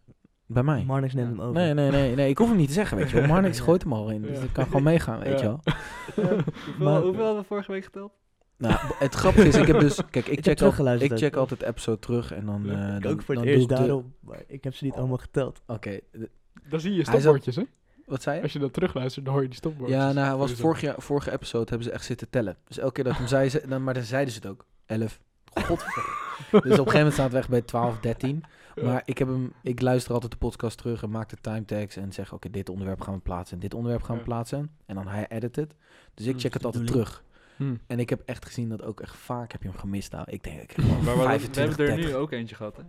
[0.52, 0.84] Bij mij.
[0.86, 1.34] Marnix neemt Ja.
[1.34, 1.60] hem over.
[1.60, 2.28] Nee, nee, nee, nee.
[2.30, 3.26] Ik hoef hem niet te zeggen, weet je wel.
[3.28, 4.22] Marnix gooit hem al in.
[4.22, 4.44] Dus Ja.
[4.44, 5.44] ik kan gewoon meegaan, weet Ja.
[5.44, 5.60] je wel.
[6.14, 6.36] Hoeveel,
[6.78, 8.12] Maar- hoeveel hebben we vorige week geteld?
[8.58, 9.96] Nou, het grappige is, ik heb dus...
[10.10, 12.62] Kijk, ik, heb check, al, ik check altijd episode terug en dan...
[12.64, 14.14] Ja, eh, dan, ook voor het dan eerst de- daarom.
[14.20, 15.62] Maar ik heb ze niet allemaal geteld.
[15.66, 15.98] Oké,
[16.68, 17.62] Dan zie je stopwoordjes, hè?
[18.06, 18.42] wat zei je?
[18.42, 19.98] Als je dat terugluistert, dan hoor je die stopwoordjes.
[19.98, 22.56] Ja, nou, hij was vorig jaar, vorige episode hebben ze echt zitten tellen.
[22.68, 24.64] Dus elke keer dat ik hem zei, ze, dan, maar dan zeiden ze het ook.
[24.86, 25.20] 11.
[25.54, 26.10] Godverdomme.
[26.50, 28.42] dus op een gegeven moment staat het weg bij 12, 13.
[28.74, 28.82] Ja.
[28.84, 31.96] Maar ik, heb hem, ik luister altijd de podcast terug en maak de time tags
[31.96, 34.70] en zeg, oké, dit onderwerp gaan we plaatsen en dit onderwerp gaan we plaatsen.
[34.86, 35.74] En dan hij edit het.
[36.14, 37.24] Dus ik Dat check het altijd terug.
[37.56, 37.76] Hm.
[37.86, 40.12] En ik heb echt gezien dat ook echt vaak heb je hem gemist.
[40.12, 42.20] Nou, ik denk, ik heb Maar we, we 25, hebben er nu 30.
[42.20, 42.82] ook eentje gehad, hè?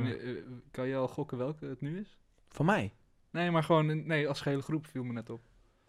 [0.00, 0.30] Niet, eh,
[0.70, 2.18] Kan je al gokken welke het nu is?
[2.48, 2.92] Van mij.
[3.30, 5.40] Nee, maar gewoon, in- nee, als gehele groep viel me net op.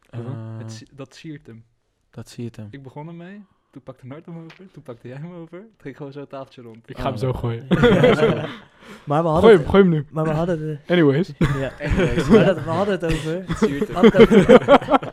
[0.10, 0.20] Eh,
[0.58, 1.66] Het, dat siert hem.
[2.10, 2.68] dat je het hem.
[2.72, 5.59] Ik begon ermee, toen pakte Nart hem over, toen pakte jij hem over.
[5.59, 6.89] Toen ging ik gewoon zo het tafeltje rond.
[6.89, 7.20] Ik ga hem Oh.
[7.20, 7.65] zo gooien.
[9.09, 10.05] maar we hadden gooi hem, het, gooi hem nu.
[10.11, 11.32] maar we hadden de, Anyways.
[11.38, 11.72] ja.
[11.86, 13.43] Anyways, maar dat, we hadden het over.
[13.47, 15.11] Het hadden het over,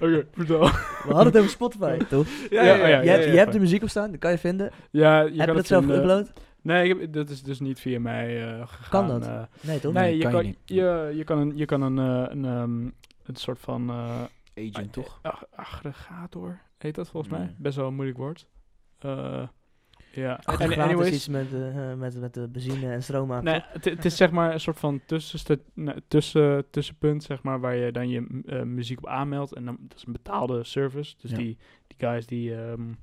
[0.00, 0.60] Oké, vertel.
[0.60, 2.26] we hadden het over Spotify, toch?
[2.50, 2.86] Ja, Ja, ja, oh ja.
[2.88, 4.70] ja, je, hebt, ja, je hebt de muziek op staan, dat kan je vinden.
[4.90, 6.32] Ja, je Heb kan je dat zelf geüpload?
[6.62, 8.90] Nee, ik heb, dat is dus niet via mij eh gegaan.
[8.90, 9.28] Kan dat?
[9.28, 9.42] eh.
[9.60, 9.92] Nee, toch?
[9.92, 11.16] nee, Nee, je kan kan, je je, niet.
[11.16, 12.80] je, kan een, je kan een, eh, een, ehm,
[13.24, 13.90] een soort van
[14.54, 15.18] Agent, toch?
[15.22, 17.44] ag- aggregator, heet dat volgens mij.
[17.44, 17.54] Nee.
[17.58, 18.46] Best wel een moeilijk woord.
[18.98, 19.46] Eh,
[20.12, 23.44] ja, En anyways, iets met, eh, eh, met, met de benzine en stroom aan.
[23.44, 25.00] Nee, het, is zeg maar een soort van
[26.08, 28.20] tussen, tussenpunt, zeg maar, waar je dan je
[28.64, 29.52] muziek op aanmeldt.
[29.52, 31.14] En dan, dat is een betaalde service.
[31.20, 31.36] Dus Ja.
[31.36, 32.96] die, die guys die, ehm eh,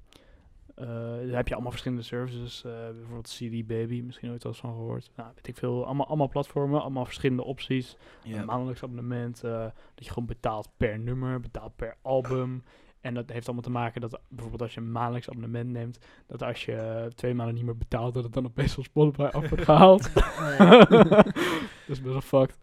[0.87, 2.63] daar heb je allemaal verschillende services.
[2.63, 5.11] eh, bijvoorbeeld CD Baby, misschien ooit wel eens van gehoord.
[5.15, 7.97] Nou, weet ik veel, allemaal, allemaal platformen, allemaal verschillende opties.
[8.23, 9.51] Een maandelijks abonnement, eh,
[9.95, 12.63] dat je gewoon betaalt per nummer, betaalt per album.
[13.01, 16.43] En dat heeft allemaal te maken dat bijvoorbeeld als je een maandelijks abonnement neemt, dat
[16.43, 19.49] als je eh, twee maanden niet meer betaalt, dat het dan opeens van Spotify af
[19.49, 20.13] wordt gehaald.
[20.93, 21.25] dat
[21.87, 22.57] is best wel fucked.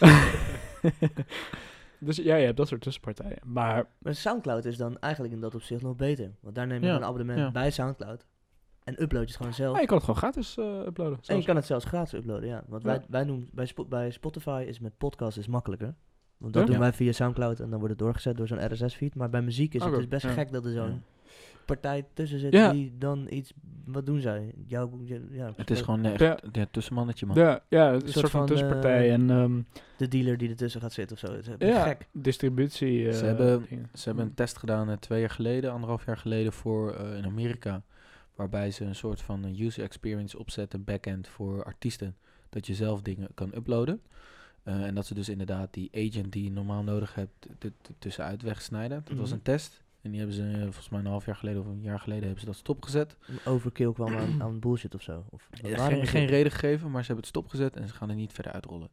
[1.98, 3.38] dus ja, je hebt dat soort tussenpartijen.
[3.44, 6.30] Maar Maar Soundcloud is dan eigenlijk in dat opzicht nog beter.
[6.40, 7.50] Want daar neem je Ja, een abonnement ja.
[7.50, 8.26] bij Soundcloud.
[8.84, 9.74] En upload je het gewoon zelf.
[9.74, 11.18] ja, je kan het gewoon gratis eh, uploaden.
[11.26, 12.64] en je kan het zelfs gratis uploaden, ja.
[12.66, 15.94] Want wij, wij doen, bij, bij Spotify is met podcast is makkelijker.
[16.36, 19.14] Want dat doen wij via Soundcloud en dan wordt het doorgezet door zo'n RSS-feed.
[19.14, 21.02] Maar bij muziek is het Oké, dus best gek dat er zo'n.
[21.64, 22.72] Partij tussen zit Ja.
[22.72, 23.52] die dan iets...
[23.84, 24.52] Wat doen zij?
[24.66, 24.90] Jou,
[25.30, 26.38] ja, Het is gewoon echt Ja.
[26.52, 27.36] ja, tussenmannetje, man.
[27.36, 29.60] Ja, ja, het is een soort soort van van, tussenpartij eh, en ehm,
[29.96, 31.34] de dealer die ertussen gaat zitten of zo.
[31.36, 32.08] Het is ja, gek.
[32.12, 33.08] distributie.
[33.08, 33.88] eh, Ze hebben- dingen.
[33.94, 37.24] Ze hebben een test gedaan eh, twee jaar geleden, anderhalf jaar geleden, voor eh, in
[37.24, 37.82] Amerika.
[38.34, 42.16] Waarbij ze een soort van eh, user experience opzetten, backend voor artiesten.
[42.48, 44.00] Dat je zelf dingen kan uploaden.
[44.62, 47.48] Eh, en dat ze dus inderdaad die agent die je normaal nodig hebt,
[47.98, 49.02] tussenuit wegsnijden.
[49.04, 49.36] Dat was Mhm.
[49.36, 49.82] een test.
[50.04, 52.22] En die hebben ze eh, volgens mij een half jaar geleden of een jaar geleden
[52.22, 53.16] hebben ze dat stopgezet.
[53.44, 55.24] Overkill kwam aan, aan bullshit of zo.
[55.30, 58.32] Of, geen, geen reden gegeven, maar ze hebben het stopgezet en ze gaan er niet
[58.32, 58.88] verder uitrollen.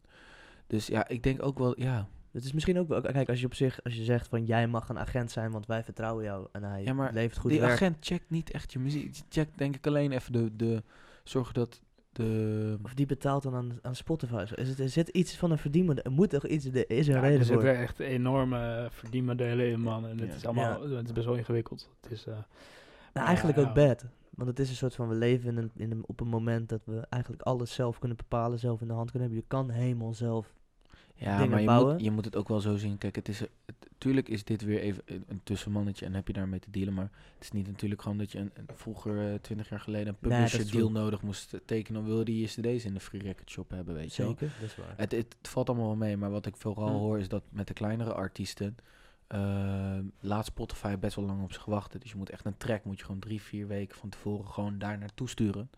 [0.67, 2.07] Dus ja, ik denk ook wel, ja.
[2.31, 3.01] Het is misschien ook wel...
[3.01, 3.83] Kijk, als je op zich...
[3.83, 4.45] Als je zegt van...
[4.45, 6.47] Jij mag een agent zijn, want wij vertrouwen jou.
[6.51, 7.71] En hij Ja, maar levert goed die werk.
[7.73, 9.13] agent checkt niet echt je muziek.
[9.13, 10.83] Die checkt denk ik alleen even de, de
[11.23, 11.81] zorgen dat
[12.11, 12.77] de...
[12.83, 14.45] Of die betaalt dan aan, aan Spotify.
[14.55, 16.03] Is het, er zit iets van een verdienmodel.
[16.03, 16.65] Er moet toch iets...
[16.65, 17.61] Er is een Ja, reden er voor.
[17.61, 20.07] zitten echt enorme verdienmodellen in, man.
[20.07, 20.35] En het Ja.
[20.35, 21.89] is allemaal, het is best wel ingewikkeld.
[22.01, 22.33] Het is, eh,
[23.13, 23.87] Nou, eigenlijk Ja, ook ja.
[23.87, 24.05] bad.
[24.29, 26.69] Want het is een soort van, we leven in een, in een, op een moment
[26.69, 29.45] dat we eigenlijk alles zelf kunnen bepalen, zelf in de hand kunnen hebben.
[29.49, 30.53] Je kan helemaal zelf.
[31.21, 31.93] Ja, dingen maar je bouwen.
[31.93, 32.97] moet, je moet het ook wel zo zien.
[32.97, 33.49] Kijk, het is, het,
[33.97, 36.93] tuurlijk is dit weer even een, een tussenmannetje en heb je daarmee te dealen.
[36.93, 40.29] Maar het is niet natuurlijk gewoon dat je een, een- vroeger, twintig jaar geleden, een
[40.29, 42.01] Nee, publisher deal nodig moest tekenen.
[42.01, 44.23] Dan wilde je cd's in de free record shop hebben, weet je.
[44.23, 44.93] Zeker, dat is waar.
[44.97, 47.67] Het, het, het valt allemaal wel mee, maar wat ik vooral hoor is dat met
[47.67, 48.75] de kleinere artiesten
[49.27, 51.99] eh, laat Spotify best wel lang op zich wachten.
[51.99, 54.77] Dus je moet echt een track, moet je gewoon drie, vier weken van tevoren gewoon
[54.77, 55.69] daar naartoe sturen.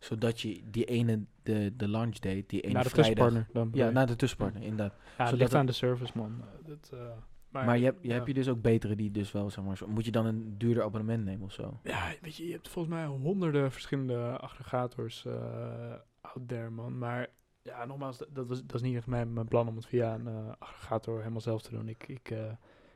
[0.00, 3.14] Zodat je die ene, de, de launch date, die ene naar de vrijdag...
[3.28, 3.70] tussenpartner dan.
[3.72, 4.94] Ja, naar de tussenpartner, inderdaad.
[5.18, 6.42] ja, zodat ligt aan de service, man.
[6.66, 7.00] Dat, eh,
[7.48, 8.14] Maar, je, hebt, je, ja.
[8.14, 10.54] heb je dus ook betere die dus wel, zeg maar, zo- moet je dan een
[10.58, 11.80] duurder abonnement nemen of zo?
[11.82, 16.98] Ja, weet je, je hebt volgens mij honderden verschillende aggregators eh out there, man.
[16.98, 17.28] Maar
[17.62, 20.26] ja, nogmaals, dat, was, dat is niet echt mijn, mijn plan om het via een
[20.26, 21.88] eh, aggregator helemaal zelf te doen.
[21.88, 22.44] Ik, ik, eh,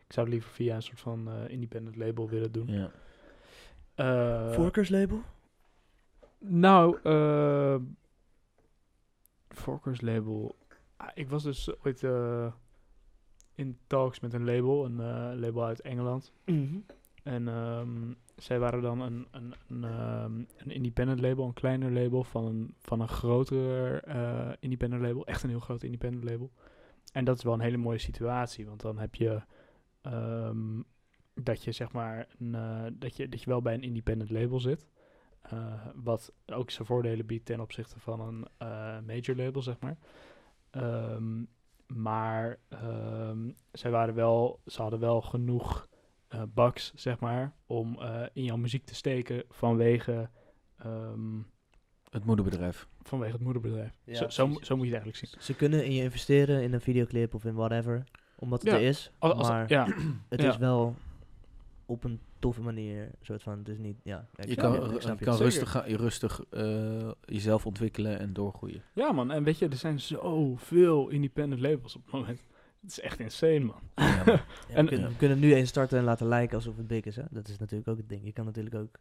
[0.07, 2.67] ik zou het liever via een soort van eh, independent label willen doen.
[2.67, 2.91] Ja.
[3.95, 5.23] Eh, Voorkeurslabel?
[6.47, 6.99] Nou,
[9.49, 10.57] voorkeurslabel.
[10.97, 12.53] Ah, ik was dus ooit eh,
[13.55, 16.33] in talks met een label, een eh, label uit Engeland.
[17.23, 22.25] En ehm, zij waren dan een, een, een, ehm, een independent label, een kleiner label
[22.25, 24.09] van een, van een groter
[24.61, 25.27] independent label.
[25.27, 26.51] Echt een heel groot independent label.
[27.12, 29.43] En dat is wel een hele mooie situatie, want dan heb je
[30.01, 30.81] ehm,
[31.35, 32.57] dat je zeg maar een,
[32.99, 34.87] dat, je, dat je wel bij een independent label zit.
[35.51, 38.69] Eh, wat ook zijn voordelen biedt ten opzichte van een eh,
[39.07, 39.97] major label, zeg maar.
[40.71, 41.43] Ehm,
[41.87, 45.89] maar ehm, zij waren wel, ze hadden wel genoeg
[46.29, 50.31] eh bucks, zeg maar, om eh, in jouw muziek te steken vanwege,
[50.77, 51.39] ehm,
[52.11, 52.89] Het moederbedrijf.
[53.03, 53.93] vanwege het moederbedrijf.
[54.05, 55.43] Ja, zo, zo, zo moet je het eigenlijk zien.
[55.43, 58.05] Ze kunnen in je investeren in een videoclip of in whatever.
[58.37, 59.11] Omdat het Ja, er is.
[59.19, 59.87] Als, als- maar ja,
[60.29, 60.49] het ja.
[60.49, 60.95] is wel
[61.87, 63.11] op een toffe manier.
[63.23, 64.27] Soort van, het is niet, ja.
[64.37, 64.79] ik Je kan, je,
[65.19, 68.83] ik kan rustig, gaan- je rustig eh, jezelf ontwikkelen en doorgroeien.
[68.95, 69.31] ja, man.
[69.31, 72.41] En weet je, er zijn zoveel independent labels op het moment.
[72.81, 73.81] Het is echt insane, man.
[73.95, 74.39] Ja, man.
[74.69, 77.05] Ja, En- we, kunnen, we kunnen nu eens starten en laten lijken alsof het big
[77.05, 77.16] is.
[77.16, 77.23] Hè?
[77.31, 78.25] Dat is natuurlijk ook het ding.
[78.25, 78.97] Je kan natuurlijk ook...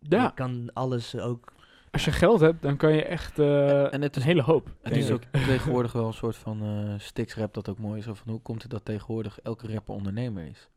[0.00, 1.52] Ja, Je kan alles ook...
[1.90, 4.74] als je geld hebt, dan kan je echt eh, en het een is- hele hoop.
[4.82, 8.04] Het is ook tegenwoordig wel een soort van eh Stix-rap dat ook mooi is.
[8.04, 10.68] Zo van, hoe komt het dat tegenwoordig elke rapper ondernemer is?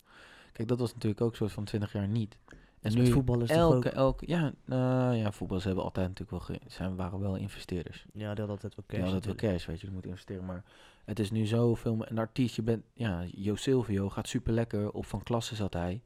[0.52, 2.38] Kijk, dat was natuurlijk ook soort van 20 jaar niet.
[2.82, 6.08] En Dus nu met voetbal is toch elke, elke, ja, nou ja, voetballers hebben altijd
[6.08, 8.06] natuurlijk wel, zijn, waren wel investeerders.
[8.14, 8.98] Ja, die hadden altijd wel cash.
[8.98, 9.54] Ja, dat wel natuurlijk.
[9.54, 10.46] cash, weet je, je moet investeren.
[10.46, 10.64] Maar
[11.06, 15.06] het is nu zoveel, een artiest, je bent, ja, Jo Silvio gaat super lekker, op
[15.06, 16.02] van klasse zat hij.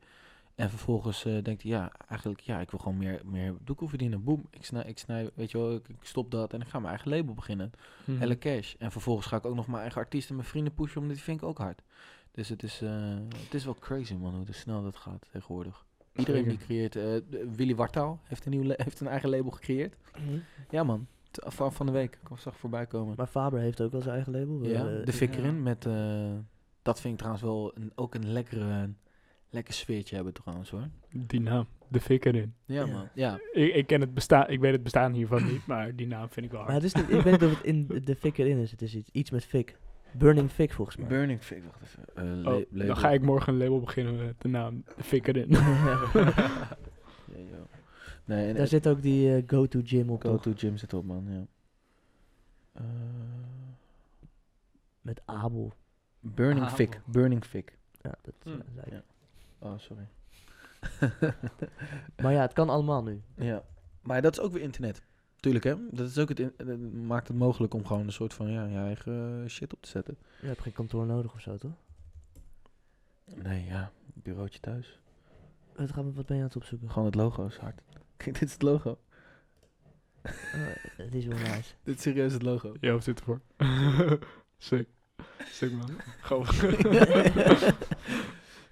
[0.55, 4.23] En vervolgens eh, denkt hij, ja, eigenlijk, ja, ik wil gewoon meer, meer doekoe verdienen.
[4.23, 6.80] Boem, ik snij, ik snij, weet je wel, ik, ik stop dat en ik ga
[6.80, 7.72] mijn eigen label beginnen.
[8.05, 8.19] Mhm.
[8.19, 8.73] Helle cash.
[8.77, 11.23] En vervolgens ga ik ook nog mijn eigen artiesten en mijn vrienden pushen, omdat die
[11.23, 11.81] vind ik ook hard.
[12.36, 15.86] Dus het is, eh, het is wel crazy, man, hoe snel dat gaat tegenwoordig.
[16.16, 17.03] Iedereen die creëert, eh,
[17.56, 19.98] Willy Wartaal heeft een, nieuw heeft een eigen label gecreëerd.
[20.20, 20.38] Mhm.
[20.70, 21.07] Ja, man.
[21.32, 22.18] T- Van, van de week.
[22.22, 23.14] Ik was zag voorbij komen.
[23.18, 24.64] Maar Faber heeft ook wel zijn eigen label.
[24.64, 25.40] ja, eh, de fik ja.
[25.40, 26.32] erin met, eh,
[26.82, 28.90] dat vind ik trouwens wel een, ook een lekkere,
[29.49, 30.88] lekker sfeertje hebben trouwens hoor.
[31.10, 32.53] Die naam, de fik erin.
[32.66, 32.94] Ja, Ja.
[32.94, 33.07] man.
[33.14, 33.40] Ja.
[33.52, 36.45] Ik, ik ken het bestaan, ik weet het bestaan hiervan niet, maar die naam vind
[36.45, 36.84] ik wel Maar hard.
[36.84, 38.72] het is niet, ik weet niet of het in de fik erin is.
[38.72, 39.78] Het is iets, iets met fik.
[40.18, 41.08] Burning Fik volgens mij.
[41.08, 42.06] Burning Fik, wacht even.
[42.16, 42.24] Eh,
[42.54, 42.86] Oh, label.
[42.88, 45.50] dan ga ik morgen een label beginnen met de naam fik erin.
[47.26, 47.66] Ja, joh.
[48.26, 50.22] Nee, Daar zit ook die eh, go-to gym op.
[50.22, 50.42] Go toch?
[50.42, 51.26] to gym zit op, man.
[51.30, 51.46] Ja.
[52.74, 52.84] Eh,
[55.02, 55.74] Met Abel.
[56.20, 56.76] Burning Abel.
[56.76, 57.02] Fik.
[57.06, 57.78] Burning Fik.
[58.02, 58.50] Ja, dat Hm.
[58.94, 59.04] Ja.
[59.60, 60.08] Oh, sorry.
[62.22, 63.22] Maar ja, het kan allemaal nu.
[63.36, 63.64] ja.
[64.02, 65.02] Maar dat is ook weer internet.
[65.45, 65.76] Tuurlijk, hè.
[65.91, 66.76] Dat is ook het in- eh,
[67.07, 70.17] maakt het mogelijk om gewoon een soort van ja, je eigen shit op te zetten.
[70.41, 71.72] Je hebt geen kantoor nodig of zo, toch?
[73.35, 73.91] Nee, ja.
[74.13, 74.99] Bureautje thuis.
[75.76, 76.89] Wat, gaan we, wat ben je aan het opzoeken?
[76.89, 77.81] Gewoon het logo is hard.
[78.17, 78.97] Kijk, dit is het logo.
[80.22, 80.31] Eh,
[80.97, 81.73] Het is wel nice.
[81.84, 82.73] Dit is serieus het logo.
[82.81, 83.41] Je hoofd zit ervoor.
[84.57, 84.88] Sick.
[85.43, 85.89] Sick man.
[86.22, 86.45] Gewoon.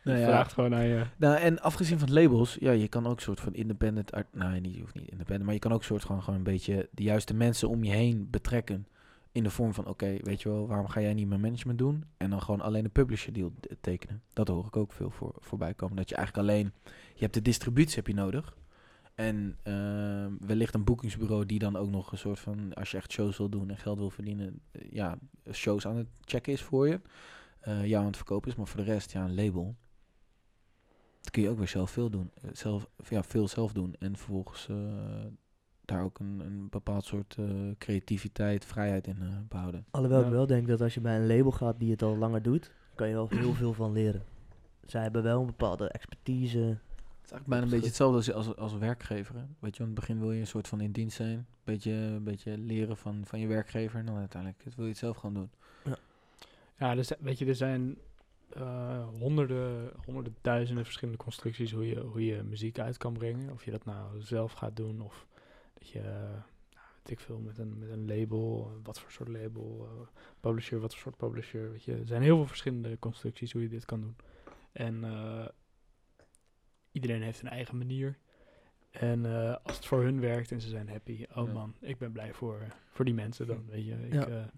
[0.14, 0.26] Nou ja.
[0.26, 1.04] Vraagt gewoon aan je.
[1.18, 4.74] Nou, en afgezien van labels, ja, je kan ook soort van independent art, nou, niet,
[4.74, 7.34] je hoeft niet independent, maar je kan ook soort gewoon, gewoon een beetje de juiste
[7.34, 8.88] mensen om je heen betrekken.
[9.32, 12.04] in de vorm van, oké, weet je wel, waarom ga jij niet mijn management doen?
[12.18, 14.22] En dan gewoon alleen een publisher deal tekenen.
[14.34, 15.96] Dat hoor ik ook veel voor, voorbij komen.
[15.96, 16.74] Dat je eigenlijk alleen,
[17.14, 18.56] je hebt de distributie heb je nodig.
[19.16, 23.12] En ehm, wellicht een boekingsbureau die dan ook nog een soort van, als je echt
[23.12, 25.18] shows wil doen en geld wil verdienen, eh, ja,
[25.52, 27.00] shows aan het checken is voor je.
[27.60, 29.76] eh jou aan het verkopen is, maar voor de rest, ja, een label.
[31.24, 32.32] Dat kun je ook weer zelf veel doen.
[32.42, 33.96] eh, Zelf, ja, veel zelf doen.
[34.00, 34.76] En vervolgens eh,
[35.86, 37.46] daar ook een, een bepaald soort eh,
[37.78, 39.86] creativiteit, vrijheid in eh, behouden.
[39.92, 40.26] Alhoewel Ja.
[40.26, 42.72] ik wel denk dat als je bij een label gaat die het al langer doet,
[42.96, 44.24] kan je wel heel veel van leren.
[44.86, 46.58] Zij hebben wel een bepaalde expertise.
[46.58, 49.36] Het is eigenlijk bijna een beetje hetzelfde als, als, als werkgever.
[49.36, 49.44] hè.
[49.60, 51.46] Weet je, aan het begin wil je een soort van in dienst zijn.
[51.64, 54.00] Beetje, een beetje leren van, van je werkgever.
[54.00, 55.50] En dan uiteindelijk wil je het zelf gaan doen.
[56.80, 57.98] Ja, dus, weet je, er zijn
[58.56, 63.52] eh, honderden, honderden duizenden verschillende constructies hoe je, hoe je muziek uit kan brengen.
[63.52, 65.28] Of je dat nou zelf gaat doen of
[65.74, 69.88] dat je, nou, weet ik veel, met een, met een label, wat voor soort label,
[69.92, 70.08] eh,
[70.40, 71.72] publisher, wat voor soort publisher.
[71.72, 74.16] Weet je, er zijn heel veel verschillende constructies hoe je dit kan doen.
[74.72, 75.48] En eh,
[76.92, 78.18] iedereen heeft een eigen manier.
[78.92, 79.26] En
[79.64, 81.54] als het voor hun werkt en ze zijn happy, oh Ja.
[81.54, 82.62] man, ik ben blij voor,
[82.92, 84.08] voor die mensen dan, weet je.
[84.08, 84.50] Ik, Ja.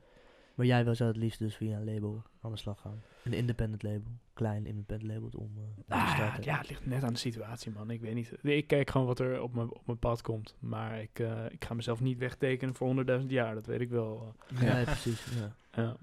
[0.55, 3.01] Eh, Maar jij wil zou het liefst dus via een label aan de slag gaan.
[3.23, 4.11] Een independent label.
[4.33, 6.43] Klein independent label om eh, te Ah, starten.
[6.43, 7.89] ja, het ligt net aan de situatie, man.
[7.89, 8.31] Ik weet niet.
[8.41, 10.55] Ik kijk gewoon wat er op mijn, op mijn pad komt.
[10.59, 13.53] Maar ik, eh, ik ga mezelf niet wegtekenen voor 100.000 jaar.
[13.53, 14.35] Dat weet ik wel.
[14.59, 14.83] Ja, Ja.
[14.83, 15.25] precies.
[15.39, 15.55] Ja.
[15.83, 15.95] Ja.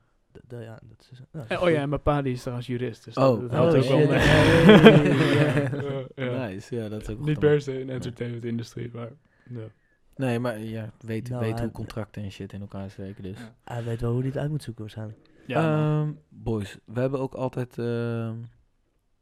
[0.48, 3.04] Ja, dat is, dat is oh ja, en mijn pa die is trouwens jurist.
[3.04, 4.18] Dus Oh, dat, dat helpt oh ook wel mee.
[4.18, 5.70] Hey.
[6.16, 6.46] Ja, ja.
[6.46, 9.08] Nice, ja, dat is ook Niet goed per se in de entertainment industrie, maar...
[9.48, 9.60] Ja.
[10.16, 13.22] Nee, maar ja, weet, Nou, weet hij- hoe contracten en shit in elkaar steken.
[13.22, 13.38] Dus.
[13.38, 13.54] Ja.
[13.64, 15.18] Hij weet wel hoe hij het uit moet zoeken waarschijnlijk.
[15.46, 16.00] Ja.
[16.00, 17.78] Ehm, boys, we hebben ook altijd.
[17.78, 18.36] ehm,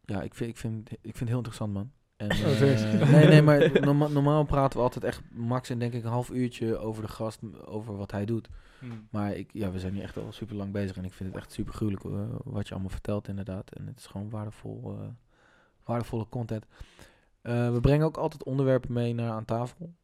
[0.04, 1.90] ja, ik vind, ik, vind, ik vind het heel interessant, man.
[2.16, 5.92] En, Oh, eh, nee, nee, maar norma- normaal praten we altijd echt max en denk
[5.92, 8.48] ik een half uurtje over de gast, over wat hij doet.
[8.78, 9.06] Hmm.
[9.10, 11.38] Maar ik, ja, we zijn nu echt al super lang bezig en ik vind het
[11.42, 12.10] echt super gruwelijk eh,
[12.44, 13.72] wat je allemaal vertelt, inderdaad.
[13.72, 15.06] En het is gewoon waardevol, eh,
[15.84, 16.66] waardevolle content.
[17.42, 19.94] Eh, we brengen ook altijd onderwerpen mee naar aan tafel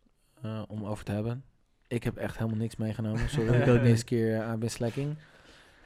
[0.42, 1.44] eh, om over te hebben.
[1.88, 3.28] Ik heb echt helemaal niks meegenomen.
[3.28, 5.16] Sorry, ik ook deze keer aan ben slacking.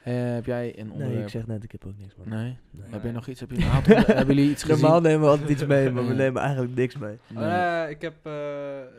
[0.03, 1.13] Eh, heb jij een onderwerp?
[1.13, 2.29] Nee, ik zeg net, ik heb ook niks man.
[2.29, 2.57] Nee?
[2.71, 2.89] Nee.
[2.89, 3.39] Heb jij nog iets?
[3.39, 4.81] Heb je een aantal- hebben jullie iets gezien?
[4.81, 7.17] Normaal nemen we altijd iets mee, maar we nemen eigenlijk niks mee.
[7.27, 7.43] Nee.
[7.43, 8.13] Eh, ik heb...
[8.23, 8.31] eh,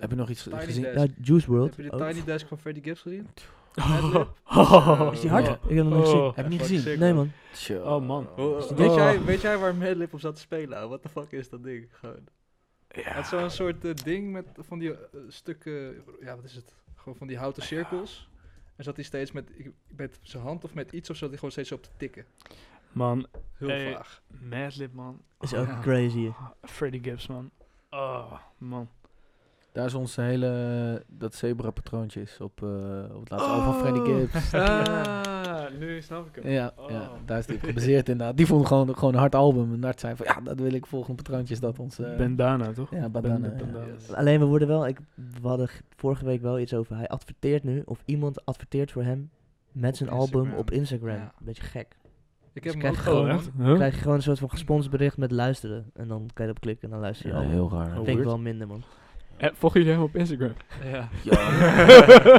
[0.01, 0.83] Heb je nog iets Tiny gezien?
[0.83, 0.97] Desk.
[0.99, 1.77] Ja, Juice WRLD.
[1.77, 1.97] Heb je de.
[1.97, 3.27] Tiny Desk van Freddie Gibbs gezien?
[4.45, 5.47] Oh, Is die hard?
[5.47, 5.53] Ja.
[5.53, 6.21] Ik heb hem nog niet gezien.
[6.21, 6.37] Oh.
[6.37, 6.81] Heb je niet gezien?
[6.81, 7.31] sick, Nee man.
[7.71, 8.29] Oh, man.
[8.37, 9.25] Oh, die weet, jij, Oh.
[9.25, 10.89] weet jij waar Madlib op zat te spelen?
[10.89, 11.87] What the fuck is dat ding?
[11.91, 12.19] Gewoon.
[12.93, 14.99] Het is zo'n soort eh, ding met van die eh,
[15.29, 16.75] stukken, ja wat is het?
[16.97, 18.29] Gewoon van die houten cirkels.
[18.77, 21.35] En zat hij steeds met, ik- met zijn hand of met iets of zo, die
[21.37, 22.25] gewoon steeds op te tikken.
[22.93, 23.27] Man,
[23.59, 23.93] Heel Hey.
[23.93, 24.23] vaag.
[24.51, 25.21] Madlib, man.
[25.41, 25.79] Is ook Ja.
[25.81, 26.31] crazy.
[26.63, 27.51] Freddie Gibbs, man.
[27.91, 28.89] Oh, man.
[29.73, 32.69] Daar is ons hele, dat zebra patroontje is op, eh,
[33.15, 34.53] op het laatste album van Freddie Gibbs.
[34.55, 35.23] Ah,
[35.79, 36.53] nu snap ik hem.
[36.53, 36.91] Ja, Oh.
[36.91, 38.37] ja, daar is die op gebaseerd inderdaad.
[38.37, 39.73] Die vond gewoon, gewoon een hard album.
[39.73, 40.87] En hard zijn van, ja, dat wil ik.
[40.87, 41.99] Volgende patroontje is dat ons...
[41.99, 42.91] eh, Bandana, toch?
[42.91, 43.65] Ja, bandana, Band- ja.
[43.67, 43.93] bandana.
[43.93, 44.13] Yes.
[44.13, 44.99] Alleen we worden wel, ik,
[45.41, 49.31] we hadden vorige week wel iets over, hij adverteert nu, of iemand adverteert voor hem
[49.73, 51.17] met zijn album op Instagram.
[51.17, 51.33] Ja.
[51.41, 51.97] Beetje gek.
[52.53, 53.37] Ik Dus heb hem ook krijg Oh, gewoon.
[53.37, 53.51] echt?
[53.59, 53.75] Huh?
[53.75, 55.91] krijg je gewoon een soort van gesponsord bericht met luisteren.
[55.95, 57.49] En dan kan je erop klikken en dan luister je ja, al.
[57.49, 57.87] heel raar.
[57.89, 58.25] Oh, Vind ik weird.
[58.29, 58.83] wel minder man.
[59.43, 60.53] Eh, volgen jullie hem op Instagram?
[60.93, 61.09] Ja.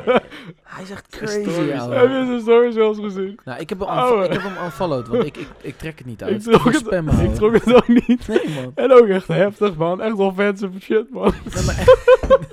[0.74, 1.96] Hij is echt Stories, crazy, ouwe.
[1.96, 3.40] Heb je zijn story zelfs gezien?
[3.46, 4.12] Nou, ik heb hem, Ouwe.
[4.16, 6.34] unfo- ik heb hem unfollowed, want ik, ik, ik trek het niet uit.
[6.36, 8.28] Ik trok, gewoon het, spam, ik trok het ook niet.
[8.28, 8.72] Nee, man.
[8.76, 10.02] En ook echt heftig, man.
[10.02, 11.34] Echt offensive shit, man.
[11.56, 12.52] Nee, maar, echt-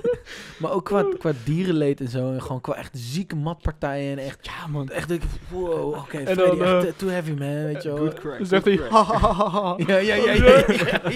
[0.57, 2.31] maar ook qua, qua dierenleed en zo.
[2.31, 4.11] En gewoon qua echt zieke matpartijen.
[4.11, 4.89] En echt, Ja, man.
[4.89, 7.63] echt denk ik, wow, oké, En dan, echt eh, too heavy, man.
[7.63, 7.97] Weet je wel.
[7.97, 8.37] Good crack.
[8.37, 9.73] Dan zegt hij, ha, ha, ha, ha.
[9.77, 10.33] Ja, ja, ja.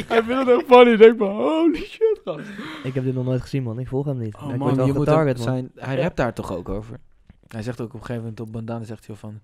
[0.07, 0.91] Hij vindt het ook funny.
[0.91, 2.47] Ik denk van, holy shit, gast.
[2.83, 4.35] Ik heb dit nog nooit gezien man, ik volg hem niet.
[4.35, 6.99] Oh, Maar ik man, word wel je moet zijn, hij rapt daar toch ook over.
[7.47, 9.39] Hij zegt ook op een gegeven moment op Bandana zegt hij van...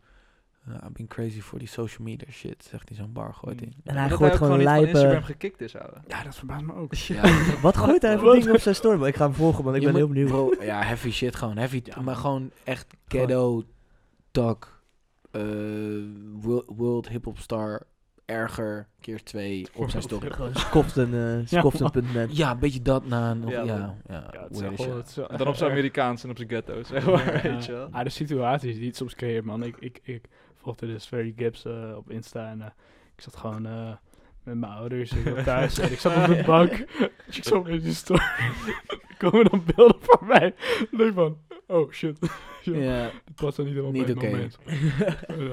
[0.69, 2.63] "Uh, I've been crazy for die social media shit.
[2.69, 3.73] Zegt hij zo'n bar gooit in.
[3.83, 5.97] En hij dat gooit gewoon niet van lijpen- Instagram gekikt is, ouwe.
[6.07, 6.93] Ja, dat verbaast me ook.
[6.93, 7.21] Ja,
[7.61, 8.97] Wat gooit hij voor dingen op zijn story?
[8.99, 10.27] Maar ik ga hem volgen man, ik je ben heel benieuwd.
[10.29, 11.57] bro, ja, heavy shit gewoon.
[11.57, 13.63] Heavy, Ja, maar gewoon echt ghetto,
[14.31, 14.81] tak,
[15.31, 15.41] eh,
[16.41, 17.81] world, world hip-hop star,
[18.25, 20.31] erger, keer twee op zijn story.
[20.31, 22.37] Gewoon Scoften, eh Scoften.net.
[22.37, 23.33] Ja, een beetje dat na.
[23.33, 23.95] Nog, ja, Ja,
[24.49, 25.71] wel En dan op zijn.
[25.71, 27.87] Amerikaans en op zijn ghetto, zeg maar, weet je wel.
[27.91, 29.63] Ah, de situaties die het soms creëert, man.
[29.63, 30.25] Ik, ik, ik
[30.61, 32.67] volgde dus Ferry Gibbs eh, op Insta en eh,
[33.15, 33.91] ik zat gewoon eh,
[34.43, 36.85] met mijn ouders ik was thuis en ik zat op de bank.
[37.25, 38.19] Dus ik zag opeens die story.
[38.19, 40.47] Er komen dan beelden van mij.
[40.91, 42.19] Ik denk van, oh shit.
[42.63, 44.27] Ja, Dat past er niet helemaal Niet oké.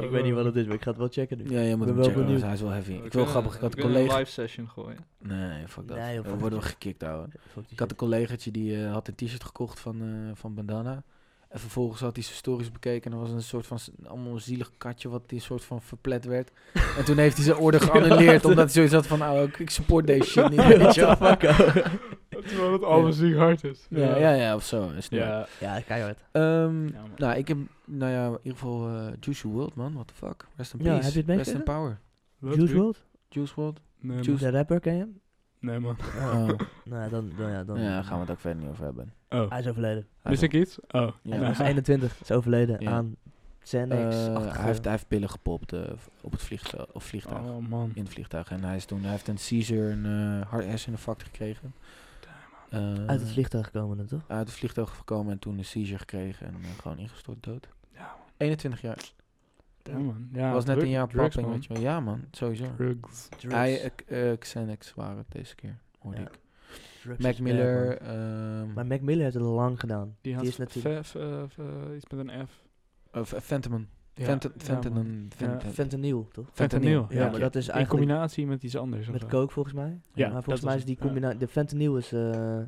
[0.04, 1.50] ik weet niet wat het is, maar ik ga het wel checken nu.
[1.50, 2.42] ja, je moet ben hem wel checken, benieuwd.
[2.42, 2.92] hij is wel heavy.
[2.92, 4.12] Ik wil grappig, ik had een collega...
[4.12, 4.98] een live session gooien.
[5.18, 5.96] Nee, fuck dat.
[5.96, 7.28] Nee, We worden we gekikt, ouwe.
[7.68, 11.02] Ik had een collegaatje die eh, had een t-shirt gekocht van, eh, van Bandana.
[11.48, 14.40] En vervolgens had hij zijn stories bekeken en er was een soort van allemaal een
[14.40, 16.50] zielig katje wat die soort van verplet werd.
[16.98, 19.70] en toen heeft hij zijn orde geannuleerd omdat hij zoiets had van, oh, ik- ik
[19.70, 20.66] support deze shit niet.
[20.76, 21.16] weet je wel.
[22.48, 23.86] Terwijl het allemaal ziek hard is.
[23.90, 24.90] Ja, ja, ja, of zo.
[24.90, 26.18] Is Ja, Ja, keihard.
[26.32, 27.10] Ehm, Ja, man.
[27.16, 29.92] nou, ik heb, nou ja, in ieder geval Juice WRLD, man.
[29.92, 30.46] What the fuck?
[30.56, 31.04] Rest in Ja, peace.
[31.04, 32.00] heb je het Rest in power.
[32.40, 33.04] Juice WRLD?
[33.28, 33.80] Juice WRLD.
[34.00, 34.44] Nee, Juice-.
[34.44, 35.20] De rapper, ken je hem?
[35.60, 35.96] Nee, man.
[36.16, 36.48] Oh.
[36.84, 37.80] nou, dan, dan, ja, dan...
[37.80, 39.12] ja, daar gaan we het ook verder niet over hebben.
[39.28, 39.50] Oh.
[39.50, 40.06] Hij is overleden.
[40.22, 40.78] Wist ik iets?
[40.80, 41.10] Oh.
[41.22, 41.36] Ja.
[41.36, 42.90] Hij was 21, is overleden Ja.
[42.90, 43.16] aan
[43.58, 44.16] Xanax.
[44.16, 45.80] Eh, hij, heeft, hij heeft pillen gepopt eh,
[46.20, 47.42] op het vliegtuig, of vliegtuig.
[47.42, 47.90] Oh, man.
[47.94, 48.50] In het vliegtuig.
[48.50, 51.72] En hij, is toen, hij heeft een seizure, een uh, hart herseninfarct gekregen.
[52.68, 54.22] Eh, Uit het vliegtuig gekomen, dan, toch?
[54.26, 57.68] Uit het vliegtuig gekomen en toen een seizure gekregen en eh, gewoon ingestort dood.
[57.94, 58.26] Ja, man.
[58.36, 58.98] 21 jaar.
[59.88, 60.28] Ja, man.
[60.32, 61.50] Ja, was net drug- een jaar drugs, man.
[61.50, 61.82] weet je wel.
[61.82, 62.64] Ja man, sowieso.
[62.76, 63.28] Drugs.
[63.48, 66.26] Hij, eh, Xanax waren het deze keer, hoorde Ja.
[66.26, 66.38] ik.
[67.02, 70.16] Drugs Mac Miller, bad, ehm Maar Mac Miller heeft het al lang gedaan.
[70.20, 71.58] Die had is natuurlijk- F- eh, f-
[71.96, 72.50] iets met een F.
[73.12, 73.84] oh, F- Fentanyl.
[74.14, 75.02] Ja, Fenton- ja, Fentanyl.
[75.02, 75.26] man.
[75.36, 76.46] Fent- Fentanyl, toch?
[76.52, 77.06] Fentanyl.
[77.08, 79.06] Ja, Ja, maar dat is In eigenlijk combinatie met iets anders.
[79.06, 80.00] of met coke volgens mij.
[80.14, 81.38] Ja, maar volgens mij is die combinatie...
[81.38, 82.58] De fentanyl is eh,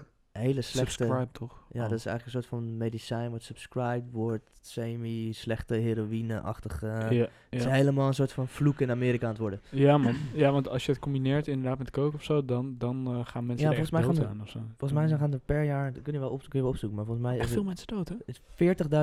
[0.41, 0.91] hele slechte...
[0.93, 1.59] Subscribe toch?
[1.73, 1.89] Ja, Oh.
[1.91, 4.51] dat is eigenlijk een soort van medicijn wat subscribed wordt.
[4.61, 6.87] Semi-slechte heroïne-achtige...
[7.11, 9.61] Ja, Het is helemaal een soort van vloek in Amerika aan het worden.
[9.71, 10.15] ja, man.
[10.35, 13.47] Ja, want als je het combineert inderdaad met coke of zo, dan, dan eh, gaan
[13.47, 14.59] mensen Ja, echt volgens mij dood gaan aan of zo.
[14.69, 15.93] Volgens mij zijn gaan er per jaar...
[15.93, 17.39] Dat kun je wel, op, kun je wel opzoeken, maar volgens mij...
[17.39, 18.15] echt veel mensen dood, hè?
[18.25, 18.41] is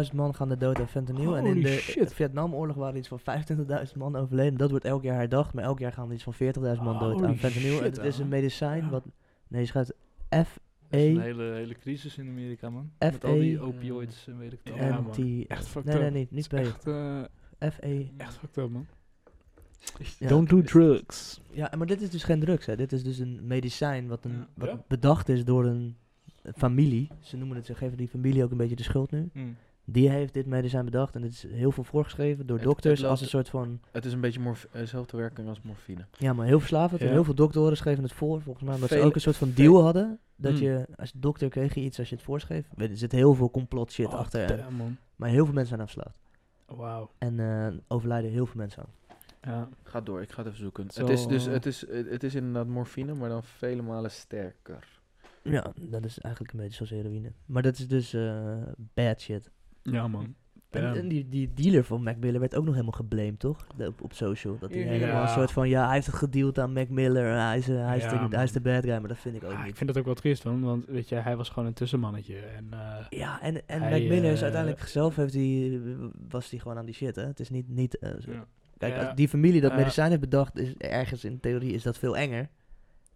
[0.10, 1.38] 40.000 man gaan er dood aan fentanyl.
[1.38, 2.14] en in Holy de shit.
[2.14, 4.58] Vietnamoorlog waren iets van 25.000 man overleden.
[4.58, 6.40] Dat wordt elk jaar herdacht, maar elk jaar gaan er iets van 40.000
[6.84, 7.78] man dood Holy aan fentanyl.
[7.78, 9.04] en shit, het is een medicijn wat...
[9.48, 9.94] Nee, je schrijft
[10.90, 12.92] Dat is een hele, hele crisis in Amerika, man.
[12.96, 15.14] F- Met al die E- opioids en weet ik het allemaal.
[15.48, 16.14] Echt fucked Nee, nee, up.
[16.14, 16.74] niet, niet Het is B.
[16.76, 18.06] Echt, eh, F-E...
[18.18, 18.86] echt fucked up, man.
[20.20, 20.28] Ja.
[20.28, 21.42] Don't do drugs.
[21.52, 22.76] Ja, maar dit is dus geen drugs, hè.
[22.76, 24.48] Dit is dus een medicijn wat, een, Ja.
[24.56, 24.84] wat Ja?
[24.88, 25.96] bedacht is door een
[26.56, 27.08] familie.
[27.20, 29.30] Ze noemen het, ze geven die familie ook een beetje de schuld nu.
[29.34, 29.56] Mm.
[29.90, 33.10] Die heeft dit medicijn bedacht en het is heel veel voorgeschreven door Het- dokters het
[33.10, 33.80] als een soort van...
[33.92, 36.06] Het is een beetje morf- eh, dezelfde werking als morfine.
[36.18, 37.02] Ja, maar heel verslavend.
[37.02, 37.14] En Ja.
[37.14, 38.74] heel veel doktoren schreven het voor, volgens mij.
[38.74, 40.20] Omdat ze ook een soort van deal hadden.
[40.36, 40.62] Dat Hmm.
[40.62, 42.68] je, als dokter kreeg je iets als je het voorschreef.
[42.78, 44.50] Er zit heel veel complot shit Oh, achter.
[44.52, 44.98] en- damn, man.
[45.16, 46.20] maar heel veel mensen zijn verslaafd.
[46.66, 47.10] Wauw.
[47.18, 48.90] En eh, overlijden heel veel mensen aan.
[49.42, 49.70] Ja.
[49.84, 50.90] Ga door, ik ga het even zoeken.
[50.92, 54.12] Zo, het, is dus, eh, het, is, het, is inderdaad morfine, maar dan vele malen
[54.12, 54.88] sterker.
[55.44, 57.32] Ja, dat is eigenlijk een beetje zoals heroïne.
[57.46, 58.56] Maar dat is dus eh,
[58.94, 59.50] bad shit.
[59.92, 60.36] Ja, man.
[60.70, 63.68] En, die, die dealer van Mac Miller werd ook nog helemaal geblamed, toch?
[63.78, 64.58] De- op, op social.
[64.60, 64.88] Dat hij Ja.
[64.88, 67.38] helemaal een soort van, ja, hij heeft het gedeeld aan Mac Miller.
[67.40, 69.36] Hij is, eh, hij is, Ja, de, hij is de bad guy, maar dat vind
[69.36, 69.68] ik ook Ah, niet.
[69.68, 70.62] ik vind dat ook wel triest, man.
[70.62, 72.36] Want weet je, hij was gewoon een tussenmannetje.
[72.38, 75.82] En eh, Ja, en, en Hij, Mac Miller is eh, uiteindelijk zelf, heeft hij,
[76.30, 77.26] was hij gewoon aan die shit, hè?
[77.26, 78.46] Het is niet, niet zo- Ja.
[78.78, 79.06] Kijk, Ja.
[79.06, 82.50] als die familie dat medicijn heeft bedacht, is ergens in theorie is dat veel enger.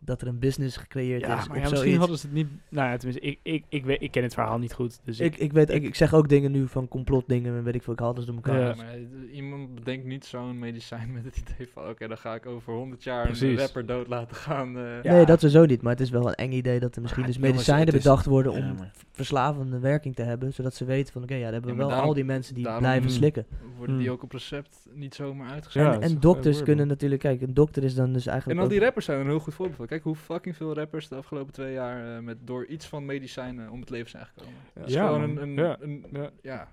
[0.06, 1.98] Dat er een business gecreëerd ja, is maar ja, misschien zoiets.
[2.00, 2.48] hadden ze het niet...
[2.70, 5.00] Nou ja, tenminste, ik, ik, ik, weet, ik ken het verhaal niet goed.
[5.04, 7.76] Dus ik, Ik, ik weet, ik, ik zeg ook dingen nu van complotdingen en weet
[7.76, 8.60] ik veel, ik haal alles door elkaar.
[8.60, 8.76] Ja.
[8.76, 8.96] Maar
[9.32, 11.88] iemand bedenkt niet zo'n medicijn met het idee van...
[11.90, 14.78] Oké, dan ga ik over 100 jaar een rapper dood laten gaan.
[14.78, 15.04] eh.
[15.04, 15.14] Ja.
[15.14, 17.30] Nee, dat sowieso niet, maar het is wel een eng idee dat er misschien Ah,
[17.30, 21.24] dus jongens, medicijnen bedacht worden om maar- verslavende werking te hebben, zodat ze weten van
[21.24, 23.16] oké, ja, dan hebben we Ja, wel daarom- al die mensen die blijven Mm.
[23.16, 23.46] slikken.
[23.78, 24.16] Worden die Hmm.
[24.16, 25.94] ook op recept niet zomaar Ja, uitgeschreven.
[25.94, 28.80] en en dokters kunnen natuurlijk, kijk, een dokter is dan dus En eigenlijk al die
[28.80, 29.88] rappers zijn een heel goed voorbeeld van.
[29.92, 33.70] Kijk hoe fucking veel rappers de afgelopen twee jaar eh, met, door iets van medicijnen
[33.70, 34.54] om het leven zijn gekomen.
[34.74, 35.78] Het is Ja, gewoon een, een, Ja.
[35.80, 36.30] een- Ja.
[36.42, 36.68] ja.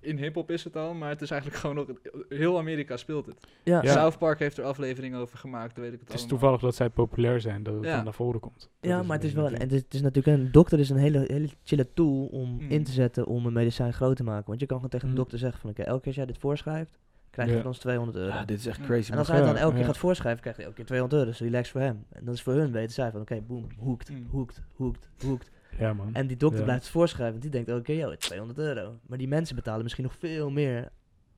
[0.00, 1.86] In hip-hop is het al, maar het is eigenlijk gewoon nog.
[2.28, 3.46] Heel Amerika speelt het.
[3.64, 3.92] ja, Ja.
[3.92, 6.28] South Park heeft er afleveringen over gemaakt, weet ik het Het is allemaal.
[6.38, 7.94] toevallig dat zij populair zijn, dat het Ja.
[7.94, 8.70] dan naar voren komt.
[8.80, 11.24] Dat Ja, maar het is wel, en het is natuurlijk een dokter is een hele,
[11.26, 12.60] hele chille tool om Mm.
[12.70, 14.46] in te zetten om een medicijn groot te maken.
[14.46, 15.20] Want je kan gewoon tegen een Mm.
[15.20, 16.98] dokter zeggen van oké, elke keer als jij dit voorschrijft,
[17.38, 17.62] krijg je Ja.
[17.62, 18.34] van ons 200 euro.
[18.34, 19.12] Ja, dit is echt crazy.
[19.12, 19.86] en als hij het dan elke keer ja.
[19.86, 21.30] gaat voorschrijven, krijg je elke keer 200 euro.
[21.30, 22.04] Dus relax voor hem.
[22.12, 24.26] En dat is voor hun weten zij van oké, boom, hoekt, Mm.
[24.30, 25.50] hoekt, hoekt, hoekt.
[25.78, 26.14] Ja, man.
[26.14, 26.64] En die dokter Ja.
[26.64, 28.98] blijft het voorschrijven, want die denkt oké, joh, het is 200 euro.
[29.06, 30.88] Maar die mensen betalen misschien nog veel meer.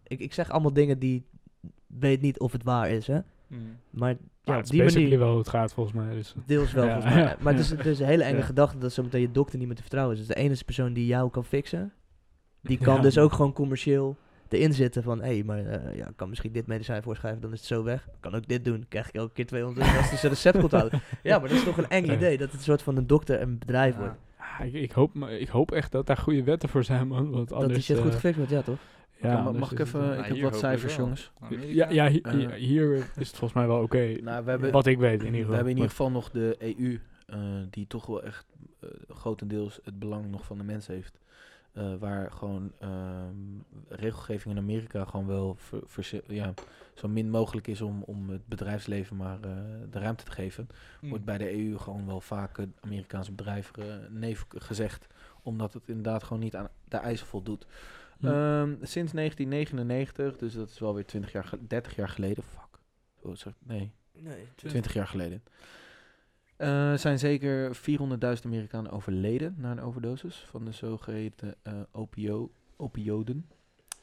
[0.07, 1.27] Ik, ik zeg allemaal dingen die
[1.87, 3.19] weet niet of het waar is, hè.
[3.47, 3.77] Mm.
[3.91, 5.19] Maar ja, op die basically manier...
[5.19, 6.15] wel hoe het gaat, volgens mij.
[6.15, 6.35] Dus.
[6.47, 6.93] Deels wel, Ja.
[6.93, 7.37] volgens mij.
[7.43, 8.45] Maar het is, het is een hele enge Ja.
[8.45, 10.27] gedachte dat zometeen je dokter niet meer te vertrouwen is.
[10.27, 11.93] Dus de enige persoon die jou kan fixen,
[12.63, 13.01] die kan Ja.
[13.01, 14.17] dus ook gewoon commercieel
[14.53, 15.21] erin zitten van...
[15.21, 17.83] Hé, hey, maar eh, ja, ik kan misschien dit medicijn voorschrijven, dan is het zo
[17.83, 18.05] weg.
[18.07, 21.01] Ik kan ook dit doen, krijg ik elke keer 200 euro als recept komt houden.
[21.23, 23.41] Ja, maar dat is toch een eng idee, dat het een soort van een dokter
[23.41, 24.01] een bedrijf Ja.
[24.01, 24.17] wordt.
[24.37, 27.31] Ah, ik, ik, hoop, maar ik hoop echt dat daar goede wetten voor zijn, man.
[27.31, 28.79] Want anders, dat die shit goed eh, gefixt wordt, ja toch?
[29.21, 31.33] ja, ma- anders mag ik is het, even- ik Nou, heb wat cijfers, jongens.
[31.67, 32.33] Ja, ja hi- Eh.
[32.33, 34.17] hi- hier is het volgens mij wel oké.
[34.23, 35.55] Nou, we hebben, Wat ik weet, in ieder we geval.
[35.55, 37.39] hebben in ieder geval nog de EU, eh,
[37.71, 38.47] die toch wel echt
[38.81, 41.19] eh, grotendeels het belang nog van de mens heeft.
[41.73, 43.35] Eh, waar gewoon ehm,
[43.89, 45.57] regelgeving in Amerika gewoon wel
[45.87, 46.55] ver- ja,
[46.95, 49.51] zo min mogelijk is om, om het bedrijfsleven maar eh,
[49.91, 50.67] de ruimte te geven.
[51.01, 51.09] Mm.
[51.09, 55.07] Wordt bij de EU gewoon wel vaak eh, Amerikaanse bedrijven eh, nee gezegd
[55.43, 57.67] Omdat het inderdaad gewoon niet aan de eisen voldoet.
[58.19, 58.27] Hm.
[58.27, 62.45] Ehm, sinds 1999, dus dat is wel weer 20 jaar, ge- 30 jaar geleden.
[62.45, 62.79] Fuck.
[63.23, 65.43] Oh, sorry, nee, Nee, 20 jaar geleden.
[66.61, 73.49] Eh, zijn zeker 400.000 Amerikanen overleden na een overdosis van de zogeheten eh, opio opioden.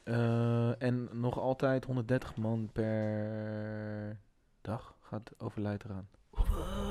[0.04, 4.20] Eh, en nog altijd 130 man per
[4.62, 6.08] dag gaat overlijdt eraan.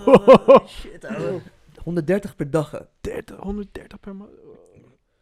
[0.07, 1.41] Oh, shit, ouwe.
[1.83, 2.71] 130 per dag.
[2.71, 2.81] hè.
[3.01, 4.31] 30, 130 per maand.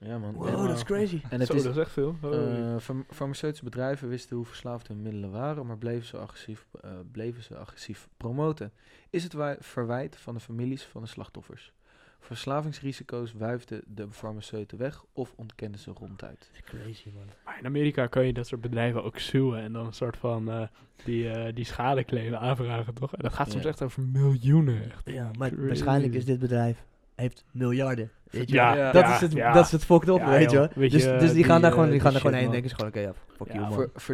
[0.04, 0.32] Ja man.
[0.34, 1.20] Wow, dat is crazy.
[1.30, 2.16] en het Zo, is, dat is echt veel.
[2.22, 6.90] Eh, farm- farmaceutische bedrijven wisten hoe verslaafd hun middelen waren, maar bleven ze agressief, eh,
[7.12, 8.72] bleven ze agressief promoten.
[9.10, 11.72] Is het wij- verwijt van de families van de slachtoffers.
[12.20, 16.38] Verslavingsrisico's wuifden de farmaceuten weg of ontkenden ze ronduit.
[16.38, 17.24] Dat is crazy, man.
[17.44, 20.50] Maar in Amerika kan je dat soort bedrijven ook suwen en dan een soort van
[20.50, 20.62] eh,
[21.04, 23.12] die, eh die schadeclaim aanvragen, toch?
[23.16, 23.68] En dat gaat soms Ja.
[23.68, 24.84] echt over miljoenen.
[24.84, 25.10] Echt.
[25.10, 25.66] Ja, maar Crazy.
[25.66, 28.10] waarschijnlijk is dit bedrijf heeft miljarden.
[28.30, 28.54] Weet je?
[28.54, 29.52] Ja, dat, ja, is het, ja.
[29.52, 30.68] dat is het fucked up, Ja, weet je wel.
[30.74, 32.50] Dus, dus die, die, gaan daar eh, gewoon, die die gaan daar gewoon heen en
[32.52, 33.46] denken ze gewoon, oké, ja, fuck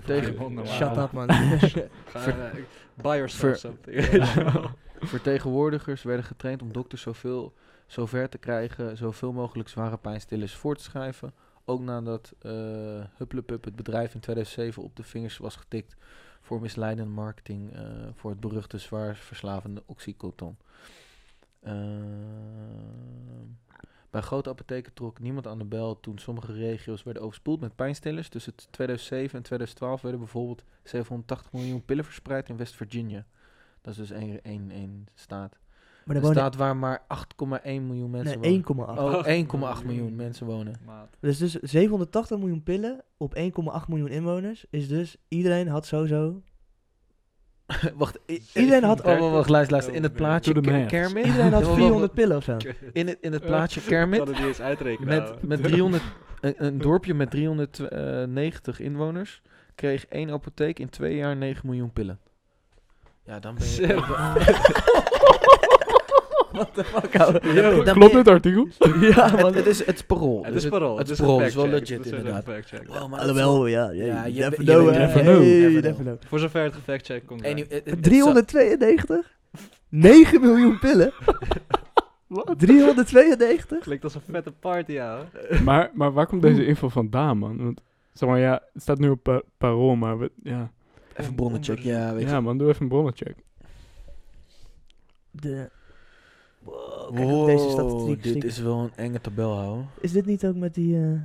[0.08, 0.66] Ja, you, man.
[0.66, 1.28] Shut up, man.
[2.12, 2.34] Eh,
[2.94, 4.10] buy yourself Ver- something.
[4.10, 4.74] Ja.
[5.14, 7.54] Vertegenwoordigers werden getraind om dokters zoveel,
[7.86, 11.32] zover te krijgen, zoveel mogelijk zware pijnstillers voor te schrijven.
[11.64, 12.50] Ook nadat eh
[13.16, 15.96] Hupplepup het bedrijf in 2007 op de vingers was getikt
[16.40, 17.82] voor misleidende marketing eh,
[18.14, 20.56] voor het beruchte zwaar verslavende Oxycontin.
[21.60, 22.40] Ehm,
[24.10, 28.28] bij grote apotheken trok niemand aan de bel toen sommige regio's werden overspoeld met pijnstillers.
[28.28, 33.26] Tussen 2007 en 2012 werden bijvoorbeeld 780 miljoen pillen verspreid in West Virginia.
[33.80, 35.58] Dat is dus één, één, één staat.
[36.04, 38.64] Maar Een er wonen staat waar maar 8,1 miljoen mensen nee, 1,8.
[38.66, 38.98] wonen.
[38.98, 40.74] Oh, 1,8 miljoen mensen wonen.
[40.86, 41.16] Maat.
[41.20, 43.42] Dus, dus 780 miljoen pillen op 1,8
[43.88, 46.42] miljoen inwoners is dus iedereen had sowieso...
[47.96, 48.18] wacht,
[48.54, 49.94] Iedereen had Oh, wacht, luister, luister.
[49.94, 50.88] In het plaatje Doe de Ker- math.
[50.88, 51.26] Kermit.
[51.26, 52.56] Iedereen had Ja, wacht, 400 pillen of zo.
[52.92, 54.18] In het, in het plaatje Ik Kermit.
[54.18, 55.08] kan het niet eens uitrekenen.
[55.08, 56.02] Met, met 300,
[56.40, 59.42] een, een dorpje met 390 inwoners
[59.74, 62.18] kreeg één apotheek in twee jaar 9 miljoen pillen.
[63.24, 65.08] Ja, dan ben je...
[66.58, 67.40] What the fuck, ouwe.
[67.54, 68.68] Yo, Dan ben klopt je- dit artikel?
[69.08, 69.54] Ja, het, man.
[69.54, 70.44] het is, het is parool.
[70.44, 70.98] Het is parool.
[70.98, 71.88] Het is parool, het is wel fact-check.
[71.88, 72.46] legit Het is inderdaad.
[72.46, 72.86] een fact-check.
[72.86, 73.90] Wow, maar dat is Alhoewel, ja.
[73.90, 75.00] Ja, Ja, je- you never je know, weet hè.
[75.06, 75.36] never know.
[75.36, 76.16] Hey, you Never never know.
[76.16, 76.28] know.
[76.28, 77.40] Voor zover het gefact-check komt.
[77.40, 77.62] wel- zijn.
[77.62, 79.36] Anyway, het- het- 392?
[79.88, 81.12] 9 miljoen pillen?
[82.26, 82.54] Wat?
[82.58, 83.78] 392?
[83.78, 85.18] Klinkt als een vette party, ja.
[85.64, 87.56] maar, maar waar komt deze info vandaan, man?
[87.62, 87.80] Want,
[88.12, 90.70] zeg maar, ja, het staat nu op pa- parool, maar we, ja.
[91.16, 92.28] Even bronnencheck, ja, weet je.
[92.28, 93.34] ja, man, doe even een bronnencheck.
[95.30, 95.70] De...
[96.70, 98.22] Wow, kijk op deze statistiek.
[98.22, 99.88] dit is wel een enge tabel, houden.
[100.00, 100.96] Is dit niet ook met die...
[100.96, 101.20] eh,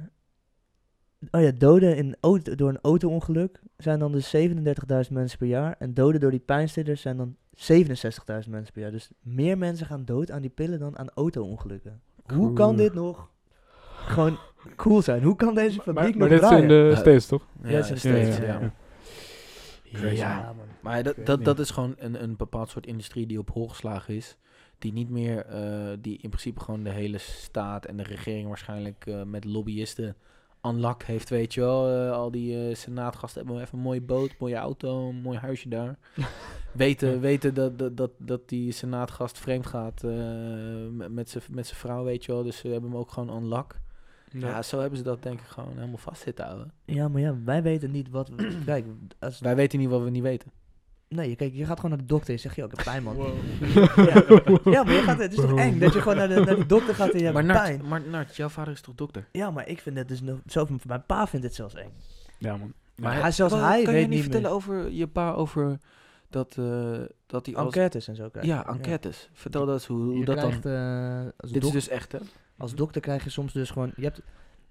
[1.31, 5.75] Oh ja, doden in auto, door een auto-ongeluk zijn dan dus 37.000 mensen per jaar.
[5.79, 8.91] En doden door die pijnstillers zijn dan 67.000 mensen per jaar.
[8.91, 12.01] Dus meer mensen gaan dood aan die pillen dan aan auto-ongelukken.
[12.33, 13.31] Hoe kan dit nog
[13.95, 14.37] gewoon
[14.75, 15.23] cool zijn?
[15.23, 16.91] Hoe kan deze Maar, fabriek maar nog dit zijn de.
[16.95, 17.47] States, toch?
[17.63, 18.59] Ja, het zijn steeds, steeds, ja.
[18.59, 18.73] ja.
[19.93, 20.15] Crazy.
[20.15, 20.53] Ja.
[20.81, 24.15] Maar dat, dat, dat is gewoon een, een bepaald soort industrie die op hol geslagen
[24.15, 24.37] is.
[24.85, 29.05] Die niet meer, eh, die in principe gewoon de hele staat en de regering waarschijnlijk
[29.05, 30.15] eh, met lobbyisten
[30.61, 31.89] aan lak heeft, weet je wel.
[31.89, 35.97] Eh, al die senaatgasten hebben even een mooie boot, mooie auto, een mooi huisje daar.
[36.71, 40.03] weten weten dat, dat, dat, dat die senaatgast vreemd gaat
[40.91, 42.43] met- met zijn met zijn vrouw, weet je wel.
[42.43, 43.79] Dus ze hebben hem ook gewoon aan lak.
[44.31, 44.61] Ja.
[44.61, 46.71] zo hebben ze dat denk ik gewoon helemaal vast zitten houden.
[46.85, 48.57] Ja, maar ja, wij weten niet wat we...
[48.65, 48.85] Kijk,
[49.19, 50.51] als, Wij weten niet wat we niet weten.
[51.09, 53.03] Nee, kijk, je gaat gewoon naar de dokter en zeg je, oh, ik heb pijn,
[53.03, 53.15] man.
[53.15, 53.33] Wow.
[53.95, 54.71] Ja.
[54.71, 56.65] ja, maar je gaat, het is toch eng dat je gewoon naar de, naar de
[56.65, 57.77] dokter gaat en je hebt maar pijn.
[57.77, 59.27] Nart, maar Nart, jouw vader is toch dokter?
[59.31, 60.39] Ja, maar ik vind het dus nog...
[60.47, 61.91] Zo, mijn pa vindt het zelfs eng.
[62.37, 62.73] Ja, man.
[62.95, 64.55] Maar hij- zelfs hij kan weet je niet niet vertellen meer.
[64.55, 65.77] over je pa over
[66.29, 67.73] dat, eh dat hij alles...
[67.73, 68.51] Enquêtes en zo krijg je.
[68.51, 69.29] Ja, enquêtes.
[69.33, 70.71] Vertel dat eens hoe, hoe Je dat krijgt, dan...
[70.73, 72.19] eh, als, Dit is dus echt, hè?
[72.57, 73.91] als dokter krijg je soms dus gewoon...
[73.95, 74.21] Je hebt,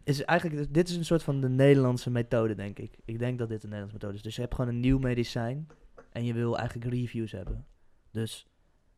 [0.05, 2.98] is eigenlijk, dit is een soort van de Nederlandse methode, denk ik.
[3.05, 4.23] Ik denk dat dit een Nederlandse methode is.
[4.23, 5.66] Dus je hebt gewoon een nieuw medicijn
[6.15, 7.66] en je wil eigenlijk reviews hebben.
[8.11, 8.47] Dus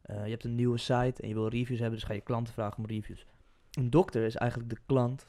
[0.02, 2.52] eh, je hebt een nieuwe site en je wil reviews hebben, dus ga je klanten
[2.54, 3.26] vragen om reviews.
[3.70, 5.26] Een dokter is eigenlijk de klant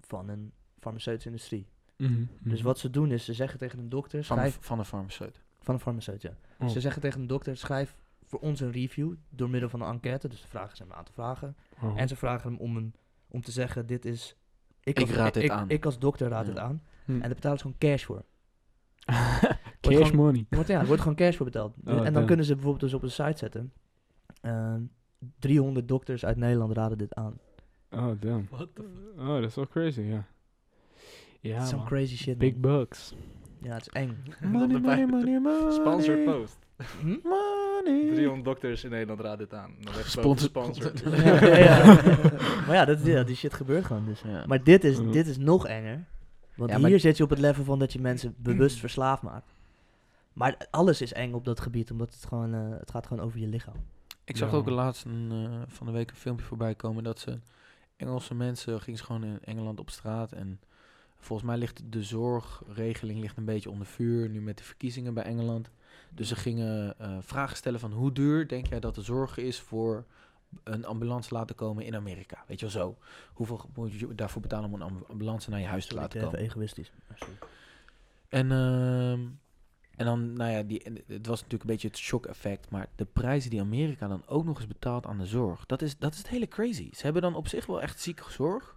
[0.00, 1.66] van een farmaceutische industrie.
[2.40, 4.84] Dus wat ze doen is, ze zeggen tegen een dokter, Van, een, schrijf van een
[4.84, 5.42] farmaceut.
[5.60, 6.36] van een farmaceut, ja.
[6.58, 6.68] Oh.
[6.68, 10.28] Ze zeggen tegen een dokter, schrijf voor ons een review door middel van een enquête.
[10.28, 11.56] Dus ze vragen ze hem een aantal vragen.
[11.82, 12.00] Oh.
[12.00, 12.94] En ze vragen hem om, een,
[13.28, 14.36] om te zeggen, dit is...
[14.82, 15.68] Ik als, raad dit ik, aan.
[15.70, 16.50] Ik als dokter raad Ja.
[16.52, 16.82] het aan.
[17.04, 17.12] Hm.
[17.12, 18.24] En daar betalen ze gewoon cash voor.
[19.92, 20.40] Cash gewoon- money.
[20.48, 21.74] Er wordt, ja, er wordt gewoon cash voor betaald.
[21.84, 22.26] Oh, en dan damn.
[22.26, 23.72] kunnen ze bijvoorbeeld dus op een site zetten.
[24.40, 24.80] ehm,
[25.38, 27.38] 300 dokters uit Nederland raden dit aan.
[27.90, 28.46] Oh, damn.
[28.50, 28.82] What the
[29.18, 30.24] Oh, dat is wel crazy, ja.
[31.40, 31.86] Ja, Some man.
[31.86, 32.60] crazy shit, Big man.
[32.60, 33.14] bucks.
[33.62, 34.16] Ja, het is eng.
[34.52, 35.72] Money, money, money, money.
[35.72, 36.58] Sponsor post.
[37.00, 37.06] Hm?
[37.28, 38.14] Money, money.
[38.14, 39.74] 300 dokters in Nederland raden dit aan.
[39.80, 41.00] Dan werd Sponsor- gesponsord.
[41.00, 41.94] Ja, ja, ja.
[42.66, 44.20] maar ja, dat, ja, die shit gebeurt gewoon dus.
[44.20, 44.44] Ja.
[44.46, 46.04] Maar dit is, dit is nog enger.
[46.56, 49.54] Want hier zit je op het level van dat je mensen bewust verslaafd maakt.
[50.34, 53.38] Maar alles is eng op dat gebied, omdat het gewoon, eh, het gaat gewoon over
[53.38, 53.74] je lichaam.
[54.24, 54.56] Ik zag Ja.
[54.56, 57.38] ook laatst een, eh, van de week een filmpje voorbij komen dat ze
[57.96, 60.60] Engelse mensen gingen ze gewoon in Engeland op straat en
[61.18, 65.24] volgens mij ligt de zorgregeling ligt een beetje onder vuur nu met de verkiezingen bij
[65.24, 65.70] Engeland.
[66.10, 69.60] Dus ze gingen eh, vragen stellen van hoe duur denk jij dat de zorg is
[69.60, 70.04] voor
[70.62, 72.44] een ambulance laten komen in Amerika?
[72.46, 72.96] Weet je wel zo.
[73.32, 76.20] Hoeveel moet je daarvoor betalen om een ambu- ambulance naar je huis te laten ik
[76.20, 76.38] ben komen?
[76.38, 76.92] even egoïstisch.
[78.28, 79.20] En, ehm,
[79.96, 82.70] en dan, nou ja, die, het was natuurlijk een beetje het shock-effect.
[82.70, 85.98] Maar de prijzen die Amerika dan ook nog eens betaalt aan de zorg, dat is,
[85.98, 86.88] dat is het hele crazy.
[86.92, 88.74] Ze hebben dan op zich wel echt zieke zorg.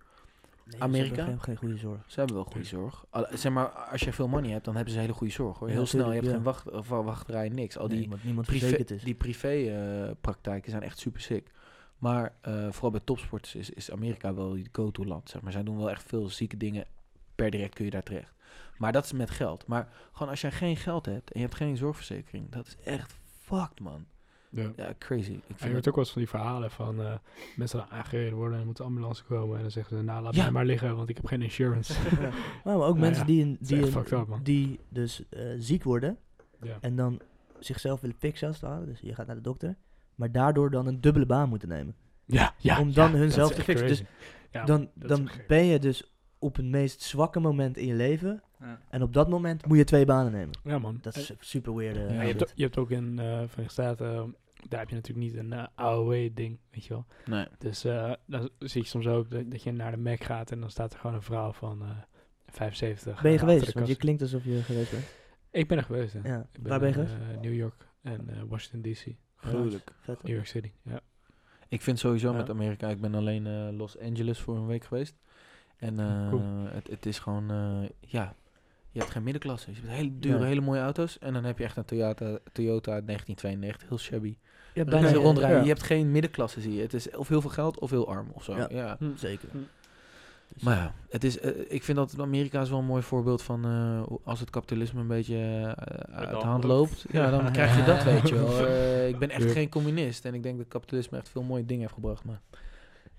[0.64, 1.16] Nee, ze Amerika?
[1.16, 2.00] hebben Geen, geen goede zorg.
[2.08, 3.06] Ze hebben wel goede zorg.
[3.10, 5.68] Al- zeg maar, als je veel money hebt, dan hebben ze hele goede zorg hoor.
[5.68, 6.32] Ja, Heel snel, je hebt ja.
[6.32, 7.78] geen wacht, of wachtrij, niks.
[7.78, 9.04] Al die nee, privé, is.
[9.04, 11.52] die privé-praktijken zijn echt super sick.
[11.98, 15.30] Maar eh, vooral bij topsporters is, is Amerika wel die go-to land.
[15.30, 15.52] Zeg maar.
[15.52, 16.86] Zij doen wel echt veel zieke dingen.
[17.36, 18.34] Per direct kun je daar terecht.
[18.78, 19.68] Maar dat is met geld.
[19.68, 23.16] Maar gewoon als jij geen geld hebt en je hebt geen zorgverzekering, dat is echt
[23.40, 24.06] fucked, man.
[24.50, 24.72] Ja.
[24.76, 25.32] Ja, crazy.
[25.32, 27.14] Ik Ja, je vind hoort ook wel eens van die verhalen van eh,
[27.56, 29.56] mensen die aangereden worden en moet de ambulance komen.
[29.56, 30.42] En dan zeggen ze, nou laat Ja.
[30.44, 31.94] mij maar liggen, want ik heb geen insurance.
[32.22, 32.30] Ja.
[32.64, 36.18] Maar, maar ook Ja, mensen die, een, die, een- up, die dus eh, ziek worden
[36.62, 36.78] ja.
[36.82, 37.22] en dan
[37.60, 38.86] zichzelf willen fixen als het ware.
[38.86, 39.78] Dus je gaat naar de dokter.
[40.16, 41.96] Maar daardoor dan een dubbele baan moeten nemen.
[42.26, 43.88] Ja, ja, Om dan hunzelf te fixen.
[43.88, 44.04] Dus
[44.66, 48.44] dan dan ben je dus op het meest zwakke moment in je leven.
[48.60, 48.80] Ja.
[48.90, 50.60] En op dat moment moet je twee banen nemen.
[50.64, 50.98] Ja man.
[51.02, 51.96] Dat En- is super weird.
[51.98, 54.24] eh, Ja, je, hebt, ook- je hebt ook in eh Verenigde Staten, eh,
[54.70, 57.06] daar heb je natuurlijk niet een eh, AOW-ding, weet je wel.
[57.26, 57.46] Nee.
[57.58, 60.60] Dus eh, dan zie je soms ook dat, dat je naar de Mac gaat en
[60.60, 61.90] dan staat er gewoon een vrouw van eh
[62.48, 63.22] 75.
[63.22, 63.74] Ben je geweest?
[63.74, 65.06] Want je klinkt alsof je geweest bent.
[65.52, 66.20] Ik ben er geweest, ja.
[66.24, 66.40] Ja.
[66.54, 67.14] Ik ben Waar ben je geweest?
[67.14, 69.06] eh, New York en eh, Washington D.C.
[69.36, 69.92] Gruwelijk.
[70.00, 70.24] Vet.
[70.24, 71.00] New York City, ja.
[71.68, 72.38] Ik vind sowieso Ja.
[72.38, 75.16] met Amerika, ik ben alleen eh, Los Angeles voor een week geweest.
[75.78, 76.42] En eh, Cool.
[76.66, 78.36] het, het is gewoon, eh, ja,
[78.98, 79.72] je hebt geen middenklasse.
[79.72, 80.48] Je hebt hele dure, Nee.
[80.48, 81.20] hele mooie auto's.
[81.20, 84.38] En dan heb je echt een Toyota, Toyota uit 1992, heel shabby.
[84.74, 85.58] Ja, Bijna rondrijden.
[85.58, 85.64] ja.
[85.64, 86.82] Je hebt geen middenklasse, zie je.
[86.82, 88.56] Het is of heel veel geld of heel arm of zo.
[88.56, 88.68] Ja.
[88.70, 88.96] Ja.
[89.00, 89.06] Hm.
[89.16, 89.50] Zeker.
[89.52, 89.58] Hm.
[90.54, 93.42] Dus, Maar ja, het is, eh, ik vind dat Amerika is wel een mooi voorbeeld
[93.42, 95.36] van eh, als het kapitalisme een beetje
[95.76, 97.06] eh, uit de hand loopt.
[97.12, 98.66] Ja, dan krijg je dat, weet je wel.
[98.68, 99.50] Eh, ik ben echt Ja.
[99.50, 102.24] geen communist en ik denk dat kapitalisme echt veel mooie dingen heeft gebracht.
[102.24, 102.42] Maar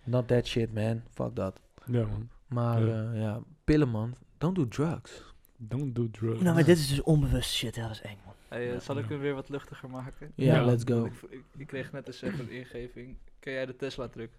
[0.05, 1.03] not that shit, man.
[1.11, 1.61] Fuck dat.
[1.87, 2.29] Ja man.
[2.47, 2.83] Maar
[3.17, 4.15] ja pillen, man.
[4.39, 5.23] Don't do drugs.
[5.61, 6.41] Don't do drugs.
[6.41, 7.75] Nou, maar dit is dus onbewust shit.
[7.75, 8.35] Ja, dat is eng, man.
[8.49, 10.33] Hey, eh, zal ik hem weer wat luchtiger maken?
[10.35, 11.05] Ja, let's go.
[11.05, 13.17] Ik, ik, ik kreeg net eens even een ingeving.
[13.41, 14.31] Ken jij de Tesla-truck?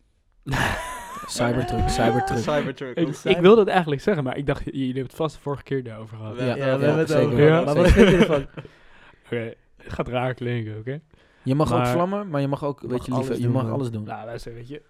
[1.27, 2.39] Cybertruck, cybertruck.
[2.39, 2.97] Cybertruck.
[2.97, 5.63] Ik, ik wilde het eigenlijk zeggen, maar ik dacht, jullie hebben het vast de vorige
[5.63, 6.37] keer daarover gehad.
[6.37, 7.43] Ja, Ja, we ja, hebben het zeker over.
[7.43, 8.47] Ja, maar wat vind je ervan?
[9.25, 11.01] Oké, het gaat raar klinken, oké?
[11.43, 14.03] Je mag ook vlammen, maar je mag ook, weet je, liever, je mag alles doen.
[14.03, 14.81] Nou, luister, weet je.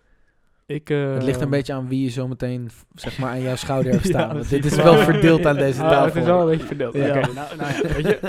[0.69, 3.41] Ik, eh, Het ligt een beetje aan wie je zo meteen f- zeg maar aan
[3.41, 4.33] jouw schouder hebt staan.
[4.35, 4.85] Want dit is wel.
[4.85, 6.05] wel verdeeld aan deze Ah, tafel.
[6.05, 6.93] het is wel een beetje verdeeld.
[6.93, 7.17] Ja.
[7.17, 8.19] Oké, nou, nou ja, weet je,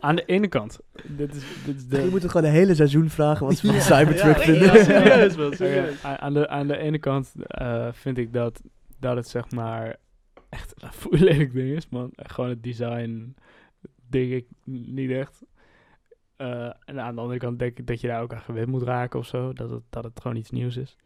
[0.00, 2.02] aan de ene kant, dit is, dit is de...
[2.02, 3.80] Je moet het gewoon een hele seizoen vragen wat ze van.
[3.80, 4.74] Cybertruck vinden.
[4.74, 6.02] ja, serieus Oké, serieus.
[6.04, 8.60] aan, aan de, aan de ene kant eh, vind ik dat,
[8.98, 9.96] dat het zeg maar
[10.48, 12.10] echt een foei lelijk ding is, man.
[12.14, 13.34] En Gewoon het design
[14.08, 15.42] denk ik niet echt.
[16.36, 18.82] Eh, en aan de andere kant denk ik dat je daar ook aan gewend moet
[18.82, 19.52] raken of zo.
[19.52, 20.96] Dat het, dat het gewoon iets nieuws is.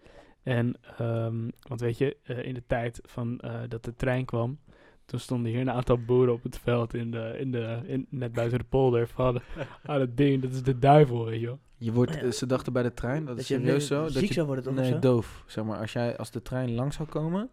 [0.42, 4.58] En, ehm, want weet je, eh, in de tijd van eh, dat de trein kwam,
[5.04, 8.32] toen stonden hier een aantal boeren op het veld in de, in de, in, net
[8.32, 9.40] buiten de polder van,
[9.86, 11.58] ah, dat ding, dat is de duivel, weet je wel.
[11.80, 12.20] Je wordt, Ja.
[12.20, 14.02] eh, ze dachten bij de trein, dat, is je serieus zo.
[14.02, 14.72] Dat ziek je, zou worden toch?
[14.74, 14.98] of nee, zo?
[14.98, 15.42] doof.
[15.46, 17.50] Zeg maar, als, jij, als de trein lang zou komen,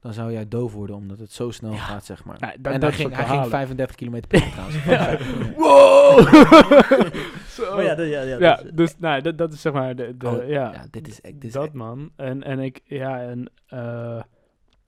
[0.00, 1.78] dan zou jij doof worden, omdat het zo snel Ja.
[1.78, 2.38] gaat, zeg maar.
[2.38, 3.50] Dat- en dat hij ging, hij ging verhalen.
[3.50, 4.84] 35 km per uur trouwens.
[4.94, 5.18] Ja.
[7.60, 10.28] Oh ja, dat- ja, ja, is- dus nou, dat, dat is zeg maar de, de
[10.28, 12.10] Oh, ja, ja, dit is echt- dit is dat man.
[12.16, 13.78] En, en ik, ja, en eh,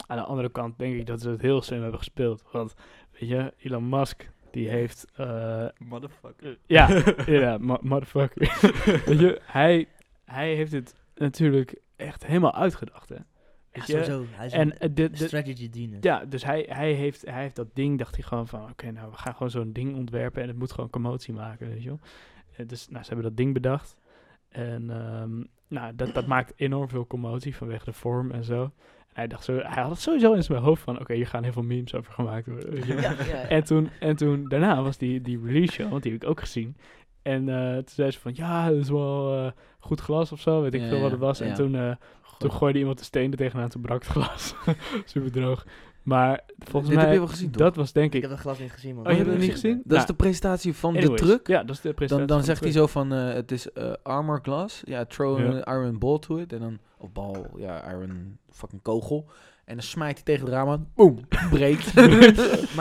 [0.06, 2.44] aan de andere kant denk ik dat ze het heel slim hebben gespeeld.
[2.52, 2.74] Want,
[3.18, 6.48] weet je, Elon Musk, die heeft, eh, Motherfucker.
[6.48, 7.02] eh, ja,
[7.40, 8.40] ja, mo- motherfucker.
[9.06, 9.88] weet je, hij,
[10.24, 13.14] hij heeft het natuurlijk echt helemaal uitgedacht, hè.
[13.14, 13.24] Ja,
[13.72, 13.92] Weet je?
[14.04, 14.24] sowieso.
[14.30, 15.98] Hij is En een dit, dit, strategy genius.
[16.00, 19.10] ja, dus hij, hij, heeft, hij heeft dat ding, dacht hij gewoon van, oké, nou,
[19.10, 21.98] we gaan gewoon zo'n ding ontwerpen en het moet gewoon commotie maken, weet je wel.
[22.58, 23.96] Eh, dus, nou, ze hebben dat ding bedacht.
[24.48, 28.62] En, ehm, nou, dat, dat maakt enorm veel commotie vanwege de vorm en zo.
[28.62, 28.70] En
[29.14, 31.52] hij dacht zo, hij had het sowieso in zijn hoofd van, oké, hier gaan heel
[31.52, 32.86] veel memes over gemaakt worden.
[32.86, 33.48] Ja, ja, ja.
[33.48, 36.40] En toen, en toen daarna was die, die release show, want die heb ik ook
[36.40, 36.76] gezien.
[37.22, 40.62] En eh, toen zei ze van, ja, dat is wel eh, goed glas of zo,
[40.62, 41.40] weet ik veel wat het was.
[41.40, 41.96] En toen,
[42.38, 44.54] toen gooide iemand de steen er tegenaan, toen brak het glas.
[45.04, 45.66] Super droog.
[46.08, 47.62] Maar volgens Dit mij, heb je wel gezien, toch?
[47.62, 48.20] dat was denk Ik ik...
[48.20, 49.04] heb dat glas niet gezien, man.
[49.06, 49.76] Oh, je hebt het niet gezien?
[49.76, 51.46] Dat Nou, is de presentatie van de truck.
[51.46, 53.72] Ja, dat is de presentatie Dan, dan van zegt hij zo van, eh, het is
[53.72, 54.82] eh, armor glass.
[54.84, 55.60] Ja, throw Ja.
[55.60, 56.52] an iron ball to it.
[56.52, 59.26] En dan, of bal, ja, iron fucking kogel.
[59.64, 60.88] En dan smijt hij tegen het raam aan.
[60.94, 61.18] Boom,
[61.50, 61.94] breekt.
[61.94, 62.04] Maar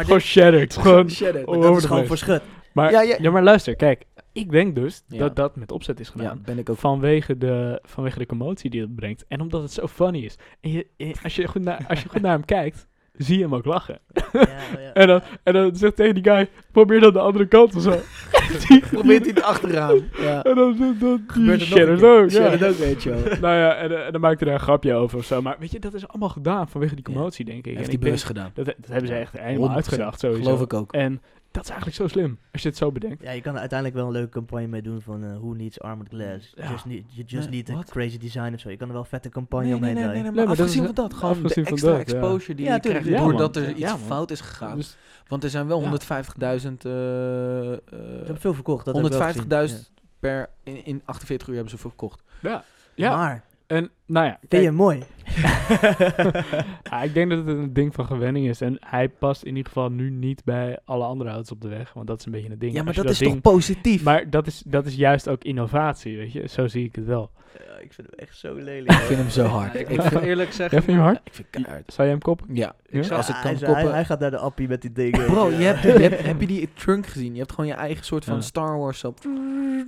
[0.04, 0.78] Gewoon dit, shattered.
[0.78, 1.48] Gewoon Shattered.
[1.48, 2.26] Oh, maar over dat is de gewoon place.
[2.26, 2.42] voor schut.
[2.74, 3.32] Maar, Ja, ja, ja.
[3.32, 4.04] maar luister, kijk.
[4.32, 5.18] Ik denk dus Ja.
[5.18, 6.42] dat dat met opzet is Ja, gedaan.
[6.46, 6.78] ben ik ook.
[6.78, 9.26] Vanwege de, vanwege de commotie die het brengt.
[9.28, 10.36] En omdat het zo funny is.
[10.62, 12.88] En je, je- als, je goed naar, als je goed naar hem kijkt,
[13.18, 14.00] zie je hem ook lachen.
[14.34, 14.40] Ja,
[14.80, 14.94] ja.
[15.02, 17.90] En dan, en dan zegt tegen die guy, probeer dan de andere kant of zo.
[18.68, 20.02] Die- Probeert hij het achteraan.
[20.20, 20.44] Ja.
[20.44, 22.06] En dan, dan, die keer.
[22.06, 22.30] ook.
[22.30, 22.54] Ja.
[22.54, 23.20] Ook, weet je wel.
[23.42, 25.42] Nou ja, en, eh, en dan maakt hij daar een grapje over of zo.
[25.42, 27.76] Maar weet je, dat is allemaal gedaan vanwege die commotie, denk ik.
[27.76, 28.52] Heeft En ik bewust denk- gedaan.
[28.54, 29.72] Dat, dat hebben ze echt helemaal 100%.
[29.76, 30.44] uitgedacht, sowieso.
[30.44, 30.92] Geloof ik ook.
[30.94, 31.22] En
[31.58, 33.24] dat is eigenlijk zo slim, als je het zo bedenkt.
[33.24, 35.80] Ja, je kan er uiteindelijk wel een leuke campagne mee doen van eh, who needs
[35.80, 36.54] armored glass.
[36.56, 36.72] Ja.
[36.72, 38.70] Just need, you just Nee, need a crazy design of zo.
[38.70, 40.34] Je kan er wel vette campagne Nee, nee, omheen nee, nee, draaien.
[40.36, 42.14] nee, maar Nee, maar dat afgezien van dat, gewoon de extra dat, ja.
[42.14, 43.64] exposure die Ja, je tuurlijk, krijgt ja, doordat man.
[43.64, 44.76] er iets fout is gegaan.
[44.76, 44.98] Dus,
[45.28, 45.90] Want er zijn wel Ja.
[45.90, 48.86] 150.000 eh, Ze eh, hebben veel verkocht.
[48.86, 49.78] Dat heb ik wel gezien.
[49.90, 52.24] 150.000 per in, in 48 uur hebben ze verkocht.
[52.42, 52.50] ja.
[52.50, 52.64] Ja.
[52.96, 53.16] ja.
[53.18, 55.04] Maar, En nou ja, vind je mooi?
[56.90, 58.62] ja, ik denk dat het een ding van gewenning is.
[58.62, 61.94] En hij past in ieder geval nu niet bij alle andere auto's op de weg.
[61.94, 62.74] Want dat is een beetje een ding.
[62.74, 64.04] Ja, maar dat is ding- toch positief?
[64.04, 66.48] Maar dat is, dat is juist ook innovatie, weet je.
[66.48, 67.32] Zo zie ik het wel.
[67.68, 68.92] Ja, ik vind hem echt zo lelijk.
[68.92, 69.74] ik vind hem zo hard.
[69.74, 71.20] Ja, ik ik, vind, eerlijk zeggen, vind je hem hard?
[71.24, 71.84] ik vind keihard.
[71.94, 72.48] Zou jij hem koppen?
[72.56, 73.04] Ja, Ja?
[73.04, 73.92] zou- als ik kan hij, koppen...
[73.94, 75.26] hij gaat naar de appie met die dingen.
[75.26, 75.58] Bro, Ja.
[75.60, 77.32] je hebt, je hebt- heb je die trunk gezien?
[77.34, 78.42] Je hebt gewoon je eigen soort van Ja.
[78.42, 79.14] Star Wars zo...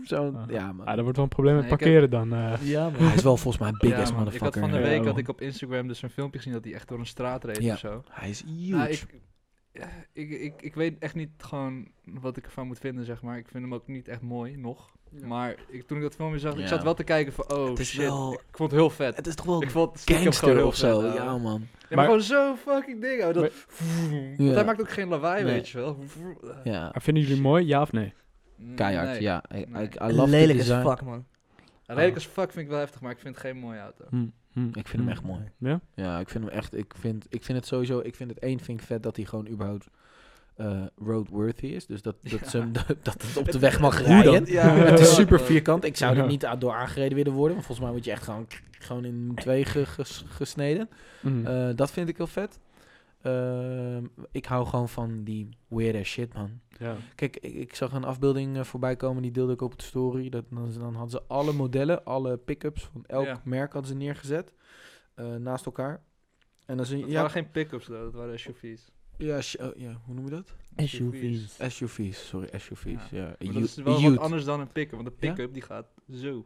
[0.04, 0.86] zo ja, man.
[0.86, 2.34] Ah, dat wordt wel een probleem met Nee, ik heb- parkeren dan.
[2.34, 2.54] eh.
[2.62, 2.94] Ja, man.
[3.08, 4.62] Hij is wel volgens mij een big Ja, ass man, ik had motherfucker.
[4.62, 7.06] van de week ik op Instagram dus een filmpje gezien dat hij echt door een
[7.06, 7.74] straat reed Ja.
[7.74, 8.04] of zo.
[8.10, 8.76] Hij is huge.
[8.76, 9.06] Nou, ik,
[9.74, 13.38] ja, ik, ik, ik weet echt niet gewoon wat ik ervan moet vinden, zeg maar.
[13.38, 14.90] Ik vind hem ook niet echt mooi, nog.
[15.26, 16.62] Maar ik, toen ik dat filmpje zag, Ja.
[16.62, 18.90] ik zat wel te kijken van, oh Het is shit, wel- ik vond het heel
[18.90, 19.16] vet.
[19.16, 21.00] het is toch wel ik vond gangster of zo.
[21.00, 21.62] vet, Ja, man.
[21.62, 23.22] Ja, maar, Maar- gewoon zo fucking ding.
[23.32, 24.36] Dat, Ja.
[24.38, 25.54] Want hij maakt ook geen lawaai, Nee.
[25.54, 25.98] weet je wel.
[26.64, 28.14] Ja, Maar vinden jullie mooi, ja of nee?
[28.76, 29.10] Keihard.
[29.10, 29.22] nee.
[29.22, 29.84] Ja, I, Nee.
[29.84, 30.88] I, I love Lelijk as design.
[30.88, 31.26] fuck, man.
[31.86, 34.06] Lelijk als fuck vind ik wel heftig, maar ik vind geen mooie auto.
[34.10, 35.10] Hm, hm, Ik vind hem hm.
[35.10, 35.42] echt mooi.
[35.58, 35.80] Ja?
[35.96, 36.78] Ja, ik vind hem echt.
[36.78, 38.00] Ik vind, ik vind het sowieso.
[38.00, 39.90] Ik vind het één vind ik vet dat hij gewoon überhaupt
[40.56, 41.86] eh, roadworthy is.
[41.86, 42.50] Dus dat, dat, Ja.
[42.50, 44.46] ze, dat, het op de weg mag rijden.
[44.46, 45.84] Ja, het is super vierkant.
[45.84, 47.54] Ik zou er niet door aangereden willen worden.
[47.54, 48.48] Want volgens mij word je echt gewoon,
[48.80, 50.90] gewoon in twee ge- ges- gesneden.
[51.22, 51.46] Hm.
[51.46, 52.60] Eh, dat vind ik heel vet.
[53.22, 56.60] Ehm, ik hou gewoon van die weird ass shit, man.
[56.80, 56.96] ja.
[57.16, 60.30] Kijk, ik, ik zag een afbeelding eh, voorbij komen, die deelde ik op de story.
[60.30, 63.42] Dat, dan, dan hadden ze alle modellen, alle pick-ups van elk Ja.
[63.44, 64.54] merk hadden ze neergezet.
[65.16, 66.04] eh, naast elkaar.
[66.66, 68.92] En dan zie je, Het ja, waren geen pick-ups, though, dat waren SUV's.
[69.18, 70.54] ja, sh- oh, ja, hoe noem je dat?
[70.76, 71.58] SUV's.
[71.76, 73.36] SUV's, sorry, SUV's, ja.
[73.40, 75.34] Maar dat is wel wat anders dan een pick-up, want een Ja?
[75.34, 76.46] pick-up die gaat zo.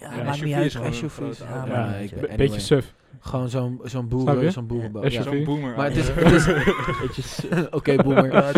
[0.00, 0.78] Ja, Ja, maakt niet uit.
[0.90, 1.38] SUV's.
[1.38, 2.36] Ja, Ja, ik anyway.
[2.36, 2.94] Beetje suf.
[3.20, 4.50] Gewoon zo'n zo'n boeren, je?
[4.50, 5.12] zo'n boerenboot.
[5.12, 5.22] Ja.
[5.22, 5.76] Zo'n boomer.
[5.76, 7.66] Maar het is, het is suf.
[7.70, 8.28] Oké, boomer.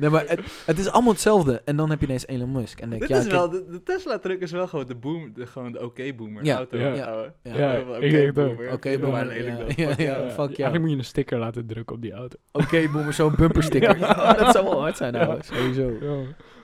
[0.00, 1.62] nee, maar het, het is allemaal hetzelfde.
[1.64, 2.80] En dan heb je ineens Elon Musk.
[2.80, 5.46] En denk, Dit ja, is wel, de, de Tesla-truck is wel gewoon de boom, de,
[5.46, 6.44] gewoon de oké-boomer.
[6.44, 6.94] Ja, auto, ja.
[6.94, 7.32] ja.
[7.42, 7.58] Ja.
[7.58, 8.56] Ja, Oké, ik denk het ook.
[8.56, 8.72] boomer.
[8.72, 9.90] Oké, boomer, maar lelijk ja.
[9.94, 10.46] Fuck ja.
[10.46, 12.36] Eigenlijk moet je een sticker laten drukken op die auto.
[12.52, 13.98] Oké, boomer, zo'n bumpersticker.
[14.08, 15.92] Ja, dat zou wel hard zijn, nou, sowieso.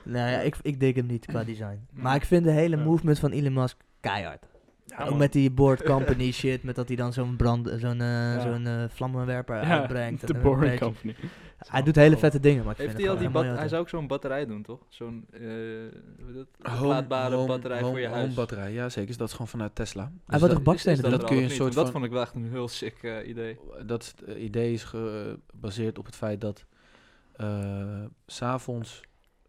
[0.05, 1.87] Nou ja, ik, ik dik hem niet qua design.
[2.03, 4.45] Maar ik vind de hele movement van Elon Musk keihard.
[4.85, 5.17] Ja, Ook man.
[5.17, 8.39] met die board company shit, met dat hij dan zo'n brand, zo'n eh, Ja.
[8.39, 10.27] zo'n eh, vlammenwerper Ja, uitbrengt.
[10.27, 11.15] de een beetje- Company.
[11.57, 13.81] Hij doet hele vette dingen, maar ik Heeft vind hij al die een hij zou
[13.81, 14.79] ook zo'n batterij doen, toch?
[14.89, 15.41] Zo'n eh?
[16.61, 18.33] Home- Oplaadbare home- batterij home- voor je home huis.
[18.33, 19.07] batterij, ja zeker.
[19.07, 20.11] Dus dat is gewoon vanuit Tesla.
[20.27, 22.33] Dus wil toch bakstenen dat kun je een soort van- Dat vond ik wel echt
[22.35, 23.57] een heel sick eh, idee.
[23.85, 26.65] dat is- het idee is gebaseerd op het feit dat
[27.35, 29.01] eh, s s'avonds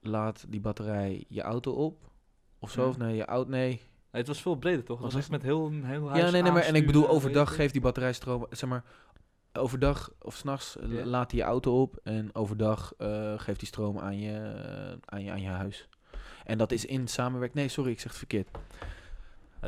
[0.06, 2.10] laat die batterij je auto op.
[2.58, 2.88] Of zo, Ja.
[2.88, 3.68] of nee, je auto, nee.
[3.68, 4.96] Nee, het was veel breder, toch?
[4.96, 7.08] Het Was was echt met heel, heel huis Ja, nee, nee, maar en ik bedoel,
[7.08, 8.84] overdag geeft die batterij stroom, zeg maar,
[9.52, 11.04] overdag of s'nachts Ja.
[11.04, 15.24] laat hij je auto op en overdag eh, geeft hij stroom aan je, eh, aan,
[15.24, 15.88] je, aan je huis.
[16.44, 18.48] En dat is in samenwerking, nee, sorry, ik zeg het verkeerd.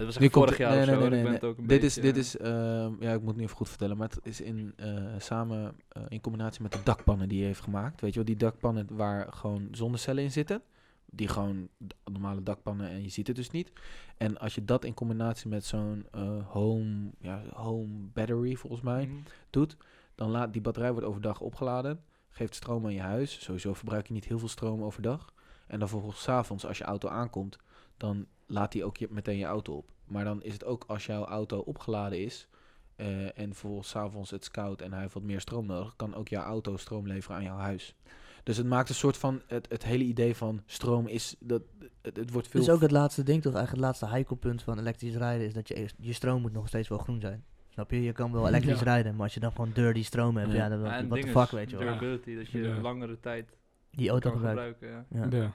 [0.05, 1.09] Was Nu vorig jaar nee, zo.
[1.09, 4.19] nee, Dit is, dit is ehm, ja, ik moet nu even goed vertellen, maar het
[4.23, 8.01] is in, eh, samen eh, in combinatie met de dakpannen die hij heeft gemaakt.
[8.01, 10.63] Weet je wel, die dakpannen waar gewoon zonnecellen in zitten.
[11.11, 11.69] Die gewoon
[12.05, 13.73] normale dakpannen en je ziet het dus niet.
[14.17, 19.07] En als je dat in combinatie met zo'n eh, home, ja, home battery volgens mij
[19.07, 19.17] mhm.
[19.51, 19.77] doet,
[20.15, 23.43] dan laat die batterij wordt overdag opgeladen, geeft stroom aan je huis.
[23.45, 25.33] Sowieso verbruik je niet heel veel stroom overdag.
[25.67, 27.59] En dan vervolgens 's avonds als je auto aankomt,
[27.97, 29.91] dan laat hij ook je, meteen je auto op.
[30.05, 32.49] Maar dan is het ook als jouw auto opgeladen is
[32.97, 35.97] eh, en vervolgens 's avonds het is koud en hij heeft wat meer stroom nodig,
[35.97, 37.95] kan ook jouw auto stroom leveren aan jouw huis.
[38.43, 41.63] Dus het maakt een soort van, het, het hele idee van stroom is, dat,
[42.03, 42.61] het, het wordt veel...
[42.61, 45.69] Is ook het laatste ding toch, eigenlijk het laatste heikelpunt van elektrisch rijden is dat
[45.69, 47.45] je, je stroom moet nog steeds wel groen zijn.
[47.69, 48.03] Snap je?
[48.03, 48.85] Je kan wel elektrisch Ja.
[48.85, 50.57] rijden, maar als je dan gewoon dirty stroom hebt, Ja.
[50.57, 51.87] ja, dan the ding fuck, is weet je wel.
[51.87, 52.81] Durability, dat je Ja.
[52.81, 53.57] langere tijd
[53.91, 55.07] Die auto gebruiken.
[55.11, 55.53] Ja.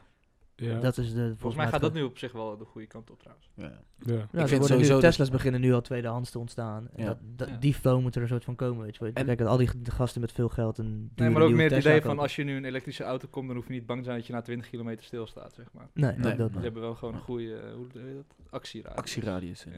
[0.56, 0.66] Ja.
[0.68, 0.74] Ja.
[0.74, 0.80] Ja.
[0.80, 3.10] Dat is de, volgens, Volgens mij gaat dat nu op zich wel de goede kant
[3.12, 3.50] op trouwens.
[3.56, 3.72] Ja.
[4.00, 4.28] ja.
[4.32, 6.88] Ja, Ik vind sowieso Tesla's beginnen nu al tweedehands te ontstaan.
[6.94, 7.06] En Ja.
[7.10, 7.56] dat, dat, Ja.
[7.58, 9.12] Die flow moet er een soort van komen, weet je.
[9.14, 11.90] En- Kijk, al die gasten met veel geld en Nee, maar ook meer het Tesla
[11.90, 14.06] idee van als je nu een elektrische auto komt, dan hoef je niet bang te
[14.06, 15.88] zijn dat je na 20 kilometer stilstaat, zeg maar.
[15.94, 16.36] Nee, Nee.
[16.36, 18.26] dat Ze hebben wel gewoon een goede, eh, hoe heet dat?
[18.50, 18.98] Actieradius.
[19.00, 19.64] Actieradius.
[19.64, 19.72] Ja.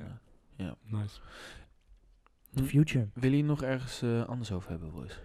[0.57, 0.77] inderdaad.
[0.87, 1.19] Nice.
[2.53, 3.07] The future.
[3.13, 5.19] Wil je nog ergens eh, anders over hebben, boys?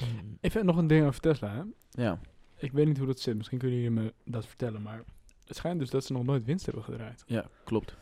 [0.00, 0.38] Mm.
[0.40, 1.54] Even nog een ding over Tesla.
[1.54, 1.62] Hè?
[2.02, 2.18] Ja.
[2.58, 3.36] Ik weet niet hoe dat zit.
[3.36, 4.82] Misschien kunnen jullie me dat vertellen.
[4.82, 5.02] Maar
[5.46, 7.24] het schijnt dus dat ze nog nooit winst hebben gedraaid.
[7.26, 7.96] Ja, klopt.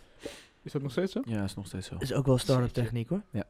[0.63, 1.21] Is dat nog steeds zo?
[1.25, 1.97] Ja, is nog steeds zo.
[1.99, 3.23] Is ook wel start-up techniek hoor.
[3.31, 3.45] Ja.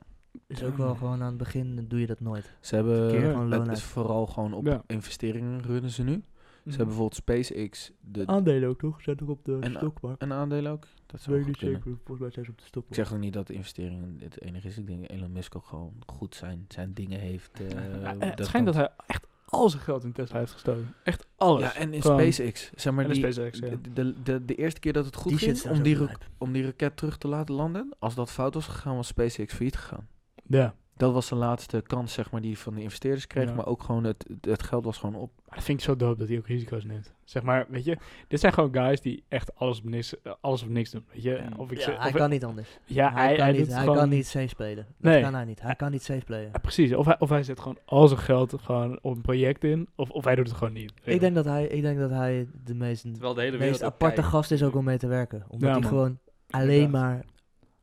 [0.46, 2.52] Is ook wel gewoon aan het begin doe je dat nooit.
[2.60, 3.76] Ze hebben, Keer gewoon loon het uit.
[3.76, 4.82] is vooral gewoon op Ja.
[4.86, 6.12] investeringen runnen ze nu.
[6.12, 9.02] Ze hebben bijvoorbeeld SpaceX, de, Aandelen ook toch?
[9.02, 10.22] Zijn toch op de En- stokmarkt?
[10.22, 10.86] een aandeel ook.
[11.06, 11.80] Dat zou goed kunnen.
[11.82, 12.96] Volgens mij zijn ze op de Ik stokmarkt.
[13.08, 14.78] zeg ook niet dat investeringen het enige is.
[14.78, 17.50] Ik denk dat Elon Musk ook gewoon goed zijn, zijn dingen heeft.
[17.60, 20.94] eh, Ja, dat het schijnt dat hij echt al zijn geld in Tesla heeft gestoken.
[21.02, 21.62] Echt alles.
[21.62, 22.70] Ja, en in Gewoon- SpaceX.
[22.74, 23.68] Zeg maar, en in die, SpaceX, ja.
[23.68, 25.98] de, de, de, de eerste keer dat het goed Die ging om die,
[26.38, 29.76] om die raket terug te laten landen, als dat fout was gegaan, was SpaceX failliet
[29.76, 30.08] gegaan.
[30.46, 30.74] Ja.
[30.96, 33.48] Dat was de laatste kans, zeg maar, die hij van de investeerders kreeg.
[33.48, 33.54] Ja.
[33.54, 35.30] Maar ook gewoon, het, het geld was gewoon op.
[35.46, 37.12] Maar dat vind ik zo dope dat hij ook risico's neemt.
[37.24, 37.96] Zeg maar, weet je,
[38.28, 41.04] dit zijn gewoon guys die echt alles op niks, alles of niks doen.
[41.12, 41.48] Weet je, Ja.
[41.56, 42.78] of ik Ja, zeg, hij of kan niet anders.
[42.84, 44.86] ja, hij, kan, niet, doet hij gewoon- kan niet safe spelen.
[44.98, 45.22] Dat Nee.
[45.22, 45.60] kan hij niet.
[45.62, 46.48] Hij kan niet safe.
[46.52, 46.94] Ja, precies.
[46.94, 50.10] Of hij, of hij zet gewoon al zijn geld gewoon op een project in, of,
[50.10, 50.92] of hij doet het gewoon niet.
[51.04, 54.14] Ik denk dat hij, ik denk dat hij de meest, Terwijl de hele meest aparte
[54.14, 54.28] kijkt.
[54.30, 55.44] gast is ook om mee te werken.
[55.48, 56.18] Omdat Ja, hij gewoon
[56.50, 57.24] alleen maar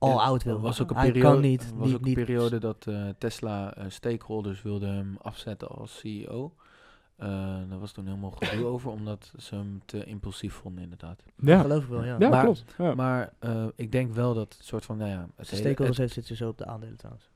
[0.02, 0.60] all Ja, out wil.
[0.60, 3.10] Was ook een hij periode, kan niet, was niet, ook een niet periode dat eh,
[3.18, 6.54] Tesla eh, stakeholders wilden hem afzetten als CEO.
[7.16, 7.28] Eh
[7.70, 11.24] daar was toen helemaal gedoe over, omdat ze hem te impulsief vonden, inderdaad.
[11.36, 12.16] Ja, geloof ik wel, ja.
[12.20, 12.66] ja Maar- klopt.
[12.78, 12.96] Ja.
[12.96, 15.28] Maar eh, ik denk wel dat het soort van, nou ja...
[15.36, 17.30] Het stakeholders heeft zitten zo op de aandelen trouwens.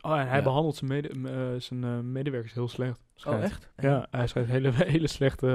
[0.00, 0.42] Oh, en hij Ja.
[0.42, 3.00] behandelt zijn, mede, m- zijn medewerkers heel slecht.
[3.26, 3.68] Oh, echt?
[3.76, 5.46] Ja, hij schrijft hele, hele slechte...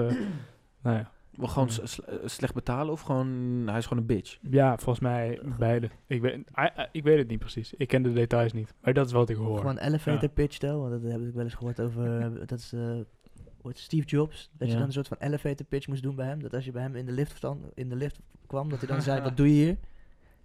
[0.83, 1.11] nou ja.
[1.37, 3.27] Wel gewoon eh, slecht betalen of gewoon...
[3.65, 4.37] Hij is gewoon een bitch.
[4.49, 5.89] ja, volgens mij beide.
[6.07, 7.73] Ik weet, hij- ik weet het niet precies.
[7.73, 8.73] Ik ken de details niet.
[8.81, 9.57] Maar dat is wat ik hoor.
[9.57, 10.27] Gewoon elevator Ja.
[10.33, 12.91] pitch tel, want dat heb ik wel eens gehoord over, eh, dat is, eh,
[13.73, 14.49] Steve Jobs.
[14.57, 16.41] Dat je dan een soort van elevator pitch moest doen bij hem.
[16.41, 18.87] Dat als je bij hem in de lift, stand, in de lift kwam, dat hij
[18.87, 19.77] dan zei, wat doe je hier?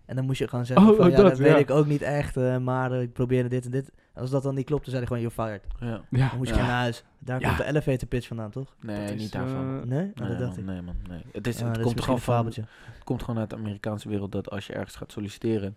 [0.09, 1.57] En dan moest je gewoon zeggen Oh, van, oh, ja, dat, dat weet ja.
[1.57, 3.91] ik ook niet echt, eh, maar eh, ik probeerde dit en dit.
[4.15, 5.91] En als dat dan niet klopte, zei hij gewoon, you're fired.
[5.91, 6.03] Ja.
[6.11, 6.29] ja.
[6.29, 7.05] Dan moet je naar huis.
[7.19, 7.47] Daar Ja.
[7.47, 8.75] komt de elevator pitch vandaan, toch?
[8.81, 9.81] Nee, Dat is, niet daarvan.
[9.81, 9.99] eh, Nee?
[10.01, 10.65] nee, Oh, dat dacht man, ik.
[10.65, 11.23] nee, man, nee.
[11.33, 12.35] Het, is, Ah, het komt is gewoon van...
[12.35, 12.65] fabeltje.
[12.95, 15.77] Het komt gewoon uit de Amerikaanse wereld dat als je ergens gaat solliciteren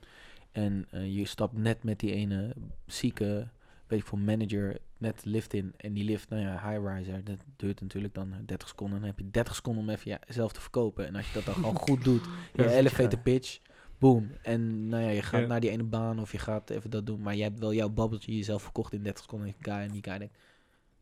[0.52, 2.54] en je stapt net met die ene
[2.86, 3.48] zieke,
[3.88, 7.82] weet ik veel, manager net lift in en die lift, nou ja, high-riser, dat duurt
[7.82, 9.00] natuurlijk dan eh, 30 seconden.
[9.00, 11.08] Dan heb je 30 seconden om even jezelf te verkopen.
[11.08, 12.22] En als je dat dan gewoon goed doet,
[12.54, 13.60] je elevator pitch,
[14.02, 14.32] boom.
[14.42, 15.48] En nou ja, je gaat Ja.
[15.48, 17.90] naar die ene baan of je gaat even dat doen, maar je hebt wel jouw
[17.90, 19.48] babbeltje jezelf verkocht in 30 seconden.
[19.48, 20.38] En die guy en die guy denkt,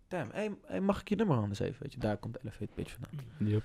[0.07, 1.77] damn, hey, hey, mag ik je nummer anders even?
[1.81, 3.51] Weet je, daar komt de elevator pitch vandaan.
[3.51, 3.63] Yep.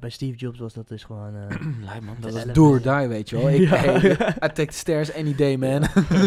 [0.00, 1.34] Bij Steve Jobs was dat dus gewoon...
[1.36, 3.50] eh, Lijp man, dat is do or die, weet je wel.
[3.50, 3.76] Ik, Ja.
[3.76, 5.80] hey, I take the stairs any day, man.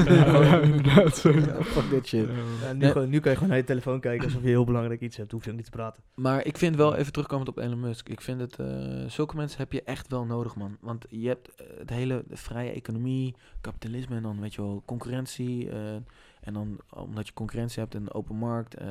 [0.06, 1.22] Ja, inderdaad.
[1.22, 2.28] Ja, fuck that shit.
[2.62, 2.92] ja, nu, Nee.
[2.92, 5.32] gewoon- nu kan je gewoon naar je telefoon kijken alsof je heel belangrijk iets hebt.
[5.32, 6.04] Hoef je ook niet te praten.
[6.16, 8.68] Maar ik vind wel, even terugkomend op Elon Musk, ik vind het, eh,
[9.08, 10.78] zulke mensen heb je echt wel nodig, man.
[10.82, 15.70] Want je hebt eh, het hele vrije economie, kapitalisme en dan, weet je wel, concurrentie.
[15.70, 15.94] eh,
[16.42, 18.88] en dan, omdat je concurrentie hebt en een open markt, eh,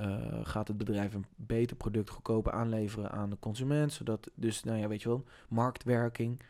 [0.00, 3.92] eh, gaat het bedrijf een beter product goedkoper aanleveren aan de consument.
[3.92, 6.42] Zodat, dus, nou ja, weet je wel, marktwerking.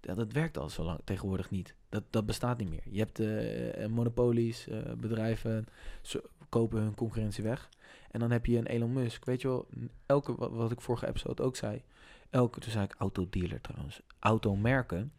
[0.00, 1.74] Dat werkt al zo lang tegenwoordig niet.
[1.88, 2.82] Dat, dat bestaat niet meer.
[2.84, 4.68] Je hebt eh, monopolies,
[4.98, 5.66] bedrijven
[6.02, 7.68] ze kopen hun concurrentie weg.
[8.10, 9.24] En dan heb je een Elon Musk.
[9.24, 9.68] Weet je wel,
[10.06, 11.82] elke, wat, ik vorige episode ook zei.
[12.30, 14.00] Elke, toen zei ik autodealer trouwens.
[14.18, 15.12] Automerken.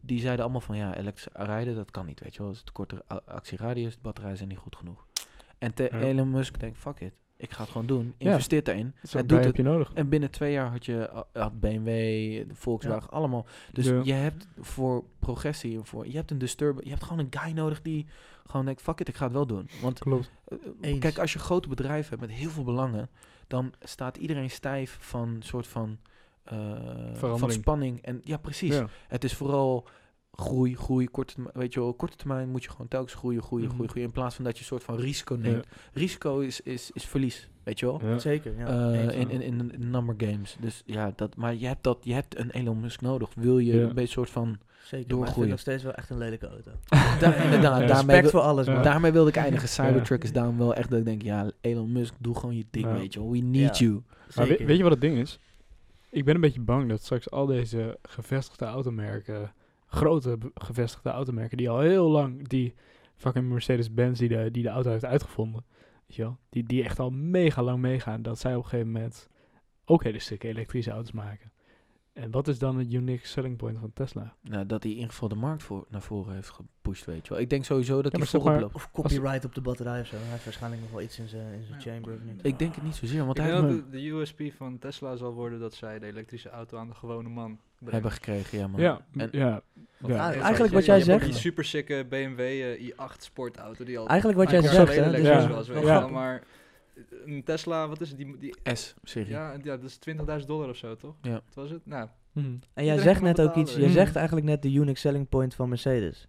[0.00, 2.20] die zeiden allemaal van ja, elektrisch rijden, dat kan niet.
[2.20, 5.06] Weet je wel, het is actieradius, de batterijen zijn niet goed genoeg.
[5.62, 6.00] En te Ja.
[6.00, 7.12] Elon Musk denkt, fuck it.
[7.36, 8.14] Ik ga het gewoon doen.
[8.18, 8.30] Ja.
[8.30, 8.94] Investeert erin.
[9.02, 9.56] Guy doet heb het.
[9.56, 9.90] je nodig.
[9.94, 11.88] En binnen twee jaar had je had BMW,
[12.48, 13.46] de Volkswagen, allemaal.
[13.72, 14.00] Dus Ja.
[14.04, 17.82] je hebt voor progressie, voor, je hebt een disturber, je hebt gewoon een guy nodig
[17.82, 18.06] die
[18.46, 19.68] gewoon denkt, fuck it, ik ga het wel doen.
[19.82, 20.30] Want Klopt.
[20.48, 20.98] eh, Eens.
[20.98, 23.08] kijk, als je grote bedrijven hebt met heel veel belangen,
[23.46, 25.98] dan staat iedereen stijf van soort van,
[26.44, 27.52] eh, van Verandering.
[27.60, 28.02] spanning.
[28.02, 28.74] En ja, precies.
[28.74, 28.88] Ja.
[29.08, 29.88] Het is vooral
[30.36, 33.64] groei, groei, korte termijn, weet je wel, korte termijn moet je gewoon telkens groeien, groeien,
[33.64, 33.74] Mhm.
[33.74, 34.08] groeien, groeien.
[34.08, 35.66] In plaats van dat je een soort van risico neemt.
[35.92, 38.00] Risico is, is, is verlies, weet je wel.
[38.04, 38.18] Ja.
[38.18, 38.66] Zeker, ja.
[38.92, 39.12] Eh, Eens.
[39.14, 40.56] in, in, in, in number games.
[40.60, 43.28] Dus ja, dat, maar je hebt, dat, je hebt een Elon Musk nodig.
[43.34, 43.82] Wil je Ja.
[43.88, 44.46] een beetje soort van...
[44.48, 44.58] Zeker,
[44.90, 45.50] maar ik vind doorgroeien.
[45.50, 46.70] nog steeds wel echt een lelijke auto.
[47.20, 47.86] Da, inderdaad, Ja.
[47.86, 48.72] daarmee, wil- voor alles, Ja.
[48.72, 48.82] man.
[48.82, 49.68] daarmee wilde ik eindigen.
[49.68, 52.86] Cybertruck is daarom wel echt dat ik denk, ja, Elon Musk, doe gewoon je ding,
[52.86, 52.92] Ja.
[52.94, 53.30] weet je wel.
[53.30, 53.86] We need Ja.
[53.86, 53.92] you.
[53.92, 54.02] Maar
[54.36, 54.66] weet, Zeker.
[54.66, 55.38] weet je wat het ding is?
[56.10, 59.52] Ik ben een beetje bang dat straks al deze gevestigde automerken
[59.92, 62.74] grote gevestigde automerken die al heel lang die
[63.16, 65.64] fucking Mercedes-Benz die de, die de auto heeft uitgevonden,
[66.06, 68.92] weet je wel, die, die echt al mega lang meegaan, dat zij op een gegeven
[68.92, 69.28] moment
[69.84, 71.51] ook hele stukken elektrische auto's maken.
[72.12, 74.34] En wat is dan het unique selling point van Tesla?
[74.40, 77.32] Nou, dat hij in ieder geval de markt voor, naar voren heeft gepusht, weet je
[77.32, 77.42] wel.
[77.42, 78.74] Ik denk sowieso dat Ja, hij voorop maar- loopt.
[78.74, 80.16] Of copyright op de batterij of zo.
[80.16, 81.90] Hij heeft waarschijnlijk nog wel iets in zijn in zijn Ja.
[81.92, 82.18] chamber.
[82.24, 82.44] Niet?
[82.46, 84.78] Ik denk het niet zozeer, want Ik hij denk heeft dat de, de USP van
[84.78, 87.92] Tesla zal worden dat zij de elektrische auto aan de gewone man brengen.
[87.92, 88.80] hebben gekregen, ja man.
[88.80, 89.62] Ja, En- ja,
[90.32, 94.38] eigenlijk wat jij je zegt- Die super sikke BMW eh, i8 sportauto die al Eigenlijk
[94.40, 95.28] wat jij zegt, hè, dus Ja.
[95.28, 95.98] elektrisch was, weet je Ja.
[96.00, 96.42] wel, maar
[97.24, 98.18] een Tesla, wat is het?
[98.18, 99.30] Die, die, S-serie.
[99.32, 99.98] ja, ja, dat is
[100.40, 101.14] 20.000 dollar of zo, toch?
[101.22, 101.30] Ja.
[101.32, 101.86] Wat was het?
[101.86, 102.54] Nou, Mhm.
[102.74, 103.90] En jij zegt net ook iets, jij ja.
[103.92, 106.28] zegt eigenlijk net de unique selling point van Mercedes.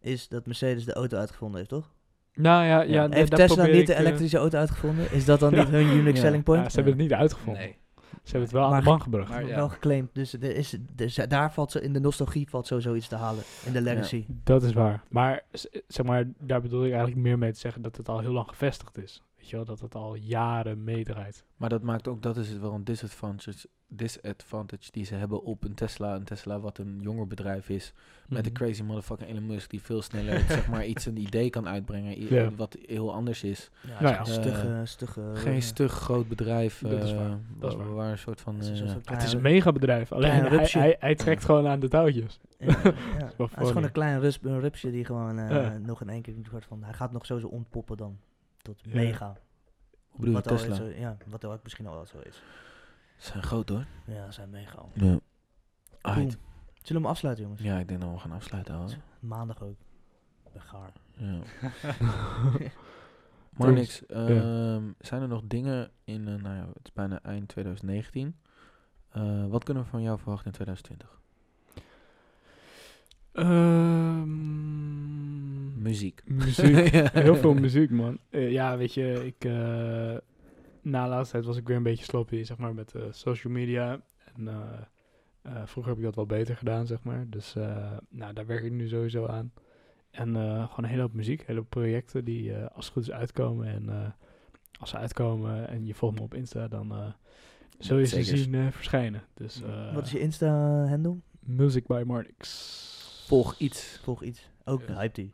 [0.00, 1.92] Is dat Mercedes de auto uitgevonden heeft, toch?
[2.34, 3.08] Nou ja, ja, Ja.
[3.10, 5.12] heeft Tesla niet de ik, eh, elektrische auto uitgevonden?
[5.12, 5.58] Is dat dan Ja.
[5.62, 6.20] niet hun unique Ja.
[6.20, 6.62] selling point?
[6.62, 7.62] ja, ze hebben het niet uitgevonden.
[7.62, 7.76] nee.
[8.22, 9.28] Ze hebben het wel aan Maar- de man gebracht.
[9.28, 9.54] maar ja.
[9.54, 10.14] Wel geclaimd.
[10.14, 13.42] Dus er is, dus daar valt zo, in de nostalgie valt sowieso iets te halen.
[13.66, 14.24] In de legacy.
[14.28, 15.02] Dat is waar.
[15.08, 15.42] Maar
[15.86, 18.48] zeg maar, daar bedoel ik eigenlijk meer mee te zeggen dat het al heel lang
[18.48, 19.22] gevestigd is.
[19.44, 21.44] Weet je wel, dat het al jaren meedraait.
[21.56, 25.64] Maar dat maakt ook, dat is het wel een disadvantage, disadvantage die ze hebben op
[25.64, 26.14] een Tesla.
[26.14, 27.92] Een Tesla wat een jonger bedrijf is.
[28.28, 28.62] Met een Mhm.
[28.62, 32.18] crazy motherfucking Elon Musk die veel sneller zeg maar iets een idee kan uitbrengen.
[32.22, 32.50] i- Ja.
[32.56, 33.70] Wat heel anders is.
[34.00, 35.34] Ja, Nou.
[35.34, 36.78] Geen stug groot bedrijf.
[36.80, 37.94] Dat is eh, waar, dat is wa- waar.
[37.94, 38.54] waar een soort van...
[38.54, 40.12] Het is eh, een soort Het is een klein- megabedrijf.
[40.12, 42.40] Alleen hij, hij, hij trekt gewoon aan de touwtjes.
[42.58, 42.72] Ja, ja.
[43.36, 45.78] Het is gewoon een klein rupsje die gewoon eh, Ja.
[45.78, 46.82] nog in één keer een soort van...
[46.84, 48.18] Hij gaat nog sowieso ontpoppen dan.
[48.64, 48.94] Tot Ja.
[48.94, 49.26] mega.
[50.08, 50.74] hoe bedoel je Wat al Tesla?
[50.74, 52.42] zo, ja, wat ook misschien al wel zo is.
[53.16, 53.86] Ze zijn groot hoor.
[54.06, 54.84] Ja, ze zijn mega.
[54.92, 55.18] Ja.
[56.02, 56.38] Zullen
[56.82, 57.62] we hem afsluiten, jongens?
[57.62, 58.74] Ja, ik denk dat we gaan afsluiten.
[58.74, 58.90] Hoor.
[59.20, 59.76] Maandag ook.
[60.52, 60.92] Ben gaar.
[61.16, 61.38] Ja.
[63.58, 64.06] maar niks.
[64.06, 68.36] ehm, Zijn er nog dingen in, eh, nou ja, het is bijna eind 2019.
[69.10, 71.20] Eh, wat kunnen we van jou verwachten in 2020?
[74.14, 75.33] Ehm,
[75.84, 76.22] Muziek.
[76.26, 76.88] muziek.
[76.94, 77.10] Ja.
[77.12, 78.18] Heel veel muziek, man.
[78.30, 79.44] Eh, ja, weet je, ik...
[79.44, 79.52] eh,
[80.82, 83.52] na de laatste tijd was ik weer een beetje sloppy, zeg maar, met eh, social
[83.52, 84.00] media.
[84.34, 84.54] En eh,
[85.42, 87.26] eh, vroeger heb ik dat wel beter gedaan, zeg maar.
[87.28, 89.52] Dus eh, nou, daar werk ik nu sowieso aan.
[90.10, 92.94] En eh, gewoon een hele hoop muziek, een hele hoop projecten die eh, als het
[92.94, 93.66] goed is uitkomen.
[93.66, 94.06] En eh,
[94.80, 97.06] als ze uitkomen en je volgt me op Insta, dan eh,
[97.78, 99.22] zul je ze zien eh, verschijnen.
[99.34, 101.16] Dus eh, Wat is je Insta-handle?
[101.40, 102.72] Music by Marnix.
[103.26, 104.00] Volg iets.
[104.02, 104.50] Volg iets.
[104.64, 105.32] Ook hype die.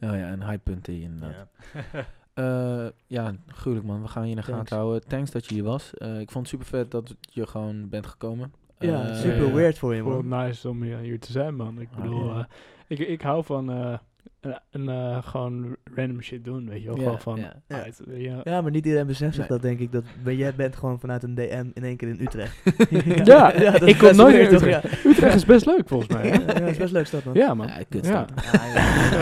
[0.00, 1.48] Oh ja, een hype.t inderdaad.
[1.92, 2.04] Ja.
[2.34, 4.02] Eh, ja, gruwelijk man.
[4.02, 4.58] We gaan je in de Thanks.
[4.60, 5.08] gaten houden.
[5.08, 5.94] Thanks dat je hier was.
[5.94, 8.52] Eh, ik vond het super vet dat je gewoon bent gekomen.
[8.78, 9.52] Ja, Eh, super ja.
[9.52, 10.38] weird voor je, Ik vond man.
[10.38, 11.80] het nice om hier, hier te zijn, man.
[11.80, 12.38] Ik Ah, bedoel, ja.
[12.38, 12.44] eh,
[12.86, 13.98] ik, ik hou van eh,
[14.40, 16.96] een, een, eh, gewoon random shit doen, weet je wel.
[16.96, 17.52] Ja, Gewoon van, ja.
[17.68, 17.82] Ja.
[17.82, 18.40] uit, ja.
[18.44, 19.58] Ja, maar niet iedereen beseft zich Nee.
[19.58, 19.92] dat, denk ik.
[19.92, 22.56] Dat, maar jij bent gewoon vanuit een DM in één keer in Utrecht.
[23.26, 24.62] Ja, ik kom nooit naar toch?
[24.62, 25.04] Utrecht.
[25.04, 26.26] Utrecht is best leuk, volgens mij.
[26.26, 26.38] Ja, hè?
[26.52, 27.34] ja, dat is best leuk stad, man.
[27.34, 27.66] Ja, man.
[27.66, 28.24] Ja, kut Ja.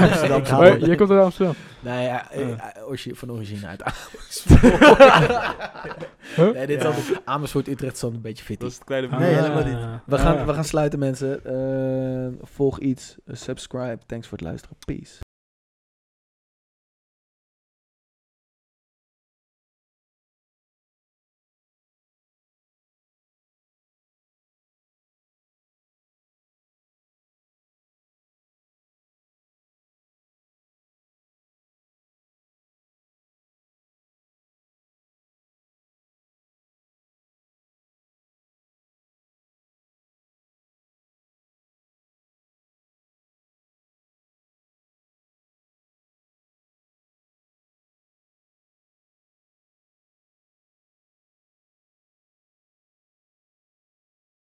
[0.00, 1.54] Amsterdam, Maar jij komt uit Amsterdam.
[1.80, 2.74] Nou ja, eh, Ja.
[2.74, 3.82] eh, van origine uit
[6.36, 6.52] Huh?
[6.52, 6.88] Nee, dit is Ja.
[6.88, 8.60] altijd Amersfoort Utrecht is een beetje fit.
[8.60, 9.74] Dat is het kleine Nee, helemaal niet.
[9.74, 9.94] Ah.
[10.06, 10.46] We gaan, Ah.
[10.46, 11.44] we gaan sluiten mensen.
[11.44, 13.98] Eh, volg iets, subscribe.
[14.06, 14.76] Thanks voor het luisteren.
[14.86, 15.07] Peace.